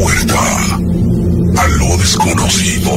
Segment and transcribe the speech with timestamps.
[0.00, 0.40] puerta
[1.58, 2.90] a lo desconocido.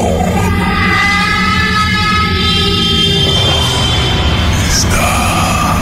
[4.72, 5.76] Está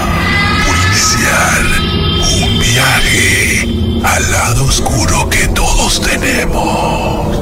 [0.66, 1.62] por iniciar
[2.42, 3.68] un viaje
[4.04, 7.38] al lado oscuro que todos tenemos.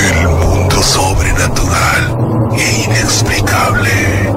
[0.00, 4.32] El mundo sobrenatural e inexplicable.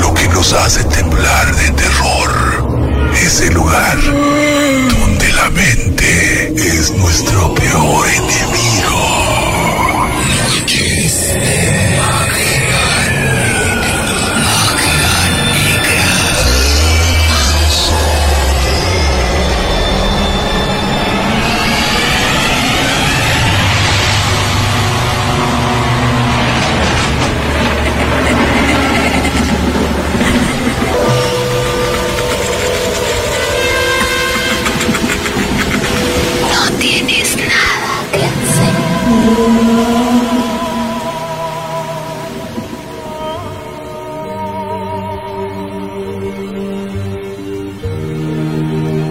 [0.00, 3.12] Lo que nos hace temblar de terror.
[3.14, 5.99] Ese lugar donde la mente
[6.80, 9.20] es nuestro peor enemigo.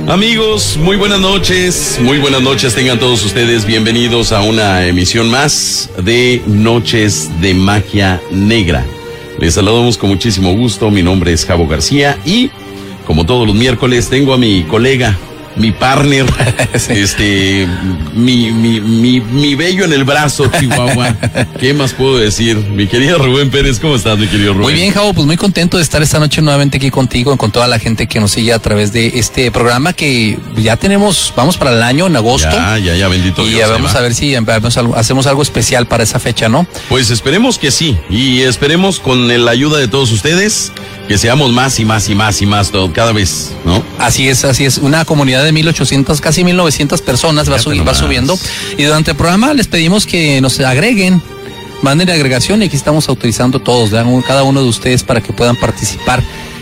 [0.10, 5.88] Amigos, muy buenas noches, muy buenas noches tengan todos ustedes bienvenidos a una emisión más
[6.04, 8.84] de Noches de Magia Negra.
[9.38, 12.50] Les saludamos con muchísimo gusto, mi nombre es Javo García y
[13.06, 15.16] como todos los miércoles tengo a mi colega,
[15.56, 16.26] mi partner,
[16.90, 17.68] este,
[18.14, 21.16] mi, mi, mi, mi bello en el brazo, Chihuahua.
[21.60, 22.58] ¿Qué más puedo decir?
[22.58, 24.64] Mi querido Rubén Pérez, ¿cómo estás, mi querido Rubén?
[24.64, 27.68] Muy bien, Javo, pues muy contento de estar esta noche nuevamente aquí contigo, con toda
[27.68, 31.72] la gente que nos sigue a través de este programa que ya tenemos, vamos para
[31.72, 32.50] el año en agosto.
[32.52, 33.60] Ya, ya, ya, bendito y Dios.
[33.60, 34.00] ya ahí vamos va.
[34.00, 34.36] a ver si
[34.96, 36.68] hacemos algo especial para esa fecha, ¿no?
[36.88, 40.72] Pues esperemos que sí, y esperemos con la ayuda de todos ustedes
[41.10, 43.84] que seamos más y más y más y más todo, cada vez, ¿no?
[43.98, 44.78] Así es, así es.
[44.78, 48.40] Una comunidad de 1800, casi 1900 personas va, subi- va subiendo.
[48.78, 51.22] Y durante el programa les pedimos que nos agreguen,
[51.82, 54.10] manden agregación y aquí estamos autorizando todos, ¿verdad?
[54.28, 56.22] cada uno de ustedes para que puedan participar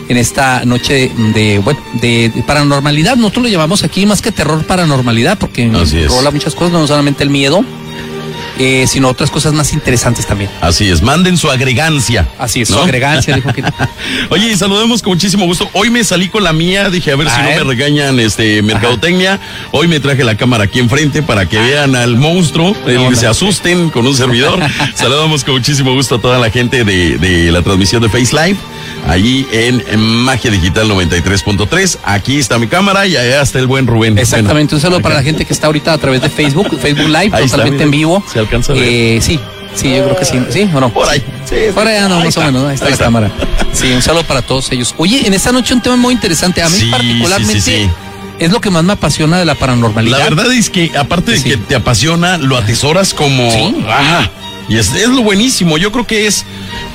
[0.10, 3.18] en esta noche de, bueno, de, de paranormalidad.
[3.18, 5.68] Nosotros lo llamamos aquí más que terror paranormalidad porque
[6.08, 7.66] rola muchas cosas, no solamente el miedo,
[8.60, 10.50] eh, sino otras cosas más interesantes también.
[10.62, 12.28] Así es, manden su agregancia.
[12.38, 12.78] Así es, ¿no?
[12.78, 13.64] su agregancia, dijo que...
[14.30, 15.70] Oye, y saludemos con muchísimo gusto.
[15.74, 19.40] Hoy me salí con la mía, dije a ver si no me regañan este mercadotecnia.
[19.72, 23.16] Hoy me traje la cámara aquí enfrente para que vean al monstruo, que no.
[23.16, 24.60] se asusten con un servidor.
[24.96, 28.58] Saludamos con muchísimo gusto a toda la gente de, de la transmisión de Face Live.
[29.08, 31.98] Allí en, Magia Digital 93.3.
[32.04, 34.18] Aquí está mi cámara y allá está el buen Rubén.
[34.18, 35.04] Exactamente, un saludo acá.
[35.04, 37.92] para la gente que está ahorita a través de Facebook, Facebook Live, Ahí totalmente en
[37.92, 38.24] vivo.
[38.32, 38.84] Se alcanza a ver.
[38.84, 39.40] Eh, sí,
[39.76, 40.92] sí, yo creo que sí, ¿sí o no?
[40.94, 41.24] Por ahí.
[41.50, 42.68] Sí, Por allá no, ahí más está, o menos, ¿no?
[42.70, 43.06] ahí está ahí la está.
[43.06, 43.32] cámara.
[43.74, 44.96] Sí, un saludo para todos ellos.
[44.98, 47.90] Oye, en esta noche un tema muy interesante, a mí Sí, particularmente
[48.40, 50.18] es lo que más me apasiona de la paranormalidad.
[50.18, 51.50] La verdad es que aparte de Sí.
[51.52, 53.52] que te apasiona, lo atesoras como...
[53.52, 53.76] Sí.
[53.88, 54.32] Ajá.
[54.68, 55.78] Y es, es lo buenísimo.
[55.78, 56.46] Yo creo que es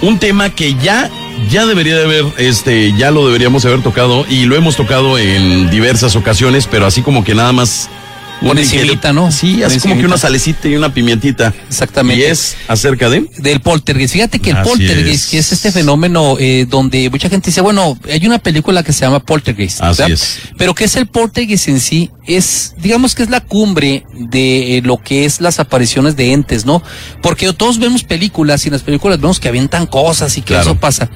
[0.01, 1.09] un tema que ya,
[1.49, 5.71] ya debería de haber, este, ya lo deberíamos haber tocado y lo hemos tocado en
[5.71, 7.91] diversas ocasiones, pero así como que nada más...
[8.51, 9.31] ligero- encimita, ¿no?
[9.33, 11.55] Sí, así como que una salecita y una pimientita.
[11.69, 12.23] Exactamente.
[12.23, 13.29] Y es acerca de...
[13.39, 14.13] del poltergeist.
[14.15, 15.31] Fíjate que el Así poltergeist es.
[15.31, 19.01] que es este fenómeno eh, donde mucha gente dice, bueno, hay una película que se
[19.05, 19.81] llama Poltergeist.
[19.83, 20.39] Así es.
[20.59, 22.11] Pero ¿qué es el poltergeist en sí?
[22.27, 26.65] Es, digamos que es la cumbre de eh, lo que es las apariciones de entes,
[26.65, 26.83] ¿no?
[27.21, 30.63] Porque todos vemos películas y en las películas vemos que avientan cosas y que Claro.
[30.73, 31.11] eso pasa.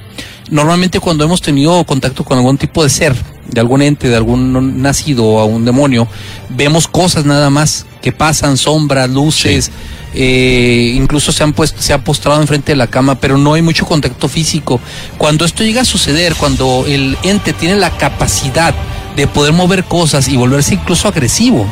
[0.49, 3.13] Normalmente cuando hemos tenido contacto con algún tipo de ser,
[3.49, 6.07] de algún ente, de algún nacido o a un demonio,
[6.49, 9.71] vemos cosas nada más que pasan, sombras, luces,
[10.13, 13.61] eh, incluso se han puesto, se ha postrado enfrente de la cama, pero no hay
[13.61, 14.79] mucho contacto físico.
[15.17, 18.73] Cuando esto llega a suceder, cuando el ente tiene la capacidad
[19.15, 21.65] de poder mover cosas y volverse incluso agresivo,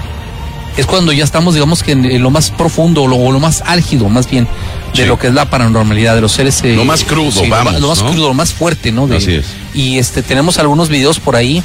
[0.78, 3.40] es cuando ya estamos, digamos que en, en lo más profundo o lo, o lo
[3.40, 4.48] más álgido, más bien,
[4.96, 6.62] de lo que es la paranormalidad de los seres.
[6.64, 8.12] eh, Lo más crudo, lo vamos, Lo más ¿no?
[8.12, 9.08] crudo, lo más fuerte, ¿no?
[9.08, 9.46] De- Así es.
[9.74, 11.62] Y este, tenemos algunos videos por ahí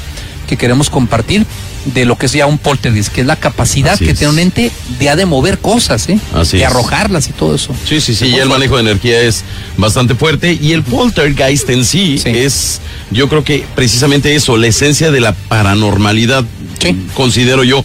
[0.47, 1.45] que queremos compartir
[1.85, 4.17] de lo que es ya un poltergeist, que es la capacidad Así que es.
[4.19, 6.19] tiene un ente de, mover cosas, ¿eh?
[6.35, 6.69] Así de es.
[6.69, 7.73] arrojarlas y todo eso.
[7.87, 9.43] Sí, sí, sí, ya el manejo de energía es
[9.77, 12.29] bastante fuerte y el poltergeist en sí, Sí.
[12.29, 16.43] es, yo creo que precisamente eso, la esencia de la paranormalidad,
[16.79, 16.95] Sí.
[17.15, 17.83] considero yo,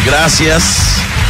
[0.06, 0.64] gracias.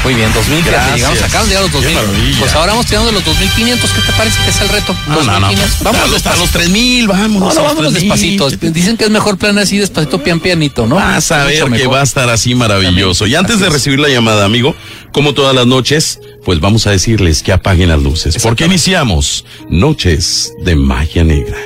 [0.03, 0.95] Muy bien, 2000, fíjate, Gracias.
[0.95, 1.93] llegamos, acaban de llegar los Qué 2000.
[2.07, 2.39] maravilla.
[2.39, 4.95] Pues ahora vamos tirando de los 2500, ¿qué te parece que es el reto?
[5.07, 5.47] No, no, no.
[5.47, 5.83] 2500.
[5.83, 6.49] Vamos hasta los despacito.
[6.57, 7.39] tres mil, vámonos.
[7.39, 8.37] No, no, a los vámonos 3,000.
[8.39, 8.71] despacito.
[8.71, 10.95] Dicen que es mejor plan así, despacito, pian pianito, ¿no?
[10.95, 13.27] Vas a ver que va a estar así maravilloso.
[13.27, 14.73] Y antes de recibir la llamada, amigo,
[15.11, 18.37] como todas las noches, pues vamos a decirles que apaguen las luces.
[18.41, 21.57] Porque iniciamos Noches de Magia Negra.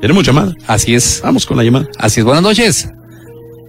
[0.00, 0.54] ¿Tenemos llamada?
[0.68, 1.20] Así es.
[1.22, 1.88] Vamos con la llamada.
[1.98, 2.24] Así es.
[2.24, 2.88] Buenas noches.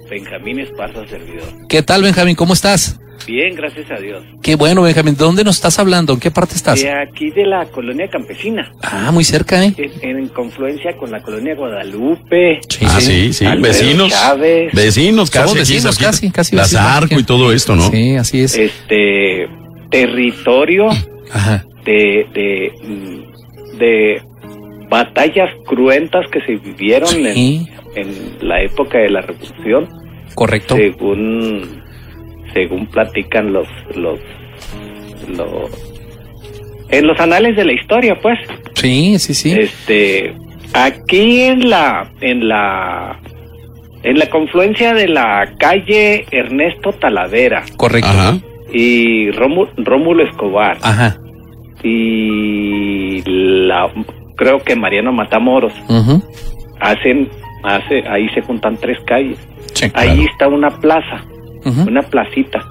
[0.09, 1.51] Benjamín Esparza, servidor.
[1.67, 2.35] ¿Qué tal, Benjamín?
[2.35, 2.97] ¿Cómo estás?
[3.25, 4.23] Bien, gracias a Dios.
[4.41, 5.15] Qué bueno, Benjamín.
[5.15, 6.13] ¿De dónde nos estás hablando?
[6.13, 6.81] ¿En qué parte estás?
[6.81, 9.73] De aquí de la colonia campesina, Ah, muy cerca, ¿eh?
[10.01, 12.59] en, en confluencia con la colonia Guadalupe.
[12.69, 13.45] Sí, ah, sí, sí.
[13.45, 14.09] Alfredo Vecinos.
[14.11, 14.73] Chávez.
[14.73, 15.47] Vecinos, casi.
[15.49, 16.05] Somos aquí vecinos, cerquita.
[16.11, 16.83] casi, casi La vecinos.
[16.85, 17.89] Zarco y todo esto, ¿no?
[17.89, 18.55] Sí, así es.
[18.57, 19.47] Este
[19.89, 20.87] territorio
[21.31, 21.65] Ajá.
[21.85, 24.21] de, de, mm, de
[24.89, 27.67] batallas cruentas que se vivieron Sí.
[27.95, 29.87] en, en la época de la revolución,
[30.35, 30.75] Correcto.
[30.75, 31.76] según
[32.57, 34.19] según platican los los
[35.29, 35.71] los
[36.89, 38.39] en los anales de la historia, pues.
[38.75, 39.51] Sí, sí, sí.
[39.51, 40.33] Este,
[40.73, 43.19] aquí en la, en la,
[44.03, 48.07] en la confluencia de la calle Ernesto Talavera Correcto.
[48.09, 48.37] Ajá.
[48.71, 51.17] y Rómulo, Rómulo Escobar Ajá.
[51.83, 53.91] y la,
[54.37, 56.23] creo que Mariano Matamoros Ujú.
[56.79, 57.27] hacen,
[57.63, 59.37] hace, ahí se juntan tres calles.
[59.73, 59.91] Sí.
[59.93, 61.21] Ahí está una plaza,
[61.65, 62.63] Una placita.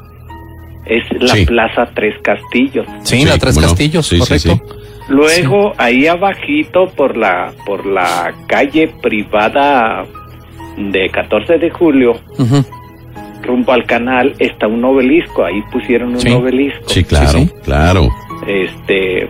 [0.87, 1.47] Es la Sí.
[1.47, 2.87] Plaza Tres Castillos.
[3.03, 3.59] Sí, Sí, la Tres.
[3.59, 4.77] Castillos, Sí, sí, correcto.
[5.09, 10.05] Luego ahí abajito por la por la calle privada
[10.77, 12.13] de 14 de julio
[13.43, 16.31] rumbo al canal está un obelisco, ahí pusieron un Sí.
[16.31, 16.89] obelisco.
[16.89, 17.53] Sí, claro, Sí, sí.
[17.65, 18.09] claro.
[18.47, 19.29] Este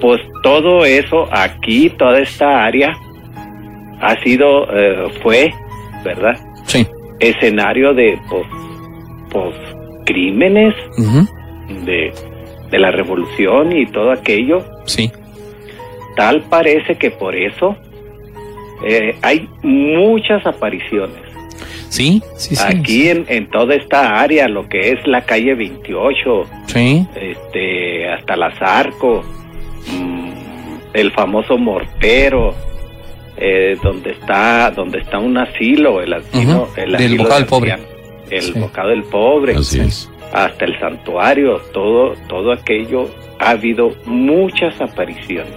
[0.00, 2.92] pues todo eso aquí, toda esta área
[4.00, 5.52] ha sido eh, fue,
[6.04, 6.36] ¿verdad?
[6.66, 6.86] Sí.
[7.20, 8.46] Escenario de pues,
[9.30, 9.54] pues
[10.04, 10.74] crímenes
[11.84, 12.12] de
[12.70, 14.62] de la revolución y todo aquello.
[14.84, 15.10] Sí.
[16.16, 17.76] Tal parece que por eso
[18.84, 21.16] eh, hay muchas apariciones.
[21.88, 22.62] Sí, sí, sí.
[22.66, 27.06] Aquí en, en toda esta área, lo que es la calle 28, Sí.
[27.16, 29.24] este, hasta la Zarco,
[29.90, 30.30] mm,
[30.92, 32.54] el famoso Mortero,
[33.38, 37.76] eh, donde está donde está un asilo, el asilo, el del asilo del Pobre.
[38.30, 38.58] El Sí.
[38.58, 40.10] bocado del pobre, Así es.
[40.32, 43.08] hasta el santuario, todo todo aquello
[43.38, 45.52] ha habido muchas apariciones.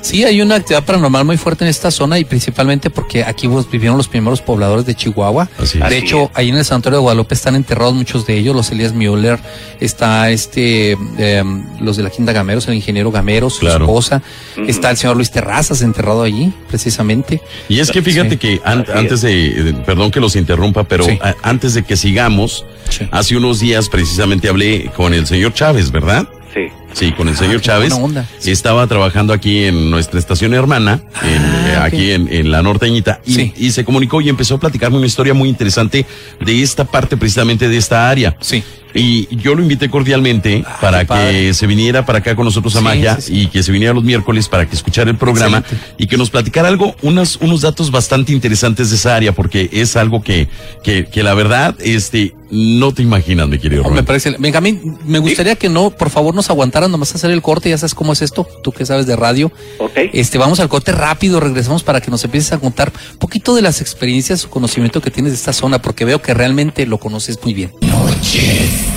[0.00, 3.68] Sí, hay una actividad paranormal muy fuerte en esta zona y principalmente porque aquí pues,
[3.70, 5.48] vivieron los primeros pobladores de Chihuahua.
[5.58, 5.78] Así.
[5.78, 6.30] De Así hecho, es.
[6.34, 9.38] ahí en el santuario de Guadalupe están enterrados muchos de ellos, los Elías Müller,
[9.80, 13.84] está este, em, los de la Quinta Gameros, el ingeniero Gameros, su Claro.
[13.84, 14.22] esposa,
[14.66, 17.40] está el señor Luis Terrazas enterrado allí, precisamente.
[17.68, 18.36] Y es que fíjate Sí.
[18.36, 18.96] que an- Así es.
[18.96, 21.18] antes de, perdón que los interrumpa, pero Sí.
[21.42, 23.08] antes de que sigamos, Sí.
[23.10, 26.26] hace unos días precisamente hablé con el señor Chávez, ¿verdad?
[26.54, 26.68] Sí.
[26.98, 27.92] Sí, con el Ah, señor qué Chávez.
[27.92, 28.26] onda.
[28.44, 31.84] Estaba trabajando aquí en nuestra estación hermana, en, Ah, eh, ok.
[31.84, 33.52] aquí en, en la norteñita, y, Sí.
[33.56, 36.06] y se comunicó y empezó a platicarme una historia muy interesante
[36.44, 38.36] de esta parte, precisamente de esta área.
[38.40, 38.64] Sí.
[38.94, 41.30] Y yo lo invité cordialmente Ah, para padre.
[41.30, 43.40] que se viniera para acá con nosotros a Sí, sí.
[43.42, 45.86] y que se viniera los miércoles para que escuchara el programa Excelente.
[45.98, 49.94] y que nos platicara algo, unos, unos datos bastante interesantes de esa área, porque es
[49.96, 50.48] algo que,
[50.82, 54.34] que, que la verdad, este, no te imaginas, mi querido Oh, me parece.
[54.38, 57.68] Benjamín, me gustaría que no, por favor, nos aguantaran nomás a hacer el corte.
[57.70, 59.52] Ya sabes cómo es esto, tú que sabes de radio.
[59.78, 59.92] Ok.
[60.12, 63.62] Este, vamos al corte rápido, regresamos para que nos empieces a contar un poquito de
[63.62, 67.38] las experiencias o conocimiento que tienes de esta zona, porque veo que realmente lo conoces
[67.42, 67.72] muy bien.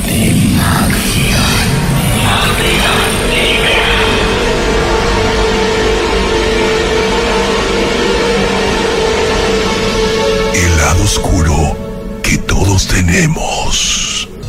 [0.08, 1.21] El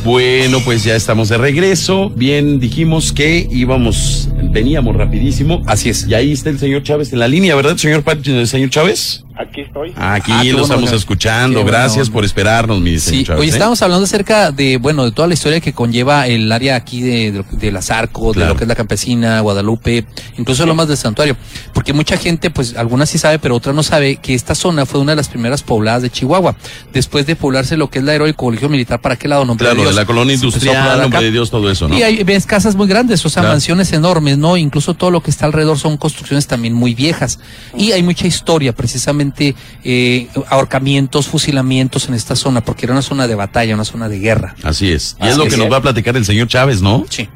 [0.03, 2.09] Bueno, pues ya estamos de regreso.
[2.09, 5.61] Bien, dijimos que íbamos veníamos rapidísimo.
[5.65, 6.07] Así es.
[6.07, 8.03] Y ahí está el señor Chávez en la línea, ¿verdad, señor,
[8.47, 9.23] señor Chávez?
[9.35, 9.89] Aquí estoy.
[9.97, 10.95] Aquí Ah, lo bueno, estamos señor.
[10.95, 11.65] escuchando.
[11.65, 13.41] Gracias por esperarnos, mi señor Sí, Chávez.
[13.41, 13.49] hoy ¿eh?
[13.49, 17.31] estábamos hablando acerca de, bueno, de toda la historia que conlleva el área aquí de,
[17.31, 18.49] de, de las arcos, Claro.
[18.49, 20.05] de lo que es la campesina, Guadalupe,
[20.37, 21.35] incluso lo más del santuario.
[21.73, 24.99] Porque mucha gente, pues algunas sí sabe, pero otra no sabe que esta zona fue
[24.99, 26.55] una de las primeras pobladas de Chihuahua.
[26.93, 29.45] Después de poblarse lo que es la heroico colegio militar, ¿para qué lado?
[29.45, 29.95] Nombre Claro, Dios.
[29.95, 31.01] de la colonia industrial, acá.
[31.01, 31.97] nombre de Dios, todo eso, ¿no?
[31.97, 33.53] Y hay ves casas muy grandes, o sea, Claro.
[33.55, 34.57] mansiones enormes, ¿no?
[34.57, 37.39] Incluso todo lo que está alrededor son construcciones también muy viejas.
[37.77, 43.27] Y hay mucha historia, precisamente, eh, ahorcamientos, fusilamientos en esta zona, porque era una zona
[43.27, 44.55] de batalla, una zona de guerra.
[44.63, 45.15] Así es.
[45.19, 47.05] Y Así es lo que nos va a platicar el señor Chávez, ¿no?
[47.09, 47.27] Sí.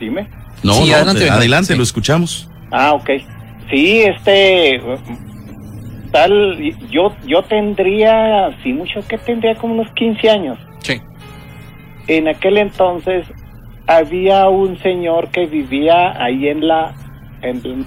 [0.00, 0.28] Dime.
[0.62, 1.36] No, Sí, no, adelante, de- venga.
[1.36, 1.76] adelante, Sí.
[1.76, 2.48] lo escuchamos.
[2.70, 3.10] Ah, ok.
[3.70, 4.80] Sí, este,
[6.12, 6.58] tal,
[6.90, 10.58] yo, yo tendría, sí, mucho que tendría como unos 15 años.
[10.82, 11.00] Sí.
[12.06, 13.26] En aquel entonces
[13.86, 16.94] había un señor que vivía ahí en la,
[17.42, 17.84] en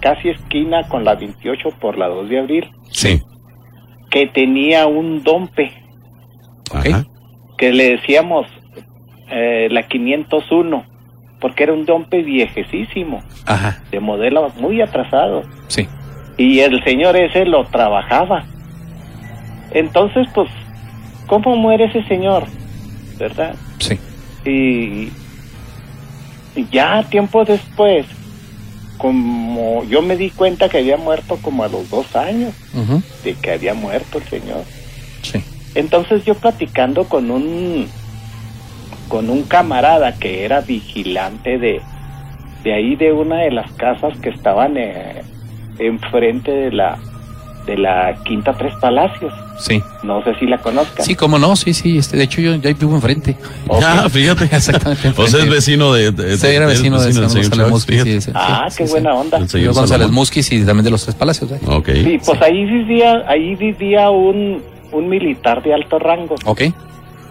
[0.00, 3.22] casi esquina con la 28 por la 2 de abril, Sí.
[4.10, 5.72] que tenía un dompe,
[6.72, 7.04] Ajá.
[7.58, 8.46] que le decíamos
[9.30, 10.84] eh, la 501,
[11.40, 13.82] porque era un dompe viejecísimo, Ajá.
[13.90, 15.42] de modelo muy atrasado.
[15.68, 15.88] Sí.
[16.38, 18.44] y el señor ese lo trabajaba.
[19.72, 20.48] Entonces, pues,
[21.26, 22.44] ¿cómo muere ese señor?
[23.18, 23.54] ¿Verdad?
[23.78, 23.98] Sí.
[24.44, 25.12] Y, y
[26.70, 28.06] ya tiempo después,
[28.98, 32.54] como yo me di cuenta que había muerto como a los dos años
[33.24, 34.64] de que había muerto el señor.
[35.22, 35.42] Sí.
[35.74, 37.88] Entonces yo platicando con un
[39.08, 41.80] con un camarada que era vigilante de
[42.62, 45.22] de ahí de una de las casas que estaban eh,
[45.78, 46.98] enfrente de la
[47.66, 49.32] de la Quinta Tres Palacios.
[49.58, 49.80] Sí.
[50.02, 51.04] No sé si la conozcan.
[51.06, 51.98] Sí, cómo no, sí, sí.
[51.98, 53.36] Este, de hecho, yo ya vivo enfrente.
[53.68, 53.82] Ok.
[53.84, 54.44] Ah, fíjate.
[54.44, 55.54] Exactamente O sea, es enfrente.
[55.54, 56.10] vecino de.
[56.10, 58.02] de- Sí, era de- vecino de señor González Musquiz.
[58.02, 58.20] fíjate.
[58.20, 58.92] sí, sí, Ah, sí, qué sí.
[58.92, 59.36] buena onda.
[59.36, 60.10] El Yo señor González.
[60.10, 61.50] Musquiz y también de los Tres Palacios.
[61.52, 61.60] ¿eh?
[61.66, 61.88] Ok.
[61.92, 66.62] Sí, pues ahí vivía ahí vivía un un militar de alto rango Ok.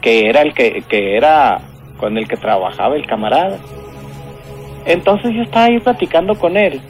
[0.02, 1.60] que era el que que era
[2.00, 3.60] con el que trabajaba el camarada.
[4.86, 6.82] Entonces yo estaba ahí platicando con él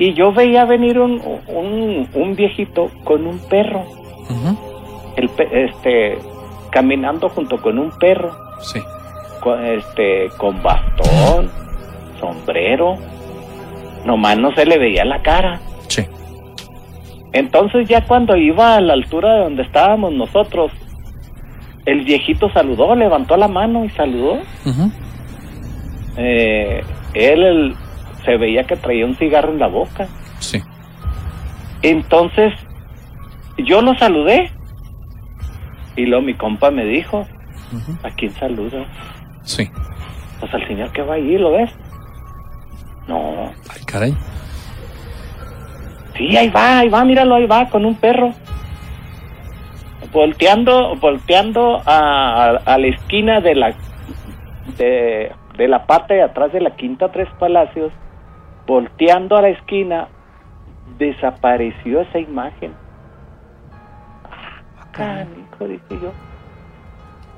[0.00, 3.84] y yo veía venir un, un, un viejito con un perro,
[5.16, 6.18] el, este,
[6.70, 8.30] caminando junto con un perro,
[8.62, 8.80] Sí.
[9.40, 11.50] con, este, con bastón,
[12.18, 12.96] sombrero,
[14.06, 15.60] nomás no se le veía la cara.
[15.88, 16.04] Sí.
[17.32, 20.72] Entonces ya cuando iba a la altura de donde estábamos nosotros,
[21.84, 24.38] el viejito saludó, levantó la mano y saludó.
[26.16, 26.82] Eh,
[27.14, 27.74] él el-
[28.24, 30.06] se veía que traía un cigarro en la boca.
[30.38, 30.62] Sí.
[31.82, 32.52] Entonces
[33.58, 34.50] yo lo saludé
[35.96, 37.26] y luego mi compa me dijo.
[38.02, 38.84] ¿a quién saludo?
[39.44, 39.70] Sí.
[40.40, 41.70] Pues al señor que va ahí, ¿lo ves?
[43.06, 44.16] No, Ay, caray.
[46.16, 48.32] sí, ahí va, ahí va, míralo, ahí va, con un perro.
[50.12, 53.74] Volteando, volteando a, a- a la esquina de la
[54.78, 57.92] de, de la parte de atrás de la Quinta Tres Palacios,
[58.70, 60.06] volteando a la esquina,
[60.96, 62.72] desapareció esa imagen.
[64.22, 66.12] Ah, canijo, dije yo.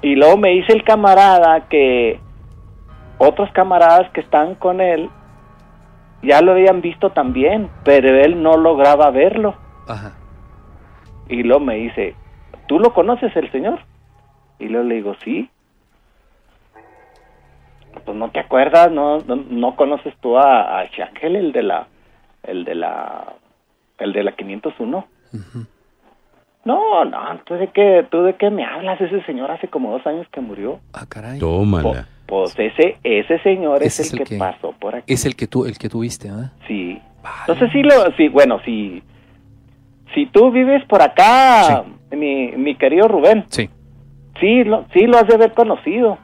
[0.03, 2.21] Y luego me dice el camarada que
[3.17, 5.09] otros camaradas que están con él
[6.23, 9.55] ya lo habían visto también, pero él no lograba verlo.
[9.89, 10.13] Ajá.
[11.31, 12.15] Y luego me dice,
[12.69, 13.81] ¿tú lo conoces el señor?
[14.59, 15.49] Y luego le digo, sí.
[18.05, 20.85] Pues no te acuerdas, no, no, no conoces tú a, a
[21.23, 21.87] el de la,
[22.43, 23.35] el de la,
[23.99, 25.07] el de la 501.
[25.35, 25.67] Ujú.
[26.65, 29.01] No, no, ¿tú de qué, tú de qué me hablas?
[29.01, 30.79] Ese señor hace como dos años que murió.
[30.93, 31.39] Ah, caray.
[31.41, 32.07] Po- Tómala.
[32.27, 35.13] Pues ese, ese señor Ese es el, que, pasó por aquí.
[35.13, 36.53] Es el que tú, el que tuviste, ¿verdad?
[36.67, 37.01] Sí.
[37.23, 37.37] Vale.
[37.41, 39.03] Entonces sí lo, sí, bueno, si,
[40.15, 43.69] si tú vives por acá, mi, mi querido Rubén, Sí.
[44.41, 46.17] sí lo, sí lo has de haber conocido.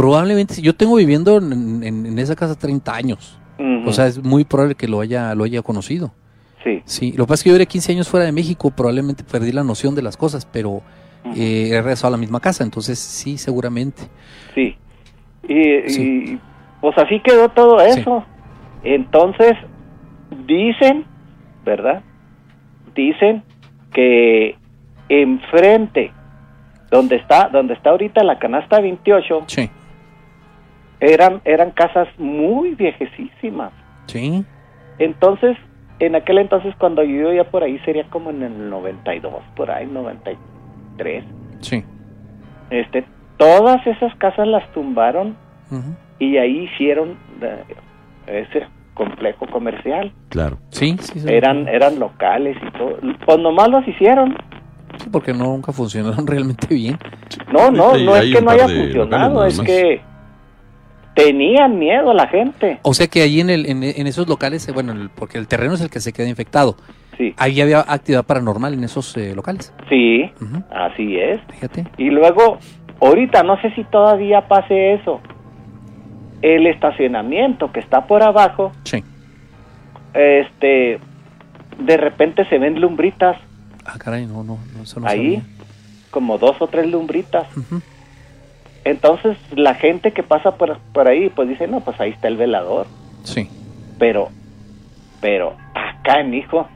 [0.00, 3.36] Probablemente, yo tengo viviendo en, en- en esa casa 30 años.
[3.86, 6.12] O sea, es muy probable que lo haya, lo haya conocido.
[6.64, 6.80] sí.
[6.86, 9.52] Sí, lo que pasa es que yo duré 15 años fuera de México, probablemente perdí
[9.52, 10.80] la noción de las cosas, pero
[11.36, 14.02] eh, he regresado a la misma casa, entonces sí, seguramente.
[14.54, 14.76] Sí.
[15.46, 16.02] Y, Sí.
[16.32, 16.38] y,
[16.80, 18.24] pues así quedó todo eso.
[18.82, 19.52] Entonces,
[20.46, 21.04] dicen,
[21.64, 22.02] ¿verdad?
[22.94, 23.42] Dicen
[23.92, 24.56] que
[25.10, 26.12] enfrente,
[26.90, 29.68] donde está, donde está ahorita la canasta 28, Sí,
[31.00, 33.72] eran, eran casas muy viejecísimas.
[34.06, 34.44] sí,
[34.98, 35.56] Entonces,
[35.98, 39.86] en aquel entonces cuando yo vivía por ahí sería como en el 92, por ahí,
[39.86, 41.24] 93.
[41.60, 41.84] sí.
[42.70, 43.04] Este,
[43.36, 45.36] todas esas casas las tumbaron
[46.20, 47.64] y ahí hicieron eh,
[48.28, 50.12] ese complejo comercial.
[50.28, 50.58] Claro.
[50.68, 51.26] Sí, sí, sí.
[51.28, 52.96] Eran eran locales y todo.
[53.26, 54.36] Pues nomás los hicieron.
[54.98, 56.96] Sí, porque no, nunca funcionaron realmente bien.
[57.52, 60.00] No, no, Sí, no es que no haya funcionado, es que
[61.14, 62.78] tenían miedo la gente.
[62.82, 65.46] O sea que ahí en, el, en, en esos locales, eh, bueno, el- porque el
[65.48, 66.76] terreno es el que se queda infectado,
[67.18, 69.72] Sí, ahí había actividad paranormal en esos eh, locales.
[69.88, 70.30] sí,
[70.70, 71.38] así es.
[71.52, 71.84] Fíjate.
[71.98, 72.58] Y luego,
[73.00, 75.20] ahorita no sé si todavía pase eso.
[76.40, 79.04] El estacionamiento que está por abajo, Sí.
[80.14, 80.98] este,
[81.78, 83.36] de repente se ven lumbritas
[83.84, 85.42] Ah, caray, no, no, no, eso no ahí, sabía.
[86.10, 87.46] como dos o tres lumbritas.
[88.84, 92.36] Entonces la gente que pasa por, por ahí, pues dice, no, pues ahí está el
[92.36, 92.86] velador.
[93.24, 93.48] Sí.
[93.98, 94.28] Pero,
[95.20, 96.66] pero, acá, hijo,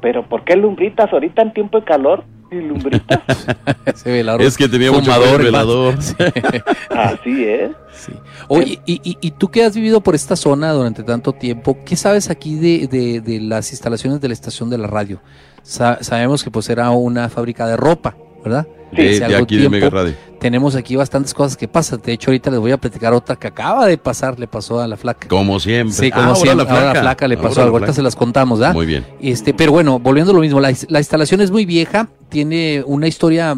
[0.00, 2.24] pero ¿por qué lumbritas ahorita en tiempo de calor?
[2.50, 3.20] ¿Y lumbritas?
[3.86, 4.42] Ese velador.
[4.42, 6.02] Es que tenía fumador, el el velador.
[6.02, 6.14] Sí,
[6.90, 7.70] Así es.
[7.92, 8.12] sí.
[8.48, 11.96] Oye, y, y, y tú que has vivido por esta zona durante tanto tiempo, ¿qué
[11.96, 15.20] sabes aquí de, de, de las instalaciones de la estación de la radio?
[15.62, 18.66] Sa- sabemos que pues era una fábrica de ropa, ¿verdad?
[18.92, 20.14] De, aquí de Mega Radio.
[20.38, 22.00] Tenemos aquí bastantes cosas que pasan.
[22.04, 24.86] De hecho, ahorita les voy a platicar otra que acaba de pasar, le pasó a
[24.86, 25.26] la flaca.
[25.26, 25.92] Como siempre.
[25.92, 26.68] Sí, como Ah, ahora siempre.
[26.70, 27.76] Ahora la flaca le pasó la algo.
[27.76, 27.92] Ahorita flaca.
[27.96, 28.74] se las contamos, ¿verdad?
[28.74, 29.04] Muy bien.
[29.20, 33.08] Este, pero bueno, volviendo a lo mismo, la, la instalación es muy vieja, tiene una
[33.08, 33.56] historia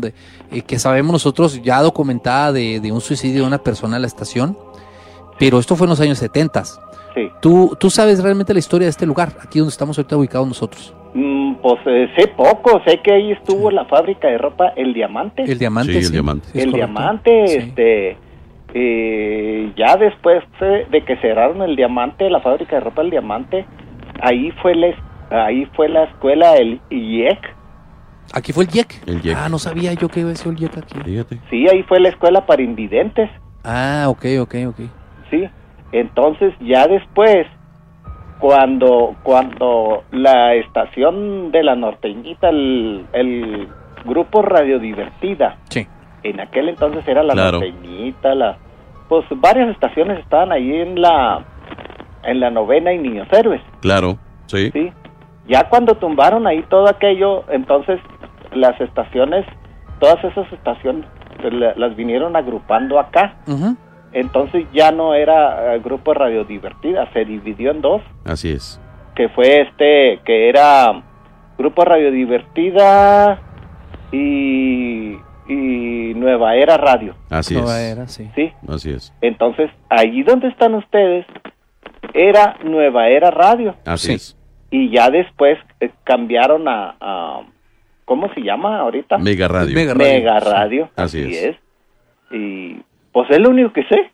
[0.51, 4.09] eh, que sabemos nosotros ya documentada de, de un suicidio de una persona en la
[4.09, 4.57] estación,
[5.39, 6.65] pero esto fue en los años 70.
[7.15, 7.31] Sí.
[7.41, 10.95] ¿Tú, tú sabes realmente la historia de este lugar, aquí donde estamos ahorita ubicados nosotros.
[11.15, 15.43] Mm, pues eh, sé poco, sé que ahí estuvo la fábrica de ropa El Diamante.
[15.45, 15.93] El diamante.
[15.95, 16.49] Sí, el diamante.
[16.53, 17.57] sí, el diamante, Sí.
[17.59, 18.17] este,
[18.75, 23.65] eh, ya después de que cerraron el diamante, la fábrica de ropa El Diamante,
[24.21, 24.89] ahí fue la,
[25.47, 27.39] ahí fue la escuela el IEC,
[28.35, 29.03] Aquí fue el YEC.
[29.07, 29.37] El YEC.
[29.39, 30.99] Ah, no sabía yo que había sido el YEC aquí.
[31.03, 31.39] Fíjate.
[31.49, 33.31] sí, ahí fue la escuela para invidentes,
[33.65, 34.81] Ah, ok, ok, ok.
[35.31, 35.49] sí.
[35.93, 37.47] Entonces ya después,
[38.39, 43.69] cuando cuando la estación de la norteñita, el, el
[44.05, 45.87] grupo Radio Divertida, Sí.
[46.23, 47.61] en aquel entonces era la Claro.
[47.61, 48.57] norteñita, la,
[49.09, 51.45] pues varias estaciones estaban ahí en la
[52.25, 54.19] en la novena y Niños Héroes, Claro.
[54.47, 54.71] Sí.
[54.73, 54.93] sí.
[55.47, 58.01] Ya cuando tumbaron ahí todo aquello, entonces
[58.53, 59.47] las estaciones,
[59.99, 61.07] todas esas estaciones
[61.41, 63.35] pues, la- las vinieron agrupando acá.
[63.47, 63.77] Ujú.
[64.13, 68.81] Entonces ya no era eh, grupo Radio Divertida, se dividió en dos, Así es.
[69.15, 71.03] que fue este, que era
[71.59, 73.41] Grupo Radio Divertida
[74.13, 75.15] y,
[75.49, 77.93] y Nueva Era Radio, Así Nueva es.
[77.93, 78.31] era, sí.
[78.35, 78.53] ¿sí?
[78.69, 79.13] Así es.
[79.21, 81.27] Entonces, allí donde están ustedes,
[82.15, 83.75] era Nueva Era Radio.
[83.85, 84.15] Así Sí.
[84.15, 84.35] es.
[84.71, 87.41] Y ya después eh, cambiaron a, a-
[88.05, 89.19] ¿cómo se llama ahorita?
[89.19, 89.75] Mega Radio.
[89.75, 90.13] Mega Radio.
[90.13, 90.91] Mega Radio.
[90.97, 91.45] Así Así, es.
[91.45, 91.57] es.
[92.31, 92.83] Y
[93.27, 94.13] pues es lo único que sé.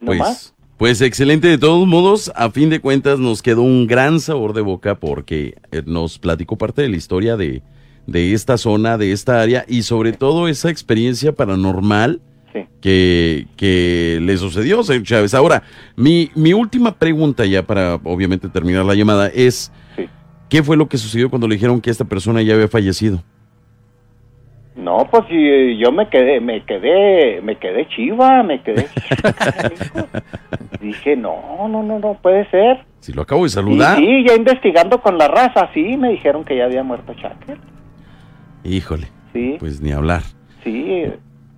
[0.00, 0.54] No más.
[0.76, 1.46] Pues, pues excelente.
[1.46, 5.54] De todos modos, a fin de cuentas, nos quedó un gran sabor de boca porque
[5.70, 7.62] eh, nos platicó parte de la historia de,
[8.08, 12.20] de esta zona, de esta área y sobre todo esa experiencia paranormal
[12.52, 12.64] Sí.
[12.80, 15.34] que, que le sucedió, señor Chávez.
[15.34, 15.62] Ahora,
[15.94, 20.08] mi, mi última pregunta ya para obviamente terminar la llamada es, Sí.
[20.48, 23.22] ¿qué fue lo que sucedió cuando le dijeron que esta persona ya había fallecido?
[24.80, 28.86] No, pues y, yo me quedé, me quedé, me quedé chiva, me quedé.
[30.80, 32.84] Dije, no, no, no, no puede ser.
[33.00, 33.98] Si lo acabo de saludar.
[33.98, 37.58] sí, ya investigando con la raza, sí, me dijeron que ya había muerto Shaker.
[38.64, 40.22] Híjole, Sí, pues ni hablar.
[40.64, 41.04] sí.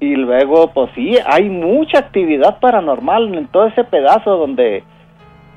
[0.01, 4.83] Y luego, pues sí, hay mucha actividad paranormal en todo ese pedazo donde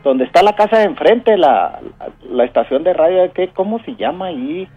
[0.04, 3.96] donde está la casa de enfrente, la, la, la estación de radio, ¿qué, ¿cómo se
[3.96, 4.68] llama ahí?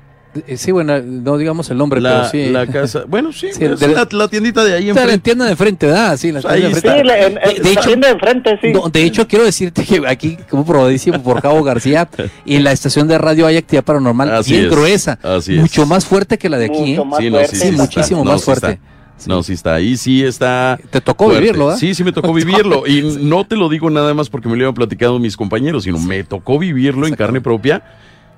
[0.46, 2.46] Eh, Sí, bueno, no digamos el nombre, pero La, sí.
[2.50, 5.24] la casa, bueno, sí, Sí, es de- la, la tiendita de ahí Está la enfrente.
[5.24, 6.16] tienda de enfrente, ¿verdad?
[6.16, 7.04] Sí, la Pues tienda ahí de Sí, enfrente.
[7.04, 8.72] la, en- De- en- de la hecho- tienda de enfrente, sí.
[8.72, 12.08] No, de hecho, quiero decirte que aquí, como probadísimo por Cabo García,
[12.44, 15.18] y en la estación de radio hay actividad paranormal Así bien es, gruesa.
[15.22, 15.60] así es.
[15.60, 17.04] mucho más fuerte que la de aquí, Mucho ¿eh?
[17.04, 17.50] más Sí, no, fuerte.
[17.50, 17.82] sí, Sí, sí está.
[17.82, 18.66] muchísimo No, más sí fuerte.
[18.72, 18.88] está.
[19.26, 19.74] No, sí está.
[19.74, 20.78] Ahí sí está.
[20.90, 21.40] Te tocó fuerte.
[21.40, 21.80] vivirlo, ¿verdad?
[21.80, 22.86] Sí, sí me tocó vivirlo.
[22.86, 25.98] Y no te lo digo nada más porque me lo habían platicado mis compañeros, sino
[25.98, 27.82] me tocó vivirlo en carne propia.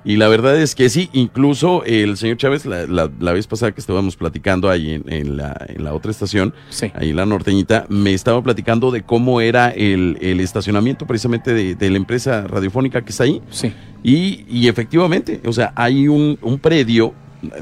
[0.03, 3.71] Y la verdad es que sí, incluso el señor Chávez, la, la- la vez pasada
[3.71, 6.91] que estábamos platicando ahí en, en la, en la otra estación, Sí.
[6.95, 11.75] ahí en la norteñita, me estaba platicando de cómo era el, el estacionamiento precisamente de,
[11.75, 13.41] de la empresa radiofónica que está ahí.
[13.51, 13.71] Sí.
[14.03, 17.13] Y, y efectivamente, o sea, hay un, un predio,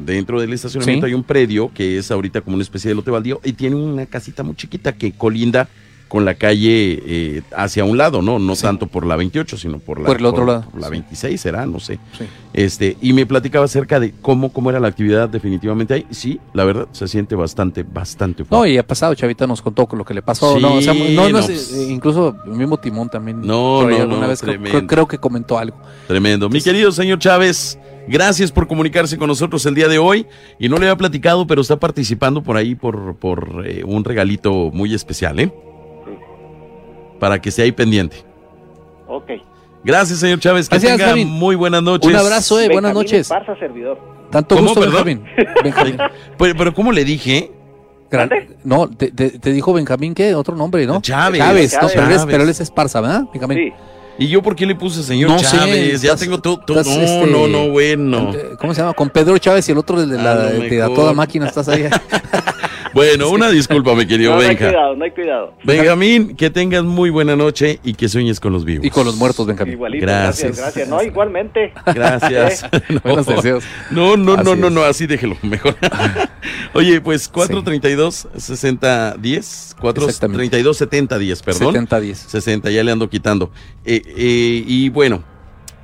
[0.02, 1.12] dentro del estacionamiento Sí.
[1.12, 4.06] hay un predio que es ahorita como una especie de lote baldío y tiene una
[4.06, 5.68] casita muy chiquita que colinda
[6.10, 8.38] con la calle eh, hacia un lado, ¿no?
[8.40, 10.66] No tanto por la 28, sino por la, Por el otro lado.
[10.70, 12.00] por la 26 será, no sé.
[12.18, 12.26] Sí.
[12.54, 16.06] Este, y me platicaba acerca de cómo, cómo era la actividad definitivamente ahí.
[16.10, 18.74] Sí, la verdad, se siente bastante, bastante No, fuerte.
[18.74, 20.56] y ha pasado, Chavita nos contó con lo que le pasó.
[20.56, 21.74] Sí, no, o sea, no, no no, es- pues.
[21.74, 23.42] eh, incluso el mismo Timón también.
[23.42, 25.78] No, no, alguna no, vez creo- creo que comentó algo.
[26.08, 26.50] Tremendo.
[26.50, 30.26] Mi querido señor Chávez, gracias por comunicarse con nosotros el día de hoy.
[30.58, 34.72] Y no le había platicado, pero está participando por ahí por, por eh, un regalito
[34.74, 35.54] muy especial, ¿eh?
[37.20, 38.24] Para que esté ahí pendiente.
[39.08, 39.32] Ok.
[39.84, 40.68] Gracias, señor Chávez.
[40.70, 42.10] Que Gracias, tenga muy buenas noches.
[42.10, 43.22] Un abrazo, eh, buenas noches.
[43.22, 44.00] Esparza, servidor.
[44.30, 45.04] Tanto ¿Cómo, gusto, perdón?
[45.06, 45.24] Benjamín.
[45.64, 45.98] Benjamín.
[46.38, 47.52] Pero, pero ¿cómo le dije?
[48.12, 48.30] Gran-
[48.64, 50.34] no, te, te- te dijo Benjamín, ¿qué?
[50.36, 51.02] Otro nombre, ¿no?
[51.02, 51.40] Chávez.
[51.40, 51.94] Chávez, no, Chávez.
[51.96, 52.32] pero él es, Chávez.
[52.32, 53.24] pero él es Esparza, ¿verdad?
[53.32, 53.58] Benjamín.
[53.58, 53.74] Sí.
[54.26, 56.02] ¿Y yo por qué le puse señor No sé, Chávez?
[56.02, 56.62] ya estás- tengo todo.
[56.68, 58.32] no, este, no, no, bueno.
[58.60, 58.94] ¿Cómo se llama?
[58.94, 61.70] Con Pedro Chávez y el otro de, la, A lo de a toda máquina estás
[61.70, 61.88] ahí.
[62.94, 64.68] Bueno, una disculpa, mi querido No, no hay Benja.
[64.68, 65.54] cuidado, no hay cuidado.
[65.64, 68.86] Benjamín, que tengas muy buena noche y que sueñes con los vivos.
[68.86, 69.74] y con los muertos, Benjamín.
[69.74, 70.58] Igualito, Gracias.
[70.58, 70.90] gracias, gracias.
[70.90, 71.74] No, igualmente.
[71.86, 72.66] Gracias.
[72.90, 73.00] No.
[73.04, 73.64] Buenos deseos.
[73.92, 74.74] No, no, no, Así no, es.
[74.74, 75.76] no, así déjelo, mejor.
[76.74, 81.74] Oye, pues 432 60 10, 432 70 10, perdón.
[81.74, 82.18] 70 10.
[82.18, 83.52] 60, ya le ando quitando.
[83.86, 85.24] Eh, eh, y bueno,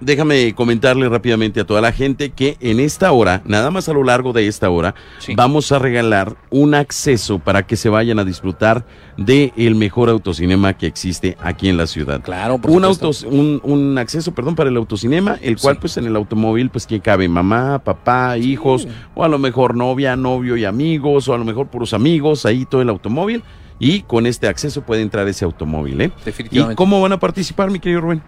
[0.01, 4.03] déjame comentarle rápidamente a toda la gente que en esta hora, nada más a lo
[4.03, 5.33] largo de esta hora, Sí.
[5.35, 8.85] vamos a regalar un acceso para que se vayan a disfrutar
[9.17, 12.21] de el mejor autocinema que existe aquí en la ciudad.
[12.21, 15.81] Claro, por Un, autos, un, un acceso, perdón, para el autocinema, el cual Sí.
[15.81, 20.15] pues en el automóvil pues que cabe mamá, papá, hijos, o a lo mejor novia,
[20.15, 23.43] novio y amigos, o a lo mejor puros amigos, ahí todo el automóvil.
[23.77, 26.11] Y con este acceso puede entrar ese automóvil, ¿eh?
[26.21, 26.75] ¿Y Definitivamente.
[26.77, 28.21] cómo van a participar, mi querido Rubén?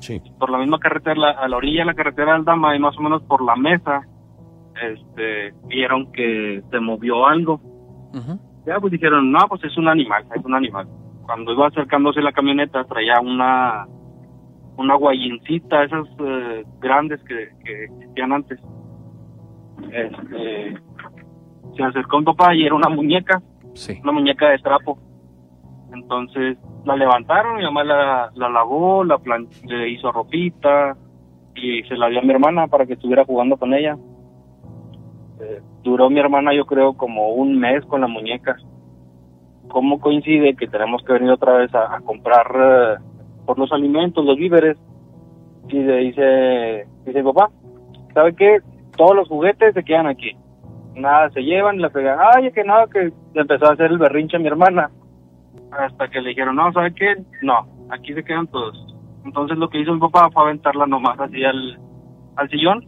[0.00, 2.78] Sí, Por la misma carretera, la- a la orilla de la carretera del Dama y
[2.78, 4.06] más o menos por la mesa,
[4.82, 7.60] este, vieron que se movió algo.
[8.66, 10.86] Ya pues dijeron, no, pues es un animal, es un animal.
[11.26, 13.86] Cuando iba acercándose la camioneta traía una
[14.76, 18.58] una guayincita, esas eh, grandes que, que existían antes.
[19.92, 20.76] Este,
[21.76, 23.40] se acercó mi papá y era una muñeca,
[23.74, 23.98] Sí.
[24.02, 24.98] una muñeca de trapo.
[25.92, 30.96] Entonces la levantaron, mi mamá la, la lavó, la plan- le hizo ropita
[31.54, 33.96] y se la dio a mi hermana para que estuviera jugando con ella.
[35.40, 38.56] Eh, duró mi hermana yo creo como un mes con la muñeca.
[39.68, 43.02] ¿Cómo coincide que tenemos que venir otra vez a, comprar eh,
[43.46, 44.76] por los alimentos, los víveres?
[45.68, 47.50] Y le dice, dice papá,
[48.12, 48.58] ¿sabe qué?
[48.96, 50.36] Todos los juguetes se quedan aquí.
[50.94, 52.18] Nada, se llevan la pegan.
[52.34, 54.90] Ay, que nada, que empezó a hacer el berrinche a mi hermana.
[55.72, 57.16] Hasta que le dijeron, no, ¿sabe qué?
[57.42, 58.94] No, aquí se quedan todos.
[59.24, 61.78] Entonces lo que hizo mi papá fue aventarla nomás así al,
[62.36, 62.84] al sillón.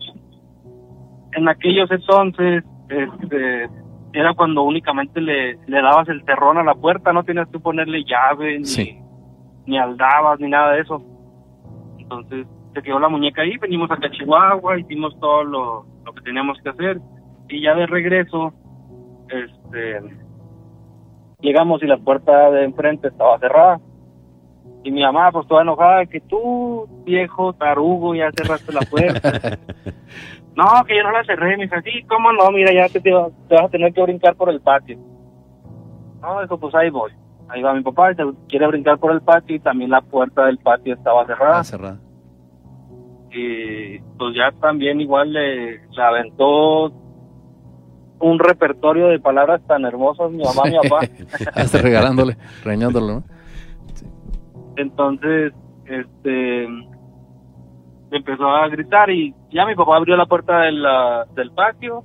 [1.37, 3.69] En aquellos entonces, este,
[4.13, 8.03] era cuando únicamente le, le dabas el terrón a la puerta, no tenías que ponerle
[8.05, 8.99] llave, ni, Sí.
[9.67, 11.03] ni aldabas, ni nada de eso.
[11.99, 16.23] Entonces se quedó la muñeca ahí, venimos acá a Chihuahua, hicimos todo lo, lo que
[16.23, 16.99] teníamos que hacer.
[17.49, 18.53] Y ya de regreso,
[19.29, 20.01] este,
[21.41, 23.79] llegamos y la puerta de enfrente estaba cerrada.
[24.85, 29.33] Y mi mamá, pues toda enojada, que tú, viejo tarugo, ya cerraste la puerta.
[30.55, 31.57] no, que yo no la cerré.
[31.57, 32.51] Me dice, sí, ¿cómo no?
[32.53, 34.97] Mira, ya te, te vas a tener que brincar por el patio.
[36.21, 37.11] No, dijo, pues ahí voy.
[37.49, 40.47] Ahí va mi papá, y se quiere brincar por el patio y también la puerta
[40.47, 41.61] del patio estaba cerrada.
[41.61, 41.99] Ah, cerrada.
[43.31, 46.93] y pues ya también igual le, le aventó
[48.19, 51.07] un repertorio de palabras tan hermosas mi mamá, mi papá.
[51.55, 53.36] Hasta regalándole, reñándolo, ¿no?
[54.77, 55.53] Entonces,
[55.87, 56.69] este,
[58.11, 60.73] empezó a gritar y ya mi papá abrió la puerta de
[61.35, 62.03] del patio,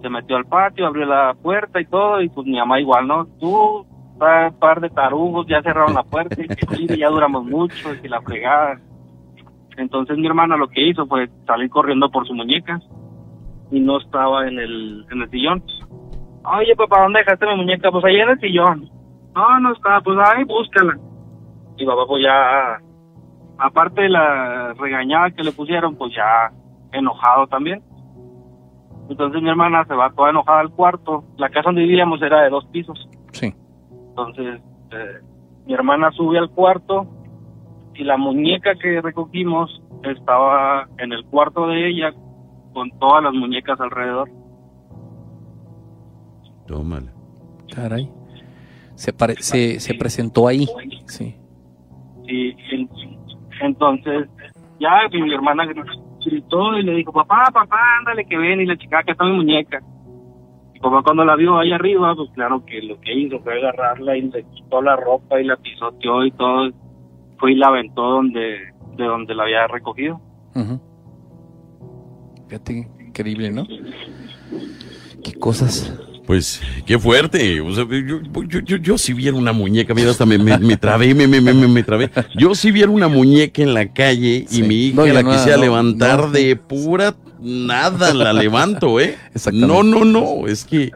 [0.00, 3.26] se metió al patio, abrió la puerta y todo, y pues mi mamá igual, ¿no?
[3.38, 8.08] Tú, un par de tarugos, ya cerraron la puerta y que ya duramos mucho, y
[8.08, 8.78] la fregada.
[9.76, 12.78] Entonces mi hermana lo que hizo fue salir corriendo por su muñeca
[13.70, 15.62] y no estaba en el, en el sillón.
[16.44, 17.90] Oye, papá, ¿dónde dejaste mi muñeca?
[17.90, 18.90] Pues ahí en el sillón.
[19.34, 20.98] No, no estaba, pues ahí búscala.
[21.76, 22.80] Y papá, pues ya,
[23.58, 26.52] aparte de la regañada que le pusieron, pues ya
[26.92, 27.82] enojado también.
[29.08, 31.24] Entonces mi hermana se va toda enojada al cuarto.
[31.36, 33.08] La casa donde vivíamos era de dos pisos.
[33.32, 33.52] Sí.
[34.10, 34.60] Entonces,
[34.92, 35.20] eh,
[35.66, 37.06] mi hermana sube al cuarto
[37.94, 42.12] y la muñeca que recogimos estaba en el cuarto de ella
[42.72, 44.28] con todas las muñecas alrededor.
[46.66, 47.12] Tómala.
[47.74, 48.10] Caray.
[48.94, 50.66] Se, pare- se, se presentó ahí.
[51.06, 51.36] Sí.
[52.26, 52.56] Y,
[53.60, 54.28] entonces,
[54.78, 55.66] ya mi hermana
[56.24, 59.32] gritó y le dijo, papá, papá, ándale que ven y la chica que está mi
[59.32, 59.80] muñeca.
[60.74, 64.16] Y papá cuando la vio ahí arriba, pues claro que lo que hizo fue agarrarla
[64.16, 66.70] y le quitó la ropa y la pisoteó y todo.
[67.38, 68.58] Fue y la aventó donde,
[68.96, 70.20] de donde la había recogido.
[70.54, 70.80] Ujú.
[72.48, 73.66] Fíjate, increíble, ¿no?
[75.24, 75.98] Qué cosas.
[76.26, 77.60] Pues qué fuerte.
[77.60, 80.76] O sea, yo, yo, yo, yo si viera una muñeca, mira, hasta me, me, me
[80.76, 82.10] trabé, me, me, me, me, me trabé.
[82.36, 84.62] Yo si viera una muñeca en la calle y Sí.
[84.62, 89.16] mi hija No, la no, quisiera no, levantar de pura nada, la levanto, ¿eh?
[89.52, 90.92] No, no, no, es que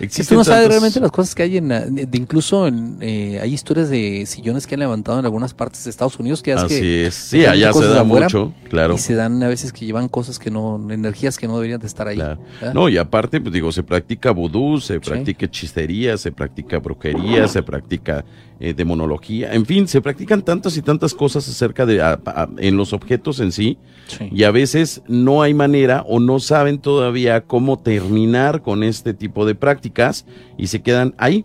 [0.00, 2.98] existen tú no sabes realmente las cosas que hay en, la- de, de incluso en,
[3.00, 6.52] eh, hay historias de sillones que han levantado en algunas partes de Estados Unidos que,
[6.52, 8.94] Así que es, sí, allá se da mucho, claro.
[8.94, 11.86] y se dan a veces que llevan cosas que no, energías que no deberían de
[11.86, 12.16] estar ahí.
[12.16, 12.38] Claro.
[12.74, 15.00] No, y aparte, pues digo, se practica vudú, se Sí.
[15.00, 18.24] practica hechicería, se practica brujería, se practica
[18.60, 22.76] eh, demonología, en fin, se practican tantas y tantas cosas acerca de a- a- en
[22.76, 24.28] los objetos en sí, Sí.
[24.32, 29.46] y a veces no hay manera o no saben todavía cómo terminar con este tipo
[29.46, 31.44] de prácticas y se quedan ahí,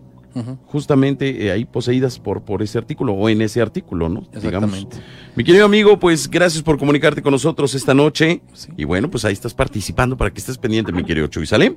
[0.66, 4.22] justamente eh, ahí poseídas por, por ese artículo o en ese artículo, ¿no?
[4.32, 4.44] Digamos.
[4.44, 4.96] Exactamente.
[5.36, 8.42] Mi querido amigo, pues gracias por comunicarte con nosotros esta noche.
[8.52, 8.70] Sí.
[8.76, 11.46] Y bueno, pues ahí estás participando para que estés pendiente, mi querido Chuy.
[11.46, 11.76] ¿Sale?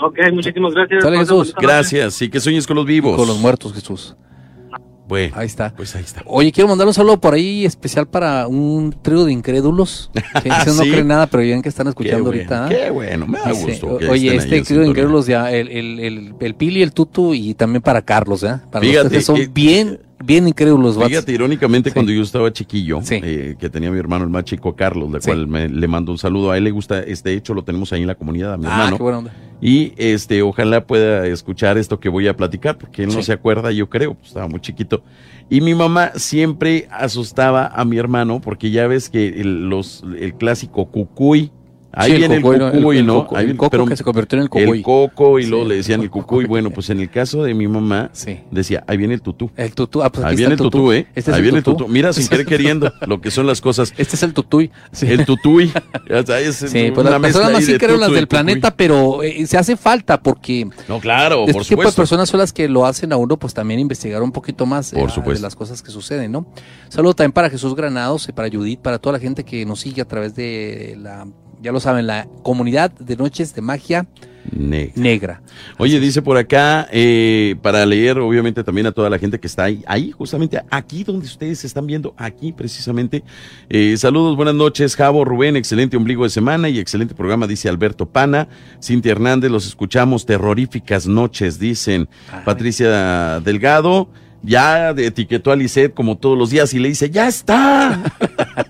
[0.00, 1.02] Ok, muchísimas gracias.
[1.02, 1.54] Sale, Jesús.
[1.60, 2.22] Gracias.
[2.22, 3.16] Y que sueñes con los vivos.
[3.16, 4.16] Con los muertos, Jesús.
[5.12, 5.74] Bueno, Ahí está.
[5.76, 6.22] pues ahí está.
[6.24, 10.10] Oye, quiero mandar un saludo por ahí especial para un trío de incrédulos.
[10.42, 10.90] Que ese no ¿Sí?
[10.90, 12.64] creen nada, pero ya que están Qué escuchando bueno, ahorita.
[12.64, 12.68] ¿ah?
[12.70, 13.98] qué bueno, me da gusto.
[13.98, 17.52] que oye, este trío de incrédulos ya, el, el, el, el Pili, el Tutu y
[17.52, 18.64] también para Carlos, ¿ya?
[18.70, 20.96] Para Fíjate, los que son eh, bien, bien incrédulos.
[20.96, 21.94] Fíjate, irónicamente, Sí.
[21.94, 23.20] cuando yo estaba chiquillo, Sí.
[23.22, 25.26] eh, que tenía mi hermano el más chico, Carlos, Sí.
[25.26, 26.52] cual me- le mando un saludo.
[26.52, 28.70] A él le gusta, este hecho lo tenemos ahí en la comunidad, a mi Ah,
[28.70, 28.96] hermano.
[28.96, 29.32] qué buena onda.
[29.64, 33.70] Y este, ojalá pueda escuchar esto que voy a platicar, porque él no se acuerda,
[33.70, 35.04] yo creo, pues estaba muy chiquito.
[35.48, 40.34] Y mi mamá siempre asustaba a mi hermano, porque ya ves que el, los, el
[40.34, 41.52] clásico cucuy,
[41.92, 42.72] ahí Sí, viene el cocoy, ¿no?
[42.72, 43.14] cucuy, el ¿no?
[43.24, 44.82] coco, Ahí el coco pero que se convirtió en el el cocoy.
[44.82, 46.26] coco, y Sí, luego le decían el el coco.
[46.26, 46.44] cucuy.
[46.46, 48.40] Bueno, pues en el caso de mi mamá, Sí.
[48.50, 49.50] decía, ahí viene el tutú.
[49.56, 50.02] El tutú.
[50.02, 51.06] Ah, pues Ahí viene el tutú, ¿eh?
[51.14, 51.76] Este es ahí el viene el tutú.
[51.78, 51.90] tutú.
[51.92, 53.92] Mira, sin querer queriendo, lo que son las cosas.
[53.96, 54.70] Este es el tutuy.
[54.92, 55.06] Sí.
[55.10, 55.72] El tutuy.
[56.08, 59.76] Es Sí, pues las personas más incrédulas tutu y del planeta, pero eh, se hace
[59.76, 63.16] falta porque No, claro, este por tipo de personas son las que lo hacen a
[63.16, 66.46] uno, pues también investigar un poquito más eh, Por de las cosas que suceden, ¿no?
[66.88, 70.02] Saludo también para Jesús Granados y para Judith, para toda la gente que nos sigue
[70.02, 71.26] a través de la,
[71.62, 74.06] ya lo saben, la comunidad de Noches de Magia
[74.50, 75.40] Ne- Negra.
[75.78, 79.62] Oye, dice por acá, eh, para leer obviamente también a toda la gente que está
[79.64, 83.22] ahí, ahí justamente aquí donde ustedes están viendo, aquí precisamente.
[83.68, 88.06] Eh, saludos, buenas noches, Javo, Rubén, excelente ombligo de semana y excelente programa, dice Alberto
[88.06, 88.48] Pana.
[88.82, 92.40] Cintia Hernández, los escuchamos, terroríficas noches, dicen Ay.
[92.44, 94.08] Patricia Delgado.
[94.42, 98.02] Ya etiquetó a Lisette como todos los días y le dice, ya está.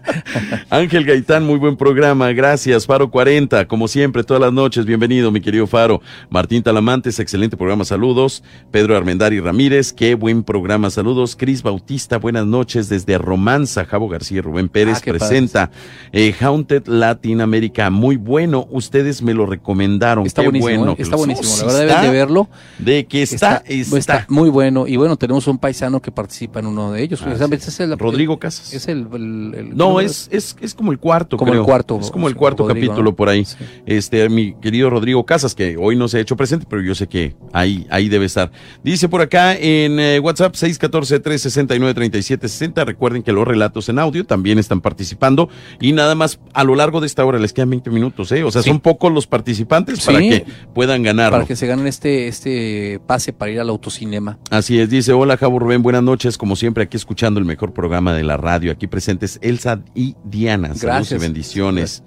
[0.71, 2.87] Ángel Gaitán, muy buen programa, gracias.
[2.87, 6.03] Faro 40, como siempre, todas las noches, bienvenido, mi querido Faro.
[6.29, 8.43] Martín Talamantes, excelente programa, saludos.
[8.71, 11.37] Pedro Armendari Ramírez, qué buen programa, saludos.
[11.37, 13.87] Cris Bautista, buenas noches desde Romanza.
[13.87, 15.71] Javo García y Rubén Pérez Ah, presenta
[16.13, 18.67] eh, Haunted Latin America, muy bueno.
[18.71, 20.93] Ustedes me lo recomendaron, Está qué buenísimo, bueno.
[20.93, 20.97] ¿eh?
[20.97, 21.57] que está buenísimo.
[21.59, 22.49] La verdad está, deben de verlo.
[22.79, 23.99] De que está, está.
[23.99, 24.87] está muy bueno.
[24.87, 27.21] Y bueno, tenemos un paisano que participa en uno de ellos.
[27.23, 28.75] Ah, Precisamente es el- Rodrigo Casas.
[28.75, 32.11] Es el, el- el- No, es, es, es como el cuarto, Como el cuarto, Es
[32.11, 33.17] como el cuarto Rodrigo, capítulo ¿no?
[33.17, 33.47] por ahí.
[33.47, 33.57] Sí.
[33.87, 37.07] Este, mi querido Rodrigo Casas, que hoy no se ha hecho presente, pero yo sé
[37.07, 38.51] que ahí, ahí debe estar.
[38.85, 42.85] Dice por acá en eh, WhatsApp 614-369-3760.
[42.85, 45.49] Recuerden que los relatos en audio también están participando.
[45.81, 48.45] Y nada más a lo largo de esta hora les quedan 20 minutos, ¿eh?
[48.45, 48.69] O sea, Sí.
[48.71, 50.45] son pocos los participantes para que
[50.75, 51.39] puedan ganarlo.
[51.39, 54.39] para que se ganen este, este pase para ir al autocinema.
[54.51, 58.23] Así es, dice, hola Rubén, buenas noches, como siempre aquí escuchando el mejor programa de
[58.25, 61.21] la radio, aquí presentes Elsa y Diana, saludos Gracias.
[61.21, 62.03] y bendiciones.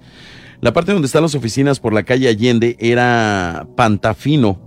[0.60, 4.58] La parte donde están las oficinas por la calle Allende era Pantafino,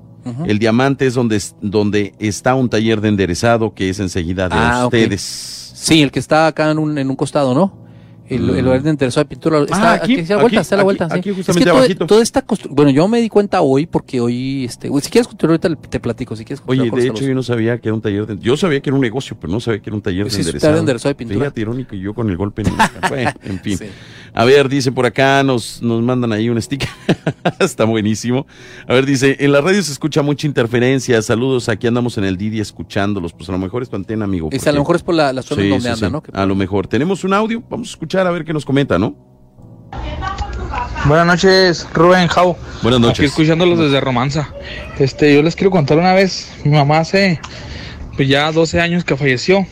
[0.45, 4.83] el diamante es donde, donde está un taller de enderezado que es enseguida de Ah,
[4.85, 5.21] ustedes.
[5.73, 7.88] Sí, el que está acá en un, en un costado, ¿no?
[8.29, 8.55] El, Mm.
[8.57, 9.59] el lugar de interesado de pintura.
[9.61, 11.09] Está Ah, aquí, aquí, está la vuelta, aquí, está la aquí, vuelta.
[11.09, 11.19] sí.
[11.19, 12.05] aquí es justamente que todo- abajito.
[12.07, 15.89] toda esta Bueno, yo me di cuenta hoy porque hoy, este, si quieres continuar ahorita
[15.89, 18.37] te platico, si quieres Oye, de hecho yo no sabía que era un taller de...
[18.39, 20.41] Yo sabía que era un negocio, pero no sabía que era un taller de Sí,
[20.41, 20.73] es enderezado.
[20.73, 21.39] de enderezado de pintura.
[21.39, 23.09] Fíjate, irónico, y yo con el golpe en el...
[23.09, 23.77] bueno, en fin.
[23.77, 23.85] Sí.
[24.33, 26.87] A ver, dice por acá, nos, nos mandan ahí un sticker.
[27.59, 28.45] Está buenísimo.
[28.87, 31.19] A ver, dice, en la radio se escucha mucha interferencia.
[31.23, 33.33] Saludos, aquí andamos en el Didi escuchándolos.
[33.33, 34.49] Pues a lo mejor es tu antena, amigo.
[34.51, 36.09] Es, a lo mejor es por la, la zona Sí, donde anda.
[36.09, 36.23] ¿no?
[36.31, 36.85] A lo mejor.
[36.87, 39.15] Tenemos un audio, vamos a escuchar a ver qué nos comenta, ¿no?
[41.05, 42.55] Buenas noches, Rubén Jau.
[42.83, 43.19] Buenas noches.
[43.19, 44.49] Aquí escuchándolos desde Romanza.
[44.99, 47.39] Este, yo les quiero contar una vez, mi mamá hace
[48.15, 49.65] pues ya 12 años que falleció.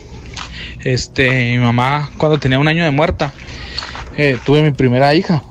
[0.83, 3.33] Este, mi mamá cuando tenía un año de muerta,
[4.15, 5.43] eh, tuve mi primera hija.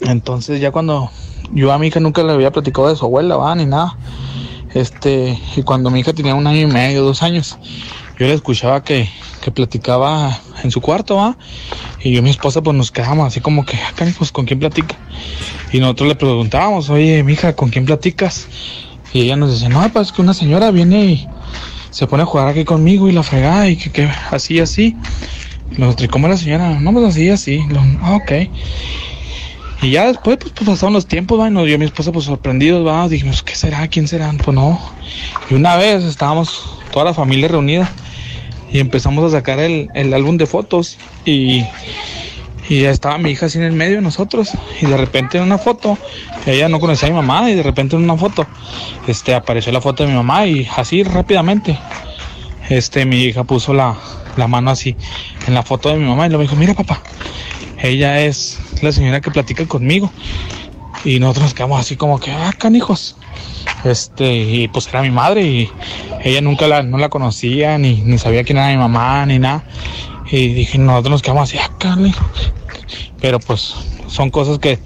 [0.00, 1.10] Entonces ya cuando
[1.52, 3.96] yo a mi hija nunca le había platicado de su abuela, va, ni nada.
[4.72, 7.58] Este, y cuando mi hija tenía un año y medio, dos años,
[8.18, 9.08] yo le escuchaba que,
[9.50, 11.36] platicaba en su cuarto, va.
[12.02, 14.58] Y yo y mi esposa pues nos quedamos así como que, acá, pues con quién
[14.58, 14.96] platica.
[15.72, 18.48] Y nosotros le preguntábamos, oye, mija, ¿con quién platicas?
[19.12, 21.28] Y ella nos decía, no, pues que una señora viene y
[21.90, 24.96] se pone a jugar aquí conmigo y la fregada y que, que así, así.
[25.70, 26.78] Y nosotros, ¿y cómo la señora?
[26.80, 27.60] No, pues así, así.
[28.02, 28.32] Ah, ok.
[29.82, 32.24] Y ya después, pues, pues, pasaron los tiempos, va, y nos- y mi esposa, pues
[32.24, 33.86] sorprendidos, va, dijimos, ¿qué será?
[33.88, 34.32] ¿Quién será?
[34.42, 34.80] Pues no.
[35.50, 37.90] Y una vez estábamos toda la familia reunida
[38.70, 41.64] y empezamos a sacar el, el álbum de fotos y,
[42.68, 44.50] y ya estaba mi hija así en el medio de nosotros
[44.80, 45.98] y de repente en una foto,
[46.46, 48.46] ella no conocía a mi mamá y de repente en una foto,
[49.06, 51.78] este, apareció la foto de mi mamá y así rápidamente,
[52.68, 53.96] este, mi hija puso la,
[54.36, 54.96] la mano así
[55.46, 57.02] en la foto de mi mamá y le dijo, mira papá,
[57.78, 60.10] ella es la señora que platica conmigo.
[61.04, 63.16] Y nosotros nos quedamos así como que, ah, canijos.
[63.84, 65.70] Este, y pues era mi madre y
[66.24, 69.64] ella nunca la, no la conocía, ni, ni sabía quién era mi mamá, ni nada.
[70.30, 71.70] Y dije, nosotros nos quedamos así, ah.
[73.20, 73.74] Pero pues
[74.08, 74.78] son cosas que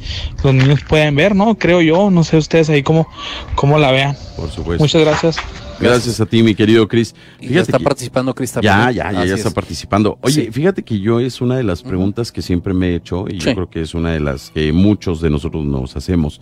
[0.42, 1.56] los niños pueden ver, ¿no?
[1.56, 3.06] Creo yo, no sé ustedes ahí cómo,
[3.54, 4.16] cómo la vean.
[4.36, 4.82] Por supuesto.
[4.82, 5.36] Muchas gracias.
[5.78, 7.14] Gracias a ti, mi querido Chris.
[7.40, 9.40] Y ya está que- participando Cris también, Ya, ya, ya, ya es.
[9.40, 10.18] está participando.
[10.20, 10.50] Oye, Sí.
[10.52, 13.44] fíjate que yo es una de las preguntas que siempre me he hecho y yo
[13.48, 13.54] Sí.
[13.54, 16.40] creo que es una de las que muchos de nosotros nos hacemos.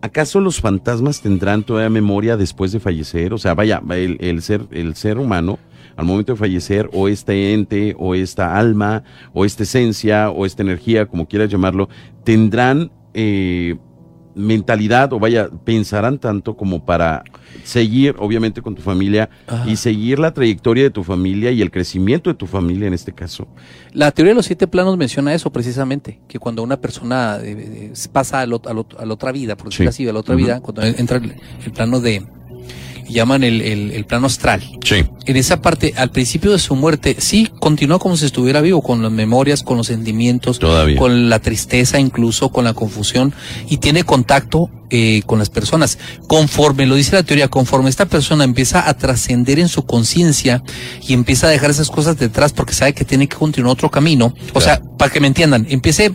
[0.00, 3.34] ¿Acaso los fantasmas tendrán todavía memoria después de fallecer?
[3.34, 5.58] O sea, vaya, el, el ser, el ser humano
[5.98, 10.62] al momento de fallecer, o este ente, o esta alma, o esta esencia, o esta
[10.62, 11.88] energía, como quieras llamarlo,
[12.22, 13.76] tendrán eh,
[14.38, 17.24] mentalidad, o vaya, pensarán tanto como para
[17.64, 19.28] seguir, obviamente, con tu familia
[19.66, 23.12] y seguir la trayectoria de tu familia y el crecimiento de tu familia en este
[23.12, 23.46] caso.
[23.92, 28.08] La teoría de los siete planos menciona eso precisamente, que cuando una persona eh, eh,
[28.12, 30.02] pasa al ot- al ot- a la otra vida, por decirlo Sí.
[30.04, 32.24] así, a la otra vida, cuando entra el, el plano de,
[33.08, 34.62] llaman el, el- el plano astral.
[34.84, 35.04] Sí.
[35.26, 39.02] En esa parte, al principio de su muerte, sí, continúa como si estuviera vivo, con
[39.02, 40.96] las memorias, con los sentimientos, Todavía.
[40.98, 43.34] con la tristeza, incluso con la confusión,
[43.68, 45.98] y tiene contacto eh, con las personas.
[46.28, 50.62] Conforme, lo dice la teoría, conforme esta persona empieza a trascender en su conciencia
[51.06, 54.32] y empieza a dejar esas cosas detrás porque sabe que tiene que continuar otro camino,
[54.54, 56.14] o sea, para que me entiendan, empiece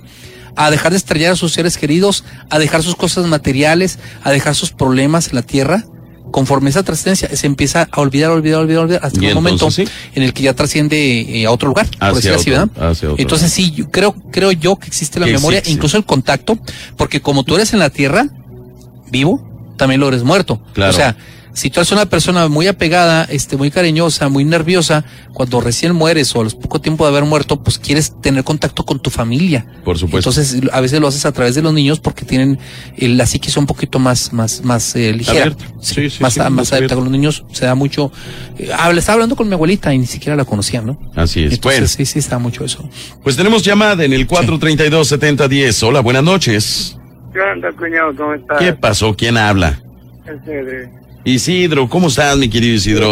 [0.55, 4.53] a dejar de estrellar a sus seres queridos, a dejar sus cosas materiales, a dejar
[4.55, 5.85] sus problemas en la tierra,
[6.33, 9.85] conforme esa trascendencia se empieza a olvidar, olvidar, olvidar, olvidar, hasta un momento sí.
[10.15, 12.69] en el que ya trasciende eh, a otro lugar, por decir así, ¿verdad?
[13.19, 15.75] Entonces sí, yo creo, creo yo que existe la Que memoria, existe.
[15.75, 16.57] incluso el contacto,
[16.97, 18.29] porque como tú eres en la tierra,
[19.11, 20.59] vivo, también lo eres muerto.
[20.73, 20.89] Claro.
[20.91, 21.15] O sea,
[21.53, 26.35] si tú eres una persona muy apegada, este, muy cariñosa, muy nerviosa, cuando recién mueres
[26.35, 29.65] o a los poco tiempo de haber muerto, pues quieres tener contacto con tu familia.
[29.85, 30.29] Por supuesto.
[30.31, 32.57] Entonces, a veces lo haces a través de los niños porque tienen
[32.97, 35.43] eh, la psiquis un poquito más, más, más eh, ligera.
[35.43, 35.65] Abierta.
[35.79, 36.75] Sí, sí, más, sí, más más abierta.
[36.75, 36.95] abierta.
[36.95, 38.11] Con los niños se da mucho.
[38.57, 40.99] Eh, habla- estaba hablando con mi abuelita y ni siquiera la conocía, ¿no?
[41.15, 41.53] Así es.
[41.53, 42.89] Entonces, Bueno, sí, sí, está mucho eso.
[43.23, 45.83] pues tenemos llamada en el 432-7010.
[45.83, 46.97] Hola, buenas noches.
[47.31, 48.15] ¿Qué onda, cuñado?
[48.15, 48.57] ¿Cómo estás?
[48.59, 49.15] ¿Qué pasó?
[49.15, 49.79] ¿Quién habla?
[50.25, 50.89] Este, de-
[51.23, 53.09] Isidro, ¿cómo estás, mi querido Isidro?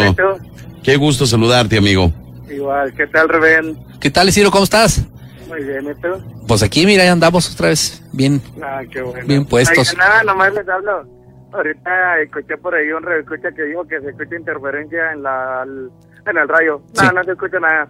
[0.82, 2.12] Qué gusto saludarte, amigo.
[2.50, 3.78] Igual, ¿qué tal, Rubén?
[4.00, 4.50] ¿Qué tal, Isidro?
[4.50, 5.06] ¿Cómo estás?
[5.48, 6.08] Muy bien, ¿y tú?
[6.46, 8.42] Pues aquí, mira, ya andamos otra vez bien.
[8.62, 9.26] Ah, qué bueno.
[9.26, 9.90] Bien puestos.
[9.92, 11.06] Oiga, nada, nomás les hablo.
[11.52, 15.64] Ahorita escuché por ahí un escucha que dijo que se escucha interferencia en la
[16.26, 16.82] en el rayo.
[16.96, 17.06] No, Sí.
[17.14, 17.88] no se escucha nada.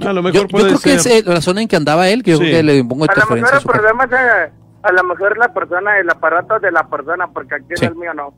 [0.00, 1.12] A lo Yo, mejor yo puede creo que es ser.
[1.12, 2.44] eh, la zona en que andaba él, que yo Sí.
[2.44, 5.36] creo que le pongo A lo mejor a el problema es eh, a lo mejor
[5.38, 7.74] la persona, el aparato de la persona, porque aquí Sí.
[7.74, 8.32] es el mío no.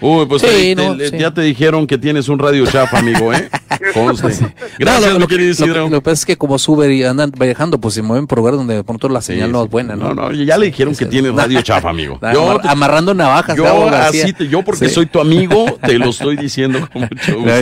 [0.00, 1.18] Uy, pues Sí, te- no, te- sí.
[1.18, 3.48] ya te dijeron que tienes un radio chafa, amigo, ¿eh?
[3.94, 4.28] Conste.
[4.78, 7.32] Gracias, No, lo, lo- querido lo- lo que pasa es que como sube y andan
[7.38, 10.14] viajando, pues se mueven por lugares donde de pronto la señal no es buena, ¿no?
[10.14, 12.18] No, no, ya le dijeron que tienes radio chafa, amigo.
[12.32, 13.56] Yo, amar- amarrando navajas.
[13.56, 17.52] yo así te- yo porque soy tu amigo, te lo estoy diciendo con mucho gusto.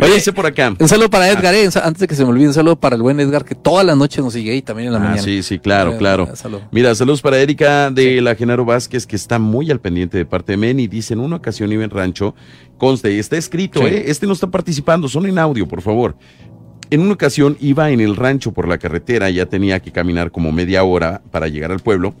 [0.00, 0.74] Oye, dice por acá.
[0.78, 3.02] Un saludo para Edgar, eh, antes de que se me olvide, un saludo para el
[3.02, 5.22] buen Edgar, que toda la noche nos sigue y también en la Ah, mañana.
[5.22, 6.28] sí, sí, claro, claro.
[6.34, 6.60] salud.
[6.72, 10.52] Mira, saludos para Erika de la Genaro Vázquez, que está muy al pendiente de parte
[10.52, 10.86] de Meni.
[10.88, 12.34] Dice, en una ocasión en rancho,
[12.78, 13.86] conste, está escrito, Sí.
[13.86, 14.04] ¿eh?
[14.06, 16.16] Este no está participando, son en audio, por favor.
[16.90, 20.50] En una ocasión iba en el rancho por la carretera, ya tenía que caminar como
[20.50, 22.14] media hora para llegar al pueblo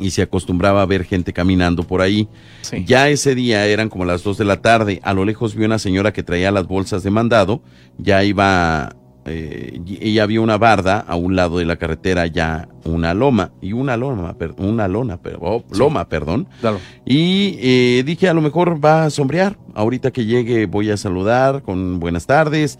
[0.00, 2.28] y se acostumbraba a ver gente caminando por ahí.
[2.62, 2.84] Sí.
[2.84, 5.00] Ya ese día eran como las 2 de la tarde.
[5.04, 7.62] A lo lejos vi una señora que traía las bolsas de mandado.
[7.98, 8.96] Ya iba,
[9.26, 13.72] eh, y había una barda a un lado de la carretera, ya una loma, y
[13.72, 16.46] una loma, per- una lona, pero, oh, loma, perdón.
[16.60, 16.78] Claro.
[17.06, 19.56] Y eh, dije, a lo mejor va a sombrear.
[19.74, 22.78] Ahorita que llegue voy a saludar con buenas tardes.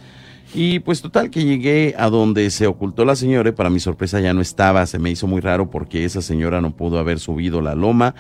[0.57, 4.21] Y pues total que llegué a donde se ocultó la señora y para mi sorpresa
[4.21, 4.87] ya no estaba.
[4.87, 8.15] Se me hizo muy raro porque esa señora no pudo haber subido la loma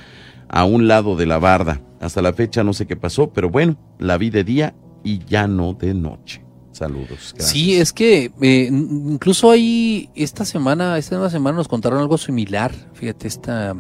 [0.49, 1.81] a un lado de la barda.
[2.01, 5.47] Hasta la fecha no sé qué pasó, pero bueno, la vi de día y ya
[5.47, 6.44] no de noche.
[6.75, 7.33] Saludos.
[7.35, 7.49] gracias.
[7.51, 12.73] Sí, es que eh, incluso ahí esta semana, esta nueva semana nos contaron algo similar.
[12.95, 13.75] Fíjate, esta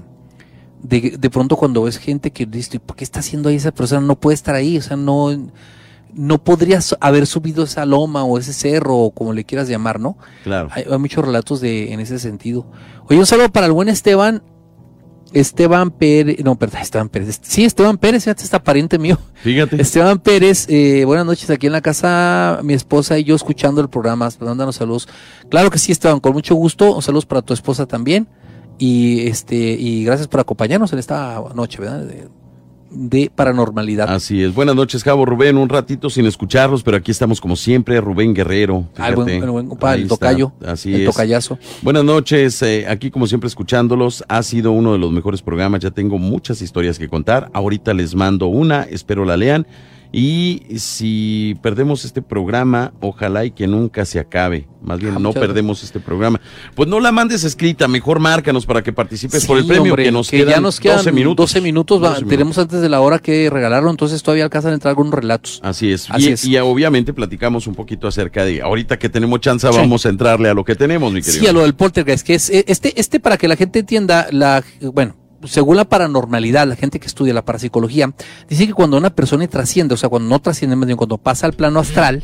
[0.82, 4.00] de, de pronto cuando ves gente que dice, ¿por qué está haciendo ahí esa persona?
[4.06, 5.30] No puede estar ahí, o sea, no
[6.16, 9.98] no podría so- haber subido esa loma o ese cerro o como le quieras llamar,
[9.98, 10.16] ¿no?
[10.44, 10.68] Claro.
[10.70, 12.64] Hay, hay muchos relatos de en ese sentido.
[13.08, 14.40] Oye, un saludo para el buen Esteban.
[15.34, 17.40] Esteban Pérez, no, perdón, Esteban Pérez.
[17.42, 19.18] Sí, Esteban Pérez, fíjate, está pariente mío.
[19.34, 19.82] Fíjate.
[19.82, 23.88] Esteban Pérez, eh, buenas noches aquí en la casa, mi esposa y yo escuchando el
[23.88, 25.08] programa, mándanos saludos.
[25.50, 28.28] Claro que sí, Esteban, con mucho gusto, saludos para tu esposa también
[28.78, 32.06] y este y gracias por acompañarnos en esta noche, ¿verdad?
[32.94, 34.08] De, paranormalidad.
[34.08, 34.54] Así es.
[34.54, 35.56] Buenas noches, Cabo Rubén.
[35.56, 38.00] Un ratito sin escucharlos, pero aquí estamos como siempre.
[38.00, 38.88] Rubén Guerrero.
[38.96, 40.14] Ah, buen, buen Ahí el está.
[40.16, 41.06] tocayo, Así el es.
[41.06, 41.58] tocayazo.
[41.82, 44.24] Buenas noches, eh, aquí como siempre escuchándolos.
[44.28, 45.80] Ha sido uno de los mejores programas.
[45.80, 47.50] Ya tengo muchas historias que contar.
[47.52, 49.66] Ahorita les mando una, espero la lean.
[50.16, 54.68] Y si perdemos este programa, ojalá y que nunca se acabe.
[54.80, 56.40] Más bien, Ah, no perdemos este programa.
[56.76, 60.04] Pues no la mandes escrita, mejor márcanos para que participes Sí, por el premio hombre,
[60.04, 61.50] que nos que quedan ya nos quedan 12 minutos.
[61.52, 64.74] 12 minutos, va- 12 tenemos antes de la hora que regalaron, entonces todavía alcanzan a
[64.74, 65.58] entrar algunos relatos.
[65.64, 66.08] Así es.
[66.08, 66.44] Así y, es.
[66.44, 69.76] y obviamente platicamos un poquito acerca de, ahorita que tenemos chance, Sí.
[69.76, 71.40] vamos a entrarle a lo que tenemos, mi querido.
[71.40, 74.28] Sí, a lo del poltergeist, que es eh, este, este para que la gente entienda,
[74.30, 74.62] la,
[74.92, 75.16] bueno,
[75.46, 78.12] según la paranormalidad, la gente que estudia la parapsicología,
[78.48, 81.46] dice que cuando una persona trasciende, o sea, cuando no trasciende, más bien cuando pasa
[81.46, 82.22] al plano astral,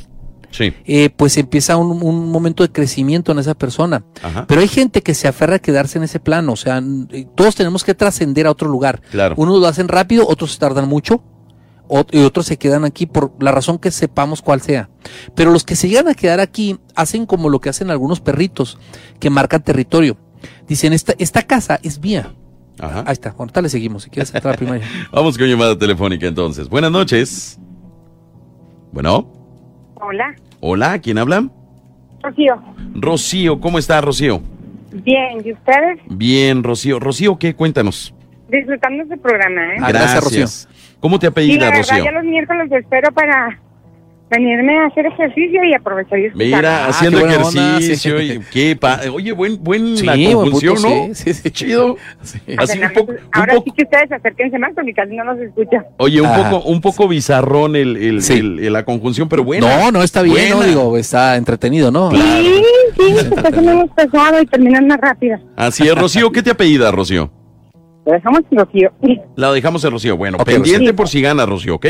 [0.51, 0.73] Sí.
[0.85, 4.05] eh, pues empieza un, un momento de crecimiento en esa persona.
[4.21, 4.47] Ajá.
[4.49, 7.55] Pero hay gente que se aferra a quedarse en ese plano, o sea, eh, todos
[7.55, 9.01] tenemos que trascender a otro lugar.
[9.13, 9.35] Claro.
[9.39, 11.23] Unos lo hacen rápido, otros tardan mucho,
[11.89, 14.91] ot- y otros se quedan aquí por la razón que sepamos cuál sea.
[15.37, 18.77] Pero los que se llegan a quedar aquí hacen como lo que hacen algunos perritos,
[19.21, 20.17] que marcan territorio.
[20.67, 22.35] Dicen, esta, esta casa es mía.
[22.81, 23.05] Ajá.
[23.07, 24.85] Ahí está, ahorita le seguimos, si quieres entrar primero.
[25.13, 26.69] Vamos con llamada telefónica entonces.
[26.69, 27.59] Buenas noches.
[28.93, 29.31] Bueno,
[30.03, 31.49] Hola, hola, ¿quién habla?
[32.23, 32.55] Rocío.
[32.95, 34.41] Rocío, ¿cómo está Rocío?
[34.93, 36.01] Bien, ¿y ustedes?
[36.09, 36.99] Bien, Rocío.
[36.99, 37.55] Rocío, ¿qué?
[37.55, 38.15] Cuéntanos.
[38.49, 39.77] Disfrutando este programa, ¿eh?
[39.79, 40.47] Gracias, Rocío.
[41.01, 42.05] ¿Cómo te Sí, apellida, la verdad, Rocío?
[42.05, 43.61] ya los miércoles espero para
[44.31, 46.47] venirme a hacer ejercicio y aprovechar y escuchar.
[46.47, 48.19] Mira, Ah, haciendo qué buena onda, ejercicio.
[48.19, 48.25] sí.
[48.33, 51.15] y qué pa- Oye, buen, buen Sí, la buen conjunción, punto, ¿no?
[51.15, 51.51] sí, sí, sí.
[51.51, 51.97] Chido.
[52.23, 52.39] Sí.
[52.57, 55.85] Así un un Ahora poco- sí que ustedes acérquense más porque casi no los escucha.
[55.99, 56.51] oye, un Ajá.
[56.51, 58.35] poco, un poco bizarrón el, el- Sí.
[58.39, 59.67] el- el- la conjunción, pero bueno.
[59.69, 60.55] No, no está bien.
[60.67, 62.11] Digo, está entretenido, ¿no?
[62.13, 62.17] Sí,
[62.97, 65.39] sí, se está haciendo más pesado y terminan más rápido.
[65.57, 67.31] Así es, Rocío, ¿qué te apellida, Rocío?
[68.07, 68.93] Lo dejamos en Rocío.
[69.37, 70.17] La dejamos en Rocío.
[70.17, 70.97] Bueno, pendiente Rocío.
[70.97, 71.87] por si gana Rocío, ¿ok?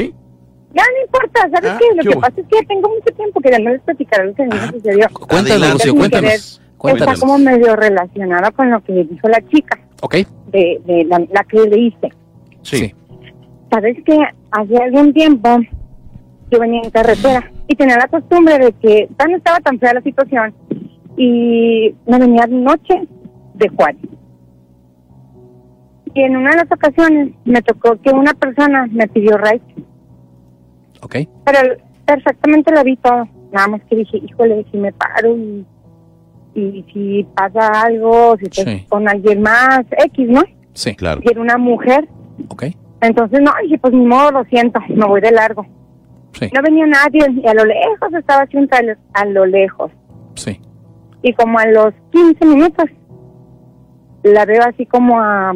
[0.72, 1.96] Ya no importa, ¿sabes Ah, qué?
[1.96, 4.52] Lo ¿qué que pasa es que tengo mucho tiempo queriéndoles platicar lo que a mí
[4.54, 5.08] me sucedió.
[5.28, 6.60] Cuéntanos, sin cuéntanos.
[6.84, 10.14] Está como medio relacionada con lo que dijo la chica, Ok.
[10.52, 12.08] de, de la, la que leíste.
[12.62, 12.94] Sí.
[13.70, 14.16] Sabes que
[14.52, 15.58] hace algún tiempo
[16.50, 19.92] yo venía en carretera y tenía la costumbre de que ya no estaba tan fea
[19.94, 20.54] la situación
[21.16, 23.08] y me venía de noche
[23.54, 24.00] de Juárez.
[26.14, 29.60] Y en una de las ocasiones me tocó que una persona me pidió ride,
[31.02, 31.16] Ok.
[31.44, 31.58] pero
[32.06, 33.28] perfectamente lo vi todo.
[33.52, 35.66] Nada más que dije, híjole, si me paro y,
[36.54, 38.86] y si pasa algo, si estoy Sí.
[38.88, 40.42] con alguien más, X, ¿no?
[40.72, 40.94] Sí.
[40.94, 41.20] Claro.
[41.24, 42.08] Y era una mujer,
[42.48, 42.64] Ok.
[43.00, 45.66] entonces, no, dije, pues ni modo, lo siento, me voy de largo.
[46.32, 46.48] Sí.
[46.54, 49.90] No venía nadie y a lo lejos estaba así un trailer, a lo lejos.
[50.36, 50.60] Sí.
[51.22, 52.84] Y como a los 15 minutos,
[54.22, 55.52] la veo así como a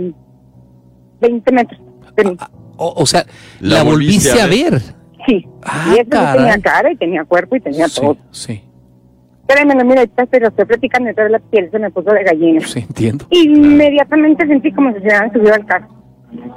[1.21, 1.81] 20 metros
[2.17, 2.37] de mí.
[2.77, 3.25] O, o sea,
[3.61, 4.83] La la, volviste volviste a a ver.
[5.27, 5.47] Sí.
[5.63, 6.37] Ah, y eso caray.
[6.39, 8.17] tenía cara y tenía cuerpo y tenía Sí, todo.
[8.31, 8.63] sí,
[9.47, 12.25] Créeme, no, mira, ahorita pero estoy platicando y toda la piel se me puso de
[12.25, 12.61] gallina.
[12.61, 13.27] sí, entiendo.
[13.31, 15.89] Inmediatamente sentí como si se hubieran subido al carro.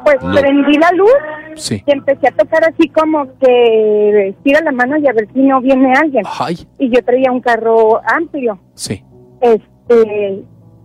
[0.03, 0.33] Pues No.
[0.33, 1.11] prendí la luz
[1.55, 1.83] Sí.
[1.85, 5.59] y empecé a tocar así como que estira la mano y a ver si no
[5.61, 6.23] viene alguien.
[6.39, 8.57] Ay, Y yo traía un carro amplio.
[8.73, 9.03] sí.
[9.41, 10.43] Este,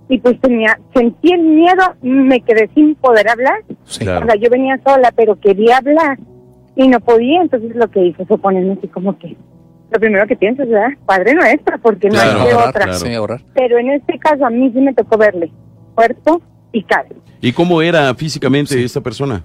[0.09, 3.63] y pues tenía, sentí el miedo, me quedé sin poder hablar.
[3.85, 4.01] Sí.
[4.05, 4.27] Claro.
[4.27, 6.19] O sea, yo venía sola, pero quería hablar
[6.77, 7.43] y no podía.
[7.43, 9.37] Entonces lo que hice fue ponerme así como que,
[9.91, 10.89] lo primero que piensas, ¿verdad?
[11.07, 12.85] Padre nuestro, porque no Claro, hay ahorrar, otra.
[12.85, 13.39] claro.
[13.39, 13.45] Sí.
[13.55, 15.51] Pero en este caso a mí sí me tocó verle
[15.95, 16.41] cuerpo
[16.73, 17.09] y cara.
[17.41, 19.45] ¿Y cómo era físicamente esta persona?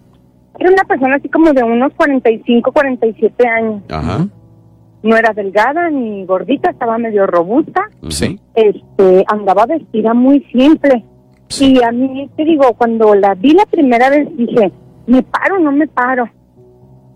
[0.59, 3.83] Era una persona así como de unos 45, 47 años.
[3.89, 4.27] Ajá.
[5.03, 7.83] No era delgada ni gordita, estaba medio robusta.
[8.09, 8.39] Sí.
[8.55, 11.03] Este, andaba vestida muy simple.
[11.49, 11.73] Sí.
[11.77, 14.71] Y a mí, te digo, cuando la vi la primera vez, dije,
[15.05, 16.27] ¿me paro o no me paro?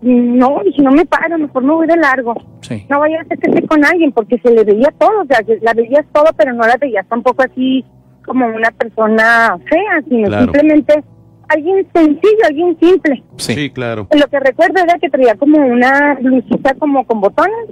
[0.02, 2.34] No, dije, no me paro, mejor me voy de largo.
[2.60, 2.84] Sí.
[2.90, 5.38] No vaya a ser que esté con alguien, porque se le veía todo, o sea,
[5.60, 7.84] la veías todo, pero no la veías tampoco así
[8.26, 10.42] como una persona fea, sino Claro.
[10.44, 11.04] simplemente
[11.48, 13.22] alguien sencillo, alguien simple.
[13.36, 13.70] Sí, Sí.
[13.70, 14.08] claro.
[14.12, 17.68] Lo que recuerdo era que traía como una blusita como con botones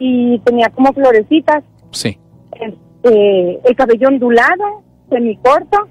[0.00, 2.18] y tenía como florecitas, Sí.
[2.60, 5.88] este, el cabello ondulado, semicorto,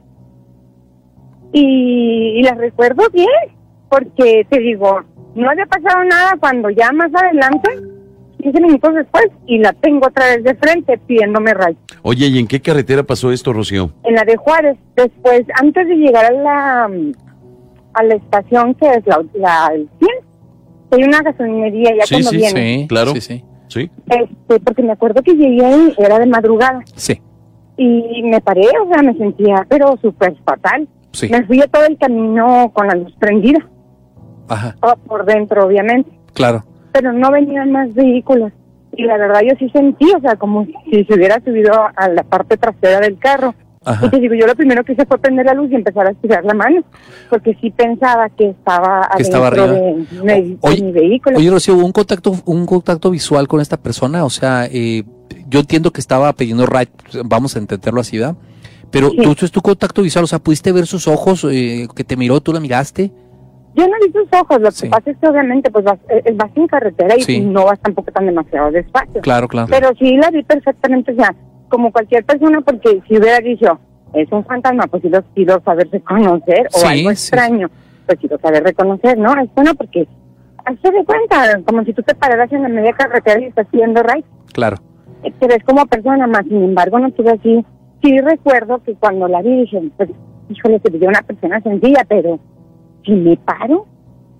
[1.54, 3.28] y, y la recuerdo bien,
[3.90, 5.02] porque te digo,
[5.38, 7.70] no había pasado nada cuando ya más adelante,
[8.42, 11.78] 15 minutos después, y la tengo otra vez de frente pidiéndome rayo.
[12.04, 13.92] Oye, ¿y en qué carretera pasó esto, Rocío?
[14.04, 16.90] En la de Juárez, después, antes de llegar a la,
[17.94, 20.10] a la estación que es la, la el 100,
[20.92, 22.78] hay una gasolinería ya Sí, cuando sí, viene.
[22.82, 22.88] Sí.
[22.88, 23.12] Claro.
[23.14, 23.44] Sí, sí.
[23.68, 23.92] Sí.
[24.10, 26.82] Este, porque me acuerdo que llegué ahí, era de madrugada.
[26.96, 27.20] Sí.
[27.80, 30.88] y me paré, o sea, me sentía pero súper fatal.
[31.12, 31.28] Sí.
[31.30, 33.60] Me fui a todo el camino con la luz prendida,
[34.48, 34.76] Ajá.
[34.82, 36.64] todo por dentro obviamente, Claro.
[36.92, 38.52] pero no venían más vehículos.
[38.96, 42.24] Y la verdad yo sí sentí, o sea, como si se hubiera subido a la
[42.24, 43.54] parte trasera del carro.
[43.86, 44.08] Ajá.
[44.08, 46.10] Y te digo, yo lo primero que hice fue prender la luz y empezar a
[46.12, 46.82] estirar la mano,
[47.30, 49.68] porque sí pensaba que estaba Que estaba arriba.
[49.68, 51.38] de, de- de Oye- mi vehículo.
[51.38, 54.26] Oye, Rocío, ¿hubo un contacto, un contacto visual con esta persona?
[54.26, 55.04] O sea, eh,
[55.48, 56.90] yo entiendo que estaba pidiendo ride,
[57.24, 58.36] vamos a entenderlo así, ¿verdad?
[58.92, 59.18] Pero Sí.
[59.22, 62.18] tú, tú es tu contacto visual, o sea, ¿pudiste ver sus ojos, eh, que te
[62.18, 63.12] miró, tú la miraste?
[63.78, 64.90] Yo no vi sus ojos, lo que Sí.
[64.90, 67.40] pasa es que obviamente pues vas, eh, vas en carretera y Sí.
[67.42, 69.22] no vas tampoco tan demasiado despacio.
[69.22, 69.68] Claro, claro.
[69.70, 71.34] Pero sí la vi perfectamente, o sea,
[71.70, 73.80] como cualquier persona, porque si hubiera dicho,
[74.14, 77.70] es un fantasma, pues sí lo quiero saber reconocer, o Sí, algo sí, extraño,
[78.08, 79.32] pues quiero saber reconocer, ¿no?
[79.40, 80.08] Es bueno porque,
[80.66, 84.02] hazte de cuenta, como si tú te pararas en la media carretera y estás pidiendo
[84.04, 84.78] right, Claro.
[85.24, 87.64] Eh, te ves como persona, más sin embargo no tuve así.
[88.04, 90.10] Sí recuerdo que cuando la vi dije, pues,
[90.50, 92.40] híjole, se veía una persona sencilla, pero
[93.08, 93.88] si me paro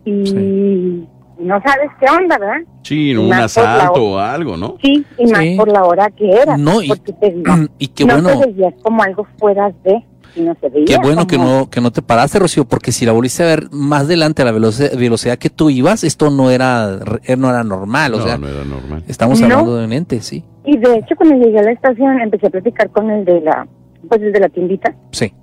[0.06, 1.08] y Sí.
[1.40, 2.62] no sabes qué onda, ¿verdad?
[2.84, 4.76] Sí, un asalto o- algo, ¿no?
[4.84, 5.56] Sí, y más Sí.
[5.58, 6.56] por la hora que era.
[6.58, 8.40] No, y- porque te digo, y qué no bueno.
[8.42, 10.04] te veías como algo fuera de,
[10.36, 13.42] se veía Qué bueno que no, que no te paraste, Rocío, porque si la volviste
[13.42, 17.36] a ver más adelante a la velocidad, velocidad que tú ibas, esto no era, re-
[17.38, 19.04] no era normal, o no, sea, no era normal.
[19.08, 19.46] estamos No.
[19.48, 20.44] hablando de un ente, sí.
[20.64, 23.68] Y de hecho, cuando llegué a la estación, empecé a platicar con el de la,
[24.08, 25.34] pues el de la tiendita, Sí.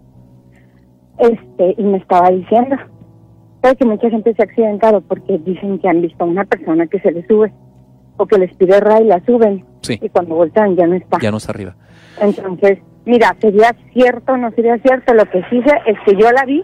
[1.19, 2.77] este, y me estaba diciendo,
[3.65, 6.87] sabes que mucha gente se ha accidentado porque dicen que han visto a una persona
[6.87, 7.51] que se le sube,
[8.19, 9.99] o que les pide ray y la suben, Sí.
[10.03, 11.19] y cuando voltean ya no está.
[11.21, 11.75] Ya no está arriba.
[12.21, 16.31] Entonces, mira, sería cierto o no sería cierto, lo que sí sé es que yo
[16.31, 16.63] la vi,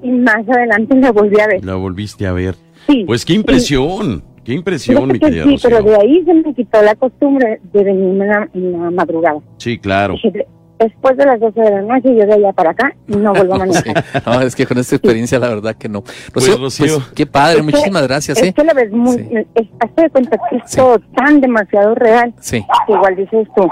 [0.00, 1.64] y más adelante la volví a ver.
[1.64, 2.54] La volviste a ver.
[2.86, 3.02] Sí.
[3.04, 6.80] Pues qué impresión, qué impresión, mi que querida sí, pero de ahí se me quitó
[6.82, 9.40] la costumbre de venirme en la, en la madrugada.
[9.58, 10.14] Sí, claro.
[10.14, 10.46] Dije,
[10.82, 13.58] después de las 12 de la noche, yo de allá para acá, no vuelvo a
[13.64, 13.82] manejar.
[13.84, 14.18] Sí.
[14.26, 16.00] No, es que con esta experiencia, la verdad que no.
[16.32, 16.94] Rocío, Pues, Rocío.
[16.96, 18.52] pues, qué padre, Es que- muchísimas gracias, Es ¿eh?
[18.52, 19.28] que la ves muy, Sí.
[19.54, 20.76] es, hazte de cuenta que es Sí.
[20.76, 22.34] todo tan demasiado real.
[22.40, 22.64] Sí.
[22.86, 23.68] que igual dices tú,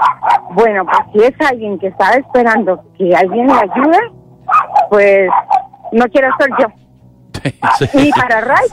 [0.53, 3.97] bueno, pues si es alguien que estaba esperando que alguien le ayude,
[4.89, 5.29] pues
[5.91, 6.67] no quiero ser yo.
[7.93, 8.65] Ni para Ray,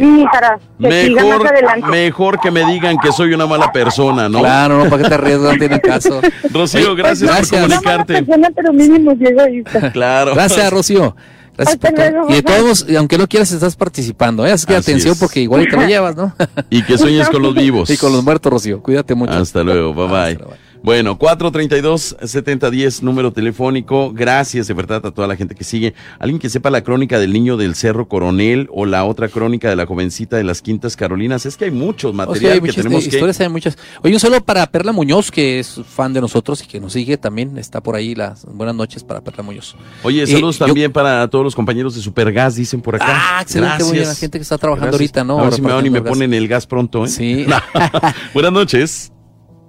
[0.00, 1.86] ni para que siga más Mejor, adelante.
[1.88, 4.40] mejor que me digan que soy una mala persona, ¿no?
[4.40, 6.20] Claro, no, para que te arriesgas, no tiene caso.
[6.52, 7.50] Rocío, Oye, gracias, gracias.
[7.50, 8.22] por comunicarte.
[8.22, 9.90] persona, pero mínimo soy egoísta.
[9.92, 10.34] Claro.
[10.34, 11.14] Gracias, Rocío.
[11.56, 12.10] Gracias Hasta por todo.
[12.10, 14.50] luego, Y de todos, y aunque no quieras, estás participando, ¿eh?
[14.52, 15.20] Así que Así atención es.
[15.20, 16.34] porque igual te lo llevas, ¿no?
[16.70, 17.90] Y que sueñes con los vivos.
[17.90, 18.82] y con los muertos, Rocío.
[18.82, 19.34] Cuídate mucho.
[19.34, 20.63] Hasta luego, bye bye.
[20.84, 24.12] Bueno, 432-7010, número telefónico.
[24.12, 25.94] Gracias de verdad a toda la gente que sigue.
[26.18, 29.76] Alguien que sepa la crónica del niño del Cerro Coronel o la otra crónica de
[29.76, 31.46] la jovencita de las Quintas Carolinas.
[31.46, 33.78] Es que hay muchos O sea, hay que muchas tenemos historias, hay muchas.
[34.02, 37.16] Oye, un saludo para Perla Muñoz, que es fan de nosotros y que nos sigue
[37.16, 37.56] también.
[37.56, 39.74] Está por ahí las buenas noches para Perla Muñoz.
[40.02, 40.06] que...
[40.06, 43.06] Oye, Eh, saludos yo- también para todos los compañeros de Supergas, dicen por acá.
[43.08, 44.06] Ah, excelente, muy bien.
[44.08, 45.16] La gente que está trabajando Gracias.
[45.16, 45.40] ahorita, ¿no?
[45.40, 46.10] A ver si me van y me gas.
[46.10, 47.08] ponen el gas pronto, ¿eh?
[47.08, 47.46] Sí.
[48.34, 49.10] Buenas noches.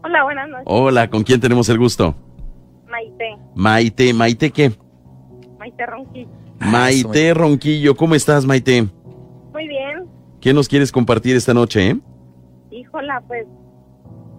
[0.06, 0.66] Hola, buenas noches.
[0.68, 2.14] Hola, ¿con quién tenemos el gusto?
[2.88, 4.72] Maite, Maite, Maite, ¿qué?
[5.58, 6.30] Maite Ronquillo.
[6.60, 8.86] Maite Ronquillo, ¿cómo estás, Maite?
[9.52, 10.08] Muy bien.
[10.40, 11.98] ¿Qué nos quieres compartir esta noche, eh?
[12.70, 13.48] Híjola, pues,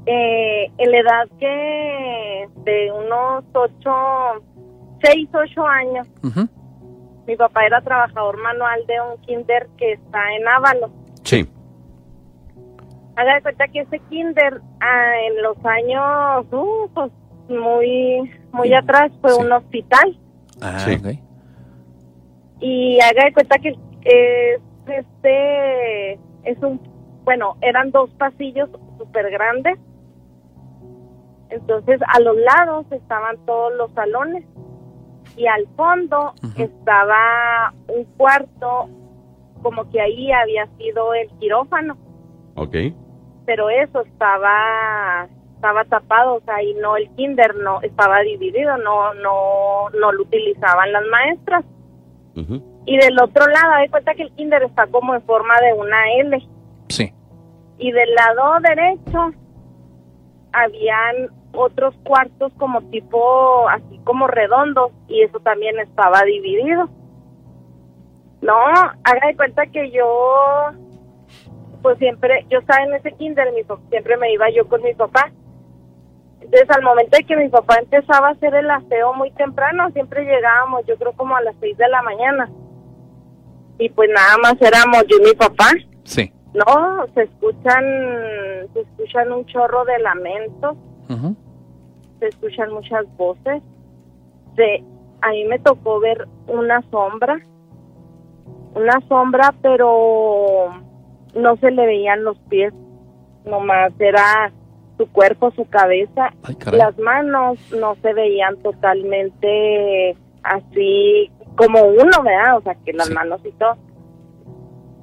[0.07, 4.45] eh, en la edad que de unos ocho,
[5.03, 6.07] seis, ocho años,
[7.27, 10.93] mi papá era trabajador manual de un kinder que está en Ábalos.
[11.25, 11.45] Sí.
[13.17, 17.11] Haga de cuenta que ese kinder ah, en los años, uh, pues,
[17.49, 19.41] muy, muy atrás fue Sí.
[19.43, 20.19] un hospital.
[20.63, 20.95] Ah, Sí.
[20.95, 21.19] ok.
[22.61, 26.13] y haga de cuenta que eh, este
[26.45, 26.81] es un
[27.25, 29.79] bueno eran dos pasillos súper grandes
[31.51, 34.43] entonces a los lados estaban todos los salones
[35.37, 38.89] y al fondo estaba un cuarto
[39.63, 41.97] como que ahí había sido el quirófano
[42.55, 42.75] Ok.
[43.47, 49.15] Pero eso estaba estaba tapado o sea y no el kinder no estaba dividido no
[49.15, 51.65] no no lo utilizaban las maestras
[52.87, 56.13] y del otro lado, de cuenta que el kinder está como en forma de una
[56.21, 56.49] L.
[56.89, 57.13] Sí.
[57.79, 59.33] Y del lado derecho
[60.53, 66.89] habían otros cuartos como tipo, así como redondos, y eso también estaba dividido.
[68.41, 70.71] No, haga de cuenta que yo,
[71.83, 75.31] pues siempre, yo estaba en ese kinder, mi, siempre me iba yo con mi papá.
[76.41, 80.25] Entonces, al momento de que mi papá empezaba a hacer el aseo muy temprano, siempre
[80.25, 82.49] llegábamos, yo creo como a las seis de la mañana.
[83.79, 85.71] Y pues nada más éramos yo y mi papá.
[86.05, 86.33] Sí.
[86.55, 87.85] No, se escuchan,
[88.73, 90.77] se escuchan un chorro de lamentos,
[92.21, 93.63] se escuchan muchas voces.
[94.55, 94.83] Se,
[95.21, 97.39] a mí me tocó ver una sombra,
[98.75, 100.71] una sombra, pero
[101.37, 102.73] no se le veían los pies,
[103.45, 104.53] nomás era
[104.97, 106.33] su cuerpo, su cabeza.
[106.43, 106.57] Ay.
[106.73, 112.57] Las manos no se veían totalmente así como uno, ¿verdad?
[112.59, 113.15] O sea, que las Sí.
[113.15, 113.77] manos y todo.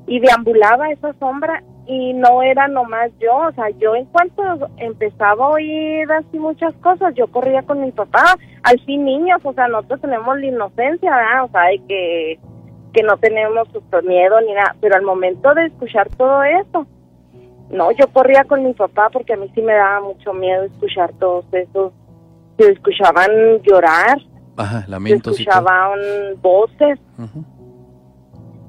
[0.07, 4.41] Y deambulaba esa sombra y no era nomás yo, o sea, yo en cuanto
[4.77, 8.23] empezaba a oír así muchas cosas, yo corría con mi papá,
[8.63, 11.43] al fin niños, o sea, nosotros tenemos la inocencia, ¿verdad?
[11.43, 12.39] O sea, de que,
[12.93, 16.87] que no tenemos susto, miedo ni nada, pero al momento de escuchar todo eso,
[17.71, 21.11] no, yo corría con mi papá porque a mí sí me daba mucho miedo escuchar
[21.19, 21.91] todos esos,
[22.57, 23.31] se escuchaban
[23.63, 24.19] llorar,
[24.55, 25.99] Ajá, se y escuchaban
[26.41, 26.99] voces,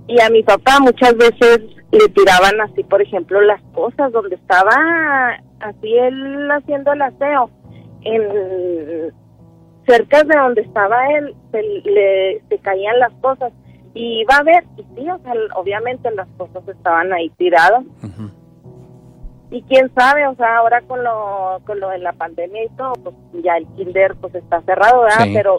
[0.06, 1.60] y a mi papá muchas veces
[1.92, 7.50] le tiraban así, por ejemplo, las cosas donde estaba así él haciendo el aseo,
[8.02, 9.12] en
[9.86, 13.52] cerca de donde estaba él, se le se caían las cosas
[13.94, 17.84] y iba a ver, y sí, o sea, obviamente las cosas estaban ahí tiradas
[19.50, 22.92] y quién sabe, o sea, ahora con lo con lo de la pandemia y todo,
[22.94, 23.14] pues
[23.44, 25.24] ya el kinder pues está cerrado, ¿verdad?
[25.24, 25.32] Sí.
[25.32, 25.58] Pero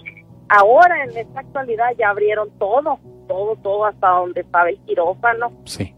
[0.50, 5.96] ahora en esta actualidad ya abrieron todo, todo, todo hasta donde estaba el quirófano Sí.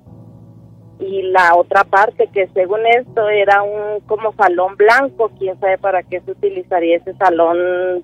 [0.99, 6.01] Y la otra parte que según esto era un como salón blanco, quién sabe para
[6.03, 7.57] qué se utilizaría ese salón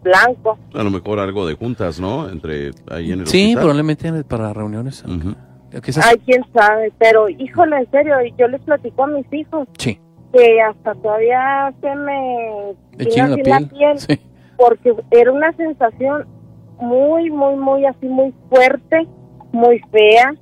[0.04, 0.58] blanco.
[0.74, 2.30] A lo mejor algo de juntas, ¿no?
[2.30, 3.62] Entre ahí en el Sí, hospital.
[3.62, 5.04] probablemente para reuniones.
[5.06, 5.34] Ujú.
[5.84, 10.00] Quizás- Ay, quién sabe, pero híjole, en serio, yo les platico a mis hijos Sí.
[10.32, 14.00] que hasta todavía se me Le tiene china así la piel.
[14.00, 14.20] Sí.
[14.56, 16.28] porque era una sensación
[16.80, 19.08] muy, muy, muy así, muy fuerte,
[19.52, 20.36] muy fea.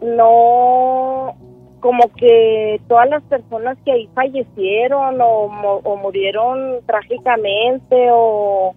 [0.00, 1.34] No,
[1.80, 8.74] como que todas las personas que ahí fallecieron o, o murieron trágicamente o,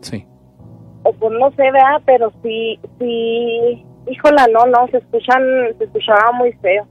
[0.00, 0.24] Sí.
[1.02, 2.00] o pues no sé, ¿verdad?
[2.06, 5.42] Pero sí, sí, híjola, no, no, se escuchan,
[5.78, 6.86] se escuchaba muy feo.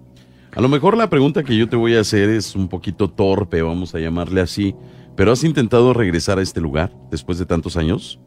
[0.56, 3.62] A lo mejor la pregunta que yo te voy a hacer es un poquito torpe,
[3.62, 4.76] vamos a llamarle así,
[5.16, 8.20] pero ¿has intentado regresar a este lugar después de tantos años?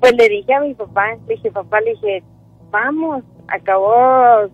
[0.00, 2.22] Pues le dije a mi papá, le dije, papá, le dije,
[2.70, 4.48] vamos, acabó,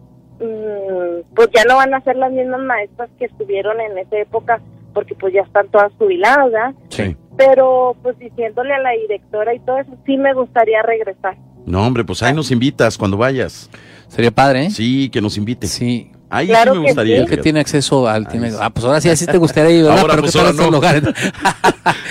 [1.34, 4.60] pues ya no van a ser las mismas maestras que estuvieron en esa época,
[4.92, 6.74] porque pues ya están todas jubiladas, ¿verdad?
[6.88, 7.16] Sí.
[7.36, 11.36] Pero pues diciéndole a la directora y todo eso, sí me gustaría regresar.
[11.64, 13.70] No, hombre, pues ahí nos invitas cuando vayas.
[14.08, 14.70] Sería padre, ¿eh?
[14.70, 15.70] Sí, que nos invites.
[15.70, 16.11] Sí.
[16.34, 17.16] Ahí Claro sí me que gustaría.
[17.16, 17.42] Que fíjate.
[17.42, 18.26] tiene acceso al...
[18.26, 19.98] Tiene, ah, pues ahora sí, así te gustaría ir, ¿verdad?
[20.00, 20.70] Ahora, Pero pues, ¿qué tal ahora no.
[20.70, 21.02] lugares?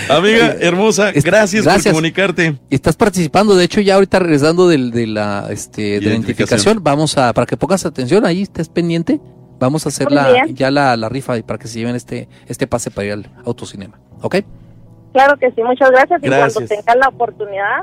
[0.08, 1.92] Amiga hermosa, Es- gracias, por gracias.
[1.92, 2.56] comunicarte.
[2.70, 6.78] Estás participando, de hecho ya ahorita regresando del- de, la, este, de la Identificación.
[6.82, 9.20] vamos a, para que pongas atención, ahí estés pendiente,
[9.58, 10.54] vamos a hacer Muy la, bien.
[10.54, 13.26] ya la, la rifa y para que se lleven este, este pase para ir al
[13.44, 14.36] autocinema, ¿ok?
[15.12, 16.22] Claro que sí, muchas gracias.
[16.22, 16.54] Y Gracias.
[16.54, 17.82] cuando tengan la oportunidad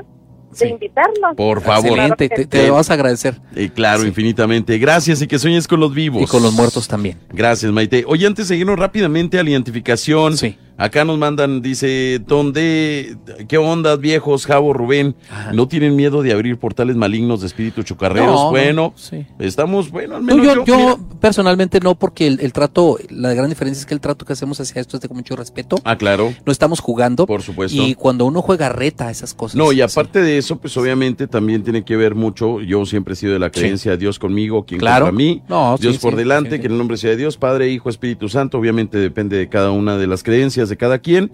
[0.58, 1.36] de invitarnos.
[1.36, 1.98] Por favor.
[1.98, 3.40] Excelente, te, lo vas a agradecer.
[3.54, 4.08] Eh, claro, Sí.
[4.08, 4.78] infinitamente.
[4.78, 6.22] Gracias y que sueñes con los vivos.
[6.22, 7.18] Y con los muertos también.
[7.32, 8.04] Gracias, Maite.
[8.06, 10.56] Oye, antes de irnos rápidamente a la identificación, Sí.
[10.80, 13.16] Acá nos mandan, dice, ¿dónde,
[13.48, 15.14] qué onda, viejos, Javo, Rubén?
[15.52, 18.26] ¿No tienen miedo de abrir portales malignos de espíritus chocarreros?
[18.34, 19.26] No, no, bueno, sí.
[19.38, 23.48] estamos, bueno, al No, menos yo, yo personalmente no, porque el, el trato, la gran
[23.48, 25.76] diferencia es que el trato que hacemos hacia esto es de mucho respeto.
[25.84, 27.26] Ah, claro, No estamos jugando.
[27.26, 27.76] por supuesto.
[27.80, 29.56] Y cuando uno juega reta esas cosas.
[29.56, 29.82] No, y Sí.
[29.82, 33.38] aparte de eso, pues obviamente también tiene que ver mucho, yo siempre he sido de
[33.38, 33.60] la Sí.
[33.60, 35.06] creencia, Dios conmigo, quien Claro.
[35.06, 36.60] contra mí, No, Dios sí, por sí, delante, sí, sí.
[36.62, 39.70] que en el nombre sea de Dios, Padre, Hijo, Espíritu Santo, obviamente depende de cada
[39.72, 41.30] una de las creencias de cada quien.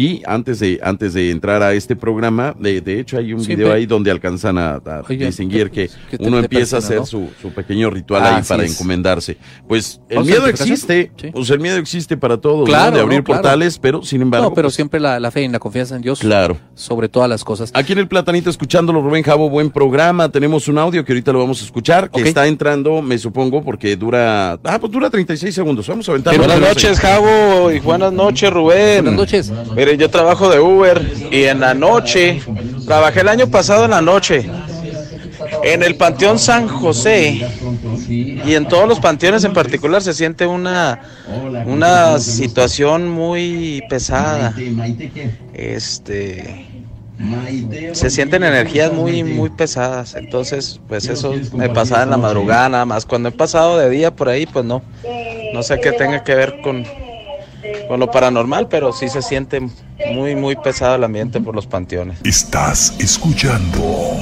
[0.00, 3.70] Y antes de, antes de entrar a este programa, de, de hecho hay un video
[3.70, 7.00] ahí donde alcanzan a, a Oye, distinguir que que te- uno te empieza a hacer
[7.00, 7.06] ¿no?
[7.06, 8.72] su, su pequeño ritual Ah, ahí para es.
[8.72, 9.36] encomendarse.
[9.68, 11.28] Pues el ¿Vamos a miedo existe, Sí.
[11.32, 12.96] pues el miedo existe para todos, Claro, ¿no?
[12.96, 13.42] de abrir no, claro.
[13.42, 16.00] portales, pero sin embargo, No, pero pues, siempre la, la fe y la confianza en
[16.02, 16.56] Dios claro.
[16.74, 17.70] sobre todas las cosas.
[17.74, 20.30] Aquí en el Platanito escuchándolo, Rubén Javo, buen programa.
[20.30, 23.96] Tenemos un audio que ahorita lo vamos a escuchar, que está entrando, me supongo, porque
[23.96, 24.52] dura.
[24.64, 25.86] Ah, pues dura 36 segundos.
[25.88, 26.38] Vamos a aventarlo.
[26.44, 29.02] Buenas noches, Javo, y buenas noches, Rubén.
[29.04, 29.52] Buenas noches.
[29.98, 32.40] Yo trabajo de Uber y en la noche,
[32.86, 34.48] trabajé el año pasado en la noche,
[35.62, 37.46] en el Panteón San José
[38.08, 41.00] y en todos los panteones en particular se siente una,
[41.66, 44.54] una situación muy pesada.
[45.52, 46.66] Este.
[47.92, 50.14] Se sienten energías muy, muy pesadas.
[50.14, 53.04] Entonces, pues eso me pasaba en la madrugada nada más.
[53.04, 54.82] Cuando he pasado de día por ahí, pues no.
[55.52, 56.84] No sé qué tenga que ver con,
[57.88, 59.60] con lo paranormal, pero sí se siente
[60.12, 62.18] muy, muy pesado el ambiente por los panteones.
[62.24, 64.16] Estás escuchando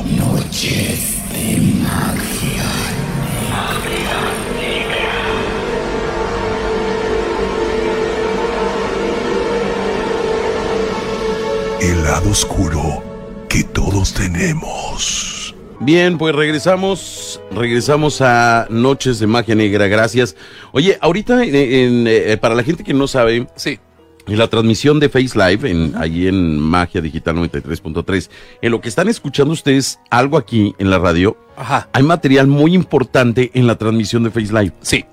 [11.80, 13.02] el lado oscuro
[13.48, 15.37] que todos tenemos.
[15.80, 17.40] Bien, pues regresamos.
[17.52, 19.86] Regresamos a Noches de Magia Negra.
[19.86, 20.34] Gracias.
[20.72, 23.78] Oye, ahorita, en- en, eh, para la gente que no sabe, Sí.
[24.26, 28.28] en la transmisión de Face Live, en, allí en Magia Digital 93.3,
[28.60, 31.88] en lo que están escuchando ustedes algo aquí en la radio, Ajá.
[31.92, 35.04] hay material muy importante en la transmisión de Face Live Sí.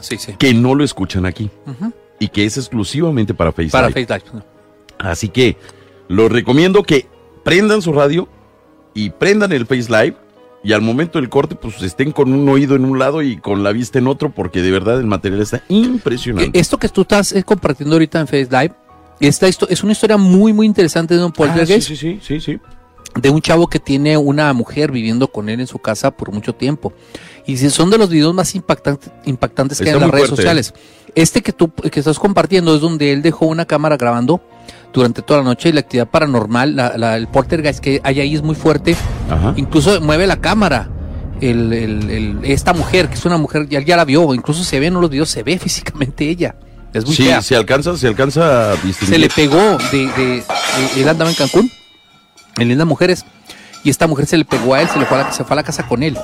[0.00, 0.32] Sí, sí.
[0.38, 1.50] que no lo escuchan aquí
[2.18, 4.06] y que es exclusivamente para Face Para Live.
[4.06, 4.42] Face Live.
[4.98, 5.56] Así que
[6.08, 7.06] los recomiendo que
[7.44, 8.28] prendan su radio
[8.94, 10.16] y prendan el Face Live
[10.62, 13.62] y al momento del corte pues estén con un oído en un lado y con
[13.62, 16.58] la vista en otro porque de verdad el material está impresionante.
[16.58, 18.74] Esto que tú estás eh, compartiendo ahorita en Face Live,
[19.20, 21.88] esta es una historia muy, muy interesante de un Ah, poltergeist.
[21.88, 22.60] sí, sí, sí, sí, sí.
[23.20, 26.54] de un chavo que tiene una mujer viviendo con él en su casa por mucho
[26.54, 26.92] tiempo.
[27.46, 30.74] Y son de los videos más impactantes, impactantes que hay en las redes fuerte, sociales.
[31.14, 34.40] Este que tú que estás compartiendo es donde él dejó una cámara grabando
[34.92, 38.34] durante toda la noche y la actividad paranormal, la, la- el poltergeist que hay ahí
[38.34, 38.94] es muy fuerte.
[39.28, 39.54] Ajá.
[39.56, 40.88] Incluso mueve la cámara.
[41.40, 44.78] El- el- el- esta mujer, que es una mujer, ya, ya la vio, incluso se
[44.78, 46.54] ve en los videos, se ve físicamente ella.
[46.92, 47.40] Es muy Sí, fea.
[47.40, 49.20] se alcanza, se alcanza a Se distinguir.
[49.20, 49.56] le pegó
[49.90, 50.44] de, de- de-
[51.00, 51.70] él andaba en Cancún,
[52.58, 53.24] en Lindas Mujeres,
[53.84, 55.54] y esta mujer se le pegó a él, se le fue a la, se fue
[55.54, 56.18] a la casa con él.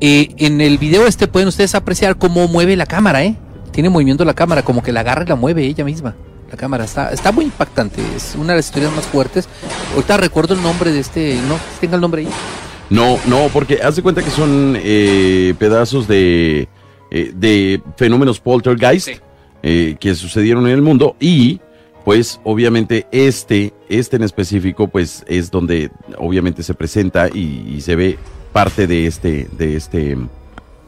[0.00, 3.36] Eh, en el video este pueden ustedes apreciar cómo mueve la cámara, ¿eh?
[3.70, 6.14] Tiene movimiento la cámara, como que la agarra y la mueve ella misma.
[6.50, 9.48] La cámara está, está muy impactante, es una de las historias más fuertes.
[9.94, 11.56] Ahorita recuerdo el nombre de este, ¿no?
[11.80, 12.28] Tenga el nombre ahí.
[12.90, 16.68] No, no, porque haz de cuenta que son eh, pedazos de,
[17.10, 19.14] eh, de fenómenos poltergeist Sí.
[19.62, 21.60] eh, que sucedieron en el mundo y
[22.04, 27.94] pues obviamente este, este en específico pues es donde obviamente se presenta y, y se
[27.96, 28.18] ve
[28.52, 30.16] parte de este, de este,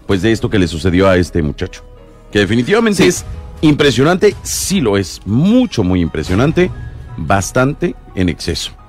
[0.06, 1.82] pues de esto que le sucedió a este muchacho.
[2.30, 3.24] que definitivamente es
[3.60, 6.70] impresionante, sí lo es, mucho, muy impresionante,
[7.16, 8.72] bastante en exceso.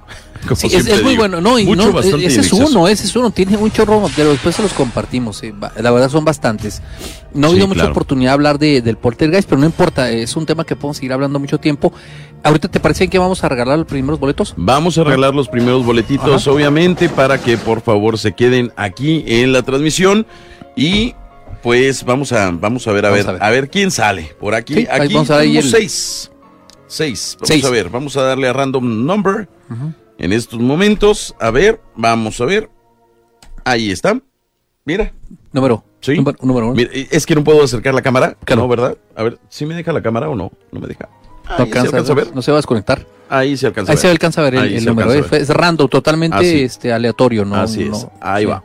[0.56, 2.68] Sí, es, muy digo, bueno, no, y mucho, no, bastante ese es exceso.
[2.68, 5.52] uno, ese es uno, tiene un chorro, pero después se los compartimos, eh,
[5.82, 6.84] la verdad son bastantes.
[7.34, 10.36] No ha Sí, habido mucha oportunidad de hablar de, del poltergeist, pero no importa, es
[10.36, 11.92] un tema que podemos seguir hablando mucho tiempo.
[12.46, 14.54] Ahorita te parece que vamos a regalar los primeros boletos?
[14.56, 16.52] Vamos a regalar los primeros boletitos, Ajá.
[16.52, 20.28] obviamente, para que por favor se queden aquí en la transmisión.
[20.76, 21.16] Y
[21.64, 23.44] pues vamos a, vamos a ver, a ver, a ver.
[23.44, 24.36] a ver quién sale.
[24.40, 26.32] Por aquí, Sí, aquí vamos a ver ahí tenemos el- seis.
[26.88, 27.36] Seis.
[27.40, 27.66] Vamos Seis.
[27.66, 29.50] a ver, vamos a darle a random number
[30.20, 31.36] en estos momentos.
[31.40, 32.70] A ver, vamos a ver.
[33.64, 34.20] Ahí está.
[34.86, 35.12] Mira.
[35.52, 35.84] Número.
[36.00, 36.14] Sí.
[36.16, 36.76] Número, número uno.
[36.76, 38.38] Mira, es que no puedo acercar la cámara.
[38.46, 38.62] Claro.
[38.62, 38.98] No, ¿verdad?
[39.16, 40.52] A ver, ¿sí me deja la cámara o no?
[40.72, 41.10] No me deja.
[41.48, 41.78] No Ahí se
[42.12, 42.36] a ver.
[42.36, 43.06] no se va a desconectar.
[43.30, 44.12] Ahí se alcanza Ahí a se ver.
[44.14, 45.42] alcanza a ver el, Ahí el se número, eh, ver.
[45.42, 46.62] es random, totalmente Así.
[46.64, 47.56] este, aleatorio, ¿no?
[47.56, 47.90] Así es.
[47.90, 48.50] no- Ahí sí.
[48.52, 48.64] va.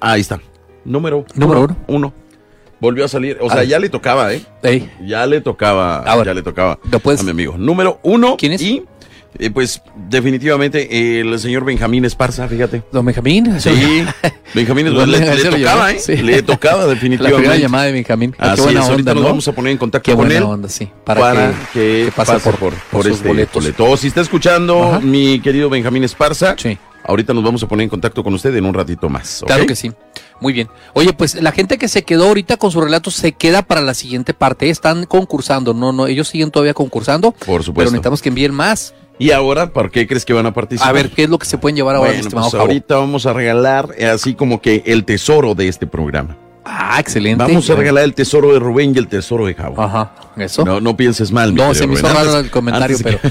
[0.00, 0.40] Ahí está.
[0.84, 1.76] Número, Número uno.
[1.88, 2.12] uno.
[2.80, 3.36] Volvió a salir.
[3.40, 3.64] O sea, Ah.
[3.64, 4.42] ya le tocaba, ¿eh?
[4.62, 5.98] Ey, Ya le tocaba.
[5.98, 6.26] Ahora.
[6.30, 7.56] ya le tocaba ¿Lo puedes- a mi amigo.
[7.58, 8.36] Número uno.
[8.38, 8.62] ¿Quién es?
[8.62, 8.84] Y,
[9.38, 12.82] eh, pues, definitivamente, el señor Benjamín Esparza, fíjate.
[12.92, 13.60] Don Benjamín.
[13.60, 13.70] Sí,
[14.54, 15.06] Benjamín Esparza.
[15.16, 15.98] Bueno, Le, tocaba, ¿eh?
[15.98, 16.16] sí.
[16.16, 17.58] Le tocaba, La primera definitivamente.
[17.60, 18.34] llamada de Benjamín.
[18.38, 19.28] Ah, Así qué buena es, ahorita nos ¿no?
[19.28, 20.88] vamos a poner en contacto Qué con él onda, sí.
[21.04, 23.54] para, Para, que, que pase, por, por, por este boletos.
[23.62, 23.96] boleto.
[23.96, 25.00] Si está escuchando, Ajá.
[25.00, 26.76] mi querido Benjamín Esparza, Sí.
[27.04, 29.42] ahorita nos vamos a poner en contacto con usted en un ratito más.
[29.46, 29.92] Claro que sí.
[30.40, 30.68] Muy bien.
[30.94, 33.92] Oye, pues la gente que se quedó ahorita con sus relatos se queda para la
[33.92, 34.70] siguiente parte.
[34.70, 35.74] Están concursando.
[35.74, 37.32] No, no, ellos siguen todavía concursando.
[37.32, 37.90] Por Pero supuesto.
[37.92, 38.94] necesitamos que envíen más.
[39.20, 40.88] ¿Y ahora por qué crees que van a participar?
[40.88, 42.62] A ver, ¿qué es lo que se pueden llevar ahora, mi Bueno, estimado pues Javo?
[42.64, 46.38] ahorita vamos a regalar eh, así como que el tesoro de este programa.
[46.64, 47.42] Ah, excelente.
[47.42, 49.80] Vamos a regalar el tesoro de Rubén y el tesoro de Javo.
[49.82, 50.64] Ajá, eso.
[50.64, 51.54] No, no pienses mal.
[51.54, 53.18] No, se me hizo raro el comentario, de que-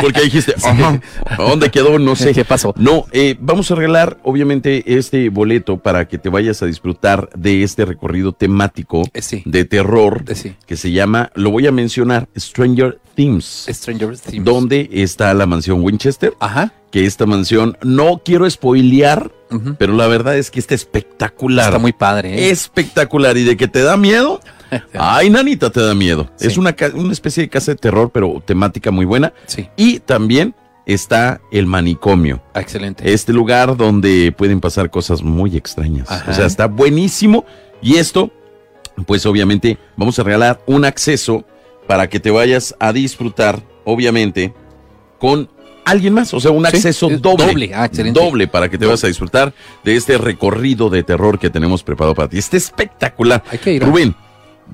[0.00, 1.98] Porque dijiste, ajá, ¿a dónde quedó?
[1.98, 2.32] No sé.
[2.32, 2.72] ¿Qué pasó?
[2.78, 7.62] No, eh, vamos a regalar, obviamente, este boleto para que te vayas a disfrutar de
[7.62, 9.42] este recorrido temático Eh, sí.
[9.44, 10.54] de terror Eh, sí.
[10.66, 13.66] que se llama, lo voy a mencionar, Stranger Things.
[13.68, 14.44] Stranger Things.
[14.44, 16.32] donde está la mansión Winchester.
[16.40, 16.72] Ajá.
[16.90, 19.30] Que esta mansión, no quiero spoilear,
[19.78, 21.66] pero la verdad es que está espectacular.
[21.66, 22.50] Está muy padre, ¿eh?
[22.50, 23.36] espectacular.
[23.36, 24.40] Y de que te da miedo,
[24.94, 26.30] ay, nanita, te da miedo.
[26.36, 26.46] Sí.
[26.46, 29.32] Es una, una especie de casa de terror, pero temática muy buena.
[29.46, 29.68] Sí.
[29.76, 30.54] Y también
[30.86, 32.42] está el manicomio.
[32.54, 33.12] Ah, excelente.
[33.12, 36.10] Este lugar donde pueden pasar cosas muy extrañas.
[36.10, 36.30] Ajá.
[36.30, 37.44] O sea, está buenísimo.
[37.82, 38.30] Y esto,
[39.06, 41.44] pues obviamente, vamos a regalar un acceso
[41.86, 44.54] para que te vayas a disfrutar, obviamente,
[45.18, 45.50] con
[45.90, 46.32] alguien más.
[46.34, 47.46] O sea, un Sí, acceso es doble.
[47.46, 47.70] doble.
[47.74, 47.88] Ah.
[48.12, 49.52] Doble para que te vayas a disfrutar
[49.84, 52.38] de este recorrido de terror que tenemos preparado para ti.
[52.38, 53.42] Está espectacular.
[53.50, 53.82] Hay que ir.
[53.82, 53.86] ¿eh?
[53.86, 54.14] Rubén,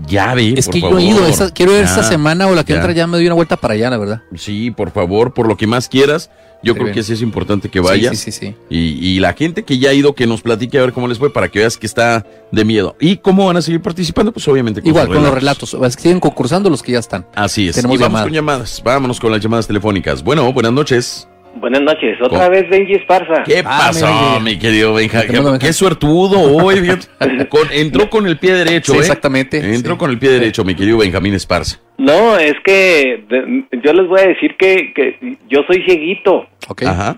[0.07, 0.55] ya ve.
[0.57, 1.21] Es por que yo he ido,
[1.55, 2.81] quiero ir esta semana o la que ya.
[2.81, 4.23] entra ya me doy una vuelta para allá, la verdad.
[4.35, 6.31] Sí, por favor, por lo que más quieras.
[6.63, 6.95] Yo creo bien.
[6.95, 8.19] que sí es importante que vayas.
[8.19, 8.57] Sí, sí, sí.
[8.71, 11.19] Y, y la gente que ya ha ido, que nos platique a ver cómo les
[11.19, 12.97] fue, para que veas que está de miedo.
[12.99, 14.33] ¿Y cómo van a seguir participando?
[14.33, 15.75] Pues obviamente con Igual, con los relatos.
[15.75, 17.27] Es que siguen concursando los que ya están.
[17.35, 17.77] Así es.
[17.77, 18.81] Tenemos y vamos con llamadas.
[18.83, 20.25] Vámonos con las llamadas telefónicas.
[20.25, 21.29] Bueno, buenas noches.
[21.57, 22.51] Buenas noches, otra ¿Cómo?
[22.51, 23.43] vez Benji Esparza.
[23.45, 25.23] ¿Qué Ah, pasó, mi querido Benja?
[25.59, 26.81] Qué, suertudo hoy.
[27.49, 29.01] Con- entró con el pie derecho, Sí, ¿eh?
[29.03, 29.59] exactamente.
[29.75, 29.99] Entró Sí.
[29.99, 31.79] con el pie derecho, mi querido Benjamín Esparza.
[31.97, 36.47] No, es que de- yo les voy a decir que, que yo soy cieguito.
[36.69, 36.83] Ok.
[36.83, 37.17] Ajá.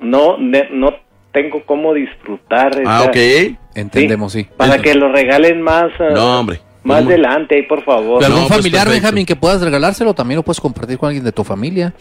[0.00, 0.94] No, ne- no
[1.32, 2.72] tengo cómo disfrutar.
[2.86, 3.56] Ah, esa- ok.
[3.74, 4.46] Entendemos, sí.
[4.56, 6.60] Para que lo regalen más, ah, No, hombre.
[6.82, 7.10] más ¿Cómo?
[7.10, 8.20] adelante, ahí, por favor.
[8.20, 9.02] ¿De algún No, pues, familiar, perfecto.
[9.06, 10.14] Benjamín, que puedas regalárselo?
[10.14, 11.92] También lo puedes compartir con alguien de tu familia.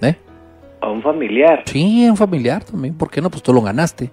[0.00, 0.14] ¿Eh?
[0.80, 1.62] A un familiar.
[1.66, 2.96] Sí, un familiar también.
[2.96, 3.30] ¿Por qué no?
[3.30, 4.10] Pues tú lo ganaste.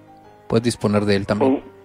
[0.48, 1.52] Puedes disponer de él también.
[1.52, 1.75] Un-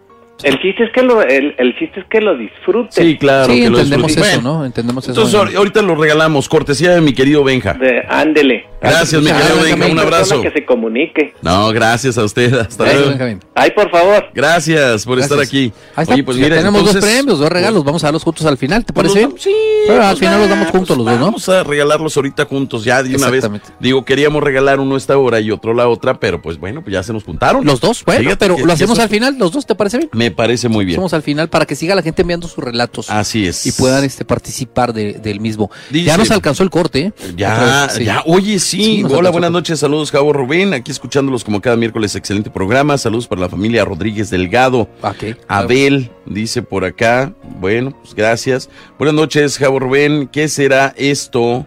[0.43, 2.91] El chiste es que lo, el, el chiste es que lo disfruten.
[3.05, 3.51] Sí, claro.
[3.53, 4.43] sí, que lo entendemos eso, disfruten.
[4.43, 4.65] Bueno, ¿no?
[4.65, 5.11] Entendemos eso.
[5.11, 6.49] Entonces, ahor- ahorita lo regalamos.
[6.49, 7.73] Cortesía de mi querido Benja.
[7.73, 8.65] De- ándele.
[8.81, 9.61] Gracias, mi querido.
[9.63, 9.87] Benja.
[9.91, 10.41] Un abrazo.
[10.41, 11.33] Que se comunique.
[11.41, 12.53] No, gracias a usted.
[12.53, 13.09] Hasta Gracias, luego.
[13.11, 13.39] Benjamín.
[13.53, 14.25] Ay, por favor.
[14.33, 15.71] Gracias por estar aquí.
[15.95, 16.13] Ahí está.
[16.15, 17.83] Oye, pues mira, tenemos entonces, dos premios, dos regalos.
[17.83, 18.83] Vamos a darlos juntos al final.
[18.85, 19.21] ¿Te pues parece?
[19.27, 19.53] damos- Sí.
[19.87, 21.25] Pero al pues final los damos juntos los dos, ¿no?
[21.25, 23.47] Vamos a regalarlos ahorita juntos ya de una vez.
[23.79, 27.03] Digo, queríamos regalar uno esta hora y otro la otra, pero pues bueno, pues ya
[27.03, 27.65] se nos juntaron.
[27.65, 30.09] Los dos, bueno, pero lo hacemos eso- al final, los dos, ¿te parece bien?
[30.31, 30.95] Me parece muy bien.
[30.97, 33.65] Hacemos al final para que siga la gente enviando sus relatos Así es.
[33.65, 35.69] y puedan este participar de- del mismo.
[35.89, 37.13] Dice- ya nos alcanzó el corte, ¿eh?
[37.35, 38.03] Ya, Otra vez, sí.
[38.05, 39.03] ya, oye, sí.
[39.09, 43.41] Hola, buenas noches, saludos, Javo Rubén, aquí escuchándolos como cada miércoles, excelente programa, saludos para
[43.41, 45.37] la familia Rodríguez Delgado, Ok.
[45.47, 48.69] Abel, dice por acá, bueno, pues gracias.
[48.97, 51.65] Buenas noches, Javo Rubén, ¿qué será esto?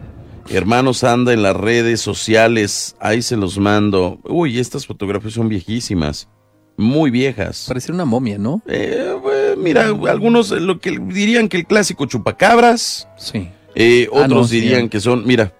[0.48, 4.18] Hermanos anda en las redes sociales, ahí se los mando.
[4.24, 6.28] Uy, estas fotografías son viejísimas,
[6.76, 7.64] muy viejas.
[7.68, 8.62] Parece una momia, ¿no?
[8.66, 13.48] Eh, bueno, mira, algunos eh, lo que dirían que el clásico chupacabras, Sí.
[13.74, 15.52] eh, Ah, otros no, dirían que son, mira,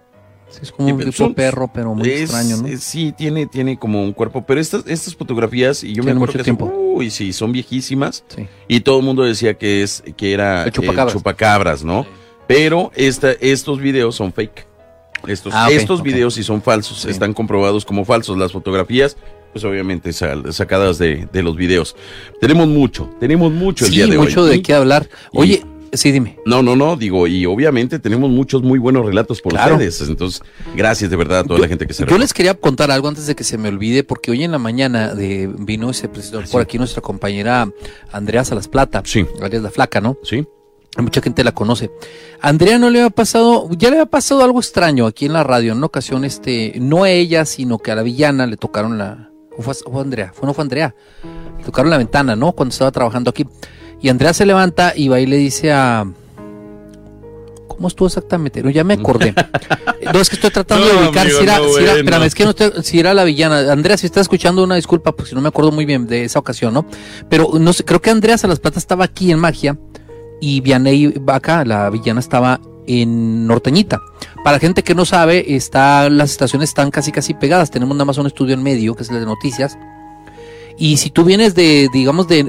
[0.51, 2.69] Sí, es como un tipo son- perro, pero muy es- extraño, ¿no?
[2.69, 4.45] es- sí, tiene, tiene como un cuerpo.
[4.47, 6.67] Pero estas, estas fotografías, y yo me acuerdo mucho que tiempo.
[6.67, 8.23] Uy, sí, son viejísimas.
[8.29, 8.47] Sí.
[8.69, 11.13] Y todo el mundo decía que es que era El chupacabras.
[11.15, 12.07] eh, chupacabras, ¿no?
[12.47, 14.67] Pero esta, estos videos son fake.
[15.27, 17.11] Estos, Ah, estos videos sí son falsos, Sí.
[17.11, 18.37] están comprobados como falsos.
[18.39, 19.17] Las fotografías,
[19.55, 21.97] pues obviamente sal- sacadas de, de los videos.
[22.41, 24.51] Tenemos mucho, tenemos mucho el Sí, día de mucho hoy.
[24.51, 25.09] de Y- qué hablar.
[25.33, 26.39] y- Oye, sí, dime.
[26.45, 29.75] No, no, no, digo, y obviamente tenemos muchos muy buenos relatos por Claro.
[29.77, 30.01] ustedes.
[30.09, 30.43] Entonces,
[30.77, 33.27] gracias de verdad a toda la gente que se Yo les quería contar algo antes
[33.29, 36.39] de que se me olvide, porque hoy en la mañana de, vino y se presentó
[36.41, 36.65] Ah, por sí.
[36.65, 37.71] aquí nuestra compañera
[38.13, 39.25] Andrea Salas Plata, Sí.
[39.41, 40.19] alias La Flaca, ¿no?
[40.25, 40.45] Sí.
[40.97, 41.91] Mucha gente la conoce.
[42.41, 45.43] A Andrea no le había pasado, ya le había pasado algo extraño aquí en la
[45.43, 45.73] radio.
[45.73, 49.29] En una ocasión, este, no a ella, sino que a la villana le tocaron la.
[49.57, 50.33] ¿O fue, Andrea?
[50.35, 50.95] Fue, no fue Andrea.
[51.65, 52.53] Tocaron la ventana, ¿no?
[52.53, 53.47] Cuando estaba trabajando aquí.
[54.01, 56.07] Y Andrea se levanta y va y le dice a.
[57.69, 58.63] ¿Cómo estuvo exactamente?
[58.63, 59.35] No, ya me acordé.
[60.13, 61.99] no, es que estoy tratando No, de ubicar amigo, si era, no, si era- bueno.
[61.99, 63.73] espérame, es que no estoy- si era la villana.
[63.73, 66.39] Andrea, si está escuchando, una disculpa, porque si no me acuerdo muy bien de esa
[66.39, 66.87] ocasión, ¿no?
[67.29, 69.77] Pero no sé, creo que Andrea Salas Plata estaba aquí en Magia
[70.41, 74.01] y Vianey Vaca, la villana, estaba en Norteñita.
[74.43, 77.71] Para gente que no sabe, está, las estaciones están casi casi pegadas.
[77.71, 79.79] Tenemos nada más un estudio en medio, que es el de noticias.
[80.77, 82.45] Y si tú vienes de, digamos, de,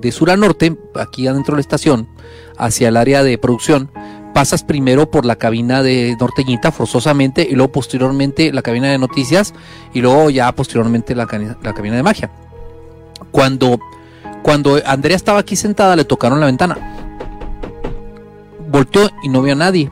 [0.00, 2.08] de, sur a norte, aquí adentro de la estación,
[2.58, 3.90] hacia el área de producción,
[4.34, 9.54] pasas primero por la cabina de Norteñita forzosamente y luego posteriormente la cabina de noticias
[9.94, 11.26] y luego ya posteriormente la,
[11.62, 12.30] la cabina de magia.
[13.30, 13.78] Cuando,
[14.42, 16.95] cuando Andrea estaba aquí sentada le tocaron la ventana.
[18.76, 19.90] Volteó y no vio a nadie.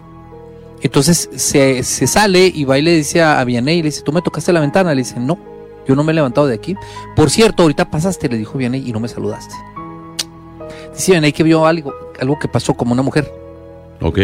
[0.82, 4.12] Entonces se, se sale y va y le dice a, a Vianney, le dice, ¿tú
[4.12, 4.90] me tocaste la ventana?
[4.94, 5.38] Le dice, no,
[5.88, 6.76] yo no me he levantado de aquí.
[7.16, 9.54] Por cierto, ahorita pasaste, le dijo Vianney, y no me saludaste.
[10.94, 13.32] Dice Vianney que vio algo, algo que pasó como una mujer
[14.02, 14.18] Ok,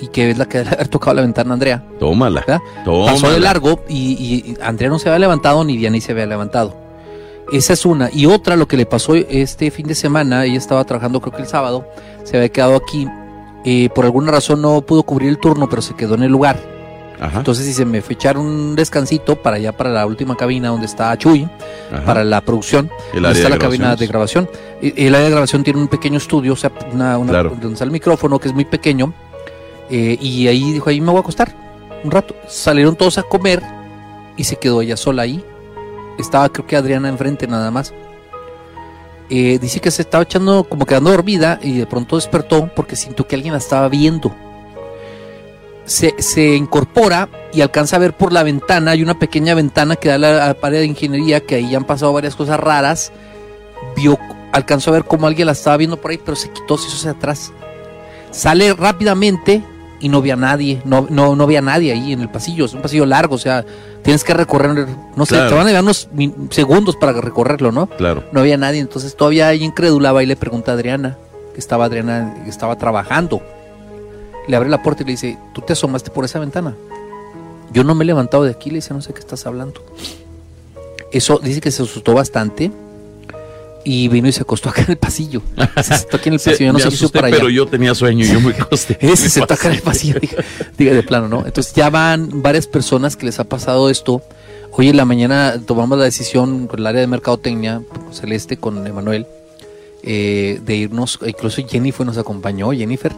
[0.00, 1.84] y que es la que ha tocado la ventana a Andrea.
[1.98, 2.44] tómala.
[2.84, 3.12] Tómala.
[3.12, 6.26] Pasó de largo y, y- y Andrea no se había levantado ni Vianney se había
[6.26, 6.76] levantado.
[7.52, 8.08] Esa es una.
[8.12, 11.42] Y otra, lo que le pasó este fin de semana, ella estaba trabajando creo que
[11.42, 11.86] el sábado,
[12.22, 13.06] se había quedado aquí.
[13.64, 16.58] Eh, por alguna razón no pudo cubrir el turno, pero se quedó en el lugar.
[17.20, 17.38] Ajá.
[17.38, 21.16] Entonces dice, me fue echar un descansito para allá, para la última cabina donde está
[21.16, 21.48] Chuy,
[21.92, 22.04] ajá.
[22.04, 22.90] para la producción.
[23.14, 24.48] El donde está la cabina de grabación.
[24.82, 27.50] Y- El área de grabación tiene un pequeño estudio, o sea, una, una- Claro.
[27.50, 29.12] donde está el micrófono, que es muy pequeño.
[29.90, 31.54] eh, y ahí dijo, ahí me voy a acostar
[32.02, 32.34] un rato.
[32.48, 33.62] Salieron todos a comer
[34.36, 35.44] y se quedó ella sola ahí.
[36.18, 37.92] Estaba creo que Adriana enfrente nada más.
[39.30, 43.26] Eh, dice que se estaba echando como quedando dormida y de pronto despertó porque sintió
[43.26, 44.34] que alguien la estaba viendo.
[45.86, 50.08] Se, se incorpora y alcanza a ver por la ventana, hay una pequeña ventana que
[50.08, 53.12] da a la, pared de ingeniería, que ahí ya han pasado varias cosas raras.
[53.96, 54.18] Vio,
[54.52, 56.96] alcanzó a ver cómo alguien la estaba viendo por ahí, pero se quitó, se hizo
[56.96, 57.52] hacia atrás.
[58.30, 59.62] Sale rápidamente
[60.04, 62.66] y no ve a nadie, no, no, no ve a nadie ahí en el pasillo,
[62.66, 63.64] es un pasillo largo, o sea,
[64.02, 64.86] tienes que recorrer,
[65.16, 65.48] no sé, Claro.
[65.48, 66.08] te van a llevar unos
[66.50, 67.86] segundos para recorrerlo, ¿no?
[67.86, 68.22] Claro.
[68.30, 71.16] No había nadie, entonces todavía ahí incrédula va y le pregunta a Adriana,
[71.54, 73.40] que estaba Adriana, que estaba trabajando.
[74.46, 76.74] Le abre la puerta y le dice, ¿tú te asomaste por esa ventana?
[77.72, 79.82] Yo no me he levantado de aquí, le dice, no sé qué estás hablando.
[81.12, 82.70] Eso dice que se asustó bastante
[83.84, 85.42] y vino y se acostó acá en el pasillo.
[85.76, 87.36] Se sentó aquí en el Sí, pasillo, no me sé qué hizo allá.
[87.36, 88.98] pero yo tenía sueño y yo me acosté.
[89.16, 90.36] Se sentó acá en el pasillo, diga,
[90.76, 91.44] diga de plano, ¿no?
[91.46, 94.22] Entonces ya van varias personas que les ha pasado esto.
[94.72, 98.84] Hoy en la mañana tomamos la decisión con el área de mercadotecnia, con Celeste, con
[98.86, 99.26] Emanuel,
[100.02, 103.12] eh, de irnos, incluso Jennifer nos acompañó, Jennifer.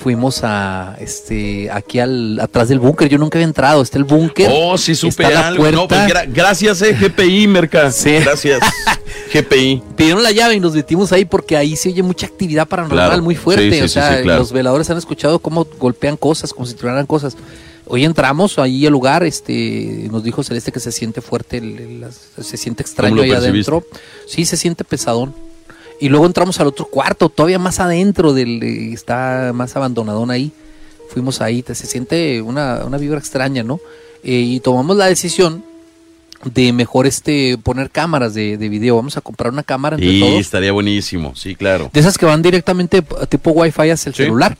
[0.00, 3.08] Fuimos a este aquí al atrás del búnker.
[3.08, 3.82] Yo nunca había entrado.
[3.82, 4.48] Está el búnker.
[4.52, 5.68] Oh, sí supe está la algo.
[5.72, 7.90] No, pues, gra- gracias, eh, GPI, Merca.
[7.98, 8.12] Sí.
[8.12, 8.60] Gracias,
[9.34, 9.82] GPI.
[9.96, 13.22] Pidieron la llave y nos metimos ahí porque ahí se oye mucha actividad paranormal Claro.
[13.22, 13.70] muy fuerte.
[13.72, 14.38] Sí, sí, o sea, claro.
[14.38, 17.36] los veladores han escuchado cómo golpean cosas, como si tiraran cosas.
[17.86, 22.02] Hoy entramos ahí al lugar, este, nos dijo Celeste que se siente fuerte, el-
[22.38, 23.70] el- se siente extraño ahí percibiste?
[23.72, 23.84] adentro.
[24.28, 25.34] Sí, se siente pesadón.
[26.00, 30.52] Y luego entramos al otro cuarto, todavía más adentro del, está más abandonadón ahí.
[31.10, 33.80] Fuimos ahí, te- se siente una, una vibra extraña, ¿no?
[34.22, 35.64] Eh, y tomamos la decisión
[36.44, 38.96] de mejor este poner cámaras de, de video.
[38.96, 40.34] Vamos a comprar una cámara entre Y todos.
[40.40, 41.90] estaría buenísimo, sí, claro.
[41.92, 44.22] De esas que van directamente tipo Wi-Fi hacia el Sí.
[44.24, 44.56] celular.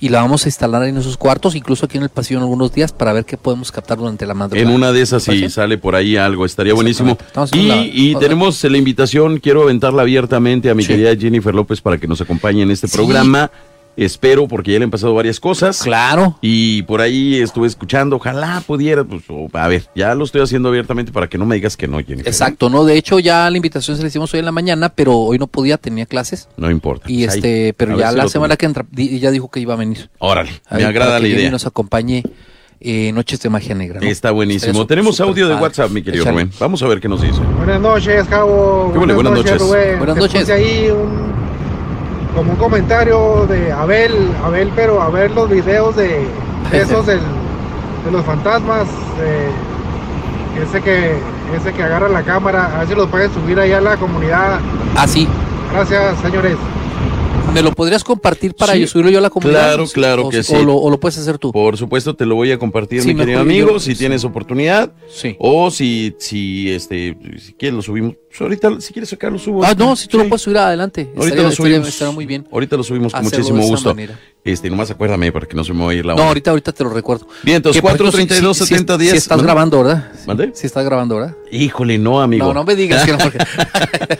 [0.00, 2.72] Y la vamos a instalar en esos cuartos, incluso aquí en el pasillo en algunos
[2.72, 4.68] días, para ver qué podemos captar durante la madrugada.
[4.68, 5.50] En una de esas, si ¿Parece?
[5.50, 7.16] sale por ahí algo, estaría buenísimo.
[7.52, 10.88] Y, la- y tenemos la invitación, quiero aventarla abiertamente a mi Sí.
[10.88, 12.96] querida Jennifer López para que nos acompañe en este Sí.
[12.96, 13.50] programa.
[13.96, 15.82] Espero, porque ya le han pasado varias cosas.
[15.82, 16.38] Claro.
[16.40, 20.68] Y por ahí estuve escuchando, ojalá pudiera, pues, o- a ver, ya lo estoy haciendo
[20.70, 22.26] abiertamente para que no me digas que no, Jennifer.
[22.28, 22.84] Exacto, ¿no?
[22.84, 25.48] De hecho, ya la invitación se la hicimos hoy en la mañana, pero hoy no
[25.48, 26.48] podía, tenía clases.
[26.56, 27.04] No importa.
[27.10, 29.74] Y Pues este, pero ya si la semana que entra, di- ella dijo que iba
[29.74, 30.08] a venir.
[30.18, 31.50] Órale, A me agrada la idea.
[31.50, 32.22] nos acompañe
[32.82, 34.00] eh, Noches de Magia Negra.
[34.00, 34.06] ¿no?
[34.06, 34.86] Está buenísimo.
[34.86, 35.62] Tenemos audio de padre.
[35.64, 36.44] WhatsApp, mi querido Échale.
[36.44, 36.52] Rubén.
[36.58, 37.40] Vamos a ver qué nos dice.
[37.58, 38.88] Buenas noches, Cabo.
[38.92, 39.12] ¿Qué huele?
[39.12, 39.58] Buenas noches.
[39.60, 39.98] Rubén.
[39.98, 40.48] Buenas noches.
[40.48, 41.30] ahí un,
[42.34, 46.26] como un comentario de Abel, Abel, pero a ver los videos de,
[46.72, 47.20] esos del-
[48.04, 48.86] de los fantasmas,
[49.22, 49.50] eh,
[50.62, 51.16] ese que
[51.56, 54.60] ese que agarra la cámara, a ver si los pueden subir ahí a la comunidad.
[54.96, 55.26] Ah, sí.
[55.72, 56.54] Gracias, señores.
[57.52, 59.74] ¿Me lo podrías compartir para Sí, yo subirlo yo a la comunidad?
[59.74, 60.54] claro, claro O- que o sí.
[60.64, 61.50] lo, o lo puedes hacer tú.
[61.50, 63.98] Por supuesto, te lo voy a compartir, Sí, mi querido yo- amigo, si sí.
[63.98, 64.92] tienes oportunidad.
[65.08, 65.34] Sí.
[65.40, 68.14] O si, si, este, si quieres lo subimos.
[68.28, 69.64] Pues ahorita, si quieres sacar, lo subo.
[69.64, 71.00] Ah, no, si tú lo puedes subir adelante.
[71.08, 71.88] Ahorita Estaría- lo estaría- subimos.
[71.88, 72.46] estaría muy bien.
[72.52, 73.88] Ahorita lo subimos con muchísimo gusto.
[73.90, 74.18] manera.
[74.42, 76.28] Este, nomás acuérdame para que no se me vaya a ir la No, onda.
[76.28, 77.26] ahorita, ahorita te lo recuerdo.
[77.42, 79.14] Bien, entonces, Que, por ejemplo, 432 si- si- 70 si 10.
[79.14, 79.44] estás ¿Mande?
[79.44, 80.12] grabando, ¿verdad?
[80.26, 80.50] ¿Mande?
[80.54, 81.36] Si estás grabando, ¿verdad?
[81.52, 82.46] Híjole, no, amigo.
[82.46, 83.18] No, no me digas que no.
[83.18, 83.38] porque-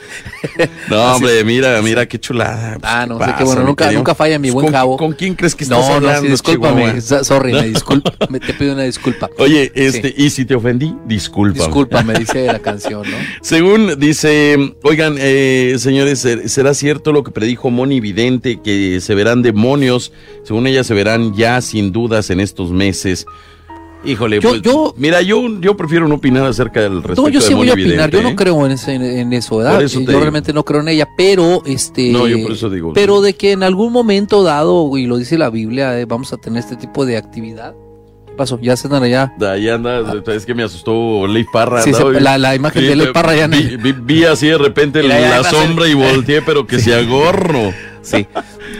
[0.89, 2.77] No, hombre, mira, mira qué chulada.
[2.83, 4.97] Ah, no, ¿Qué sé pasa, bueno, nunca, nunca falla mi Pues, buen ¿con- cabo.
[4.97, 7.01] ¿Con quién crees que estás no, no, hablando, sí, discúlpame.
[7.01, 8.11] Sorry, me disculpa.
[8.29, 9.29] me- te pido una disculpa.
[9.39, 11.63] Oye, este, y si te ofendí, disculpa.
[11.63, 13.17] Discúlpame, dice la canción, ¿no?
[13.41, 19.15] Según dice, oigan, eh, señores, ¿ser- ¿será cierto lo que predijo Moni Vidente, que se
[19.15, 20.10] verán demonios?
[20.43, 23.25] Según ella, se verán ya sin dudas en estos meses.
[24.03, 27.39] Híjole, Yo- pues, yo- mira, yo, yo prefiero no opinar acerca del respecto No, yo
[27.39, 28.09] sí de voy a opinar.
[28.09, 28.35] Yo no ¿eh?
[28.35, 29.79] creo en, ese- en eso, ¿verdad?
[29.83, 30.19] Eso te yo digo.
[30.21, 32.11] realmente no creo en ella, pero este.
[32.11, 32.93] No, yo por eso digo.
[32.93, 36.37] Pero de que en algún momento dado, y lo dice la Biblia, eh, vamos a
[36.37, 37.75] tener este tipo de actividad.
[38.25, 38.57] ¿Qué pasó?
[38.59, 39.33] Ya se están allá.
[39.39, 40.01] Ahí anda,
[40.33, 41.83] es que me asustó Leif Parra.
[41.83, 44.57] Sí, se- la- la imagen sí, de me- Parra ya vi, vi- vi así de
[44.57, 47.71] repente la sombra y volteé, pero que se agorno.
[48.01, 48.25] Sí.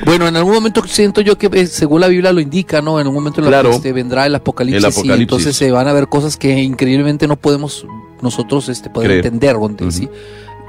[0.06, 3.00] Bueno, en algún momento siento yo que eh, según la Biblia lo indica, ¿no?
[3.00, 3.70] En un momento Claro.
[3.70, 7.28] que este, vendrá el apocalipsis, El y entonces se van a ver cosas que increíblemente
[7.28, 7.86] no podemos
[8.22, 9.26] nosotros este, poder Creer.
[9.26, 10.10] entender ent- sí,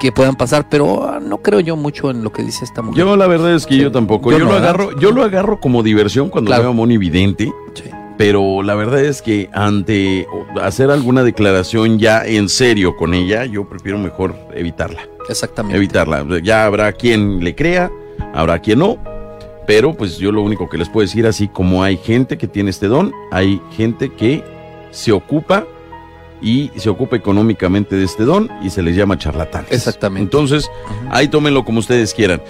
[0.01, 2.99] que puedan pasar, pero ah, no creo yo mucho en lo que dice esta mujer.
[3.05, 4.31] Yo la verdad es que yo tampoco.
[4.33, 4.71] Yo Yo, no, lo ¿verdad?
[4.71, 6.63] agarro, yo lo agarro como diversión cuando Claro.
[6.65, 7.51] veo a Moni Vidente.
[7.75, 7.85] Sí.
[8.19, 10.27] Pero la verdad es que ante
[10.61, 15.01] hacer alguna declaración ya en serio con ella, yo prefiero mejor evitarla.
[15.29, 15.77] Exactamente.
[15.79, 16.25] Evitarla.
[16.43, 17.91] Ya habrá quien le crea,
[18.33, 18.99] habrá quien no.
[19.67, 22.71] Pero pues yo lo único que les puedo decir, así como hay gente que tiene
[22.71, 24.43] este don, hay gente que
[24.91, 25.65] se ocupa
[26.41, 29.71] y se ocupa económicamente de este don y se les llama charlatanes.
[29.71, 30.25] Exactamente.
[30.25, 30.69] Entonces,
[31.11, 32.43] ahí tómenlo como ustedes quieran.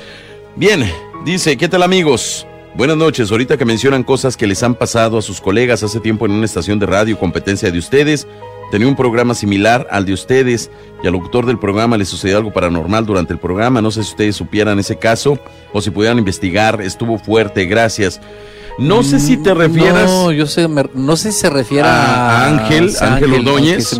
[0.56, 0.90] Bien,
[1.24, 2.46] dice, ¿qué tal amigos?
[2.74, 6.24] Buenas noches, ahorita que mencionan cosas que les han pasado a sus colegas hace tiempo
[6.24, 8.26] en una estación de radio, competencia de ustedes,
[8.72, 10.68] tenía un programa similar al de ustedes
[11.04, 14.10] y al locutor del programa le sucedió algo paranormal durante el programa, no sé si
[14.10, 15.38] ustedes supieran ese caso
[15.72, 18.20] o si pudieran investigar, estuvo fuerte, gracias.
[18.78, 20.10] No sé si te refieras...
[20.10, 21.92] No, yo sé, me- no sé si se refiere a
[22.44, 23.34] a, Ángel, a Ángel.
[23.34, 23.96] Ordóñez, se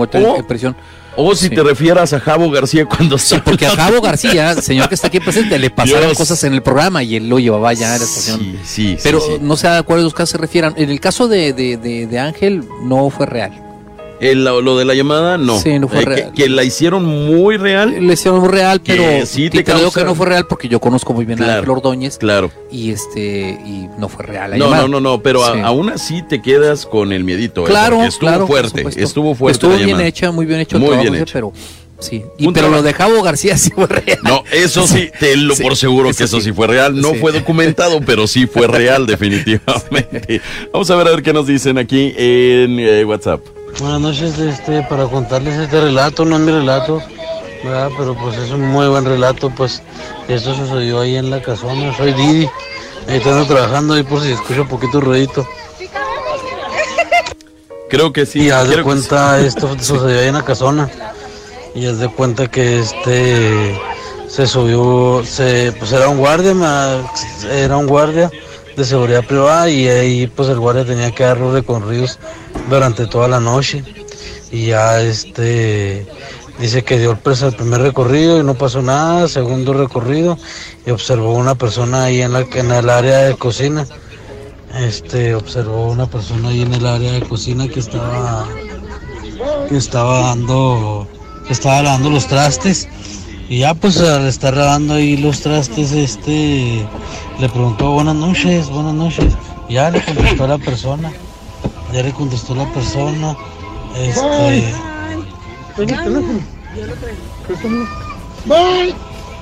[1.14, 1.54] o- si Sí.
[1.54, 5.20] te refieras a Javo García cuando Sí, porque a Javo García, señor que está aquí
[5.20, 6.16] presente, le pasaron Dios.
[6.16, 8.40] cosas en el programa y él lo llevaba ya a la estación.
[8.40, 9.32] Sí, sí, sí, Pero sí.
[9.42, 10.72] no sé a cuáles de los casos se refieran.
[10.78, 13.52] En el caso de, de, de, de Ángel, no fue real.
[14.22, 15.58] El- lo, de la llamada, no.
[15.58, 16.32] Sí, no fue Eh, real.
[16.34, 17.94] Que, la hicieron muy real.
[18.06, 20.80] Le hicieron muy real, pero sí te, te digo que no fue real porque yo
[20.80, 21.56] conozco muy bien a.
[21.56, 22.50] Ángel Ordóñez Claro.
[22.70, 24.52] y este y no fue real.
[24.52, 24.82] la No, llamada.
[24.82, 27.62] no, no, no, pero a- aún así te quedas con el miedito.
[27.62, 27.68] ¿eh?
[27.68, 29.56] Claro, estuvo claro, fuerte, estuvo fuerte.
[29.56, 30.06] Estuvo la bien llamada.
[30.08, 31.32] hecha, muy bien hecho Muy trabajo bien hecho.
[31.32, 31.52] pero
[31.98, 32.22] sí.
[32.38, 34.18] Y, pero trabajo- lo de Javo García sí fue real.
[34.22, 36.46] No, eso sí, te lo Sí, por seguro eso que eso sí.
[36.46, 36.52] sí.
[36.52, 37.00] fue real.
[37.00, 37.18] No Sí.
[37.18, 40.40] fue documentado, pero sí fue real, definitivamente.
[40.72, 43.40] Vamos a ver a ver qué nos dicen aquí en eh, WhatsApp.
[43.80, 47.02] Buenas noches, este, para contarles este relato, no es mi relato,
[47.64, 47.90] ¿verdad?
[47.96, 49.82] pero pues es un muy buen relato, pues
[50.28, 52.48] esto sucedió ahí en la casona, soy Didi,
[53.08, 55.48] ahí estando trabajando ahí por si escucho un poquito ruidito.
[57.88, 58.44] Creo que sí.
[58.44, 60.90] Y haz de cuenta, esto sucedió ahí en la casona,
[61.74, 63.80] y haz de cuenta que este
[64.28, 66.54] se subió, se, pues era un guardia,
[67.50, 68.30] era un guardia
[68.76, 72.18] de seguridad privada y ahí pues el guardia tenía que dar los recorridos
[72.70, 73.84] durante toda la noche
[74.50, 76.06] y ya este
[76.58, 80.38] dice que dio el preso el primer recorrido y no pasó nada, segundo recorrido
[80.86, 83.86] y observó una persona ahí en la en el área de cocina.
[84.74, 88.46] Este observó una persona ahí en el área de cocina que estaba
[89.68, 91.06] que estaba dando
[91.46, 92.88] que estaba lavando los trastes
[93.52, 96.86] y ya pues al estar lavando ahí los trastes este
[97.38, 99.34] le preguntó buenas noches buenas noches
[99.68, 101.12] ya le contestó la persona
[101.92, 103.36] ya le contestó la persona
[103.94, 104.72] este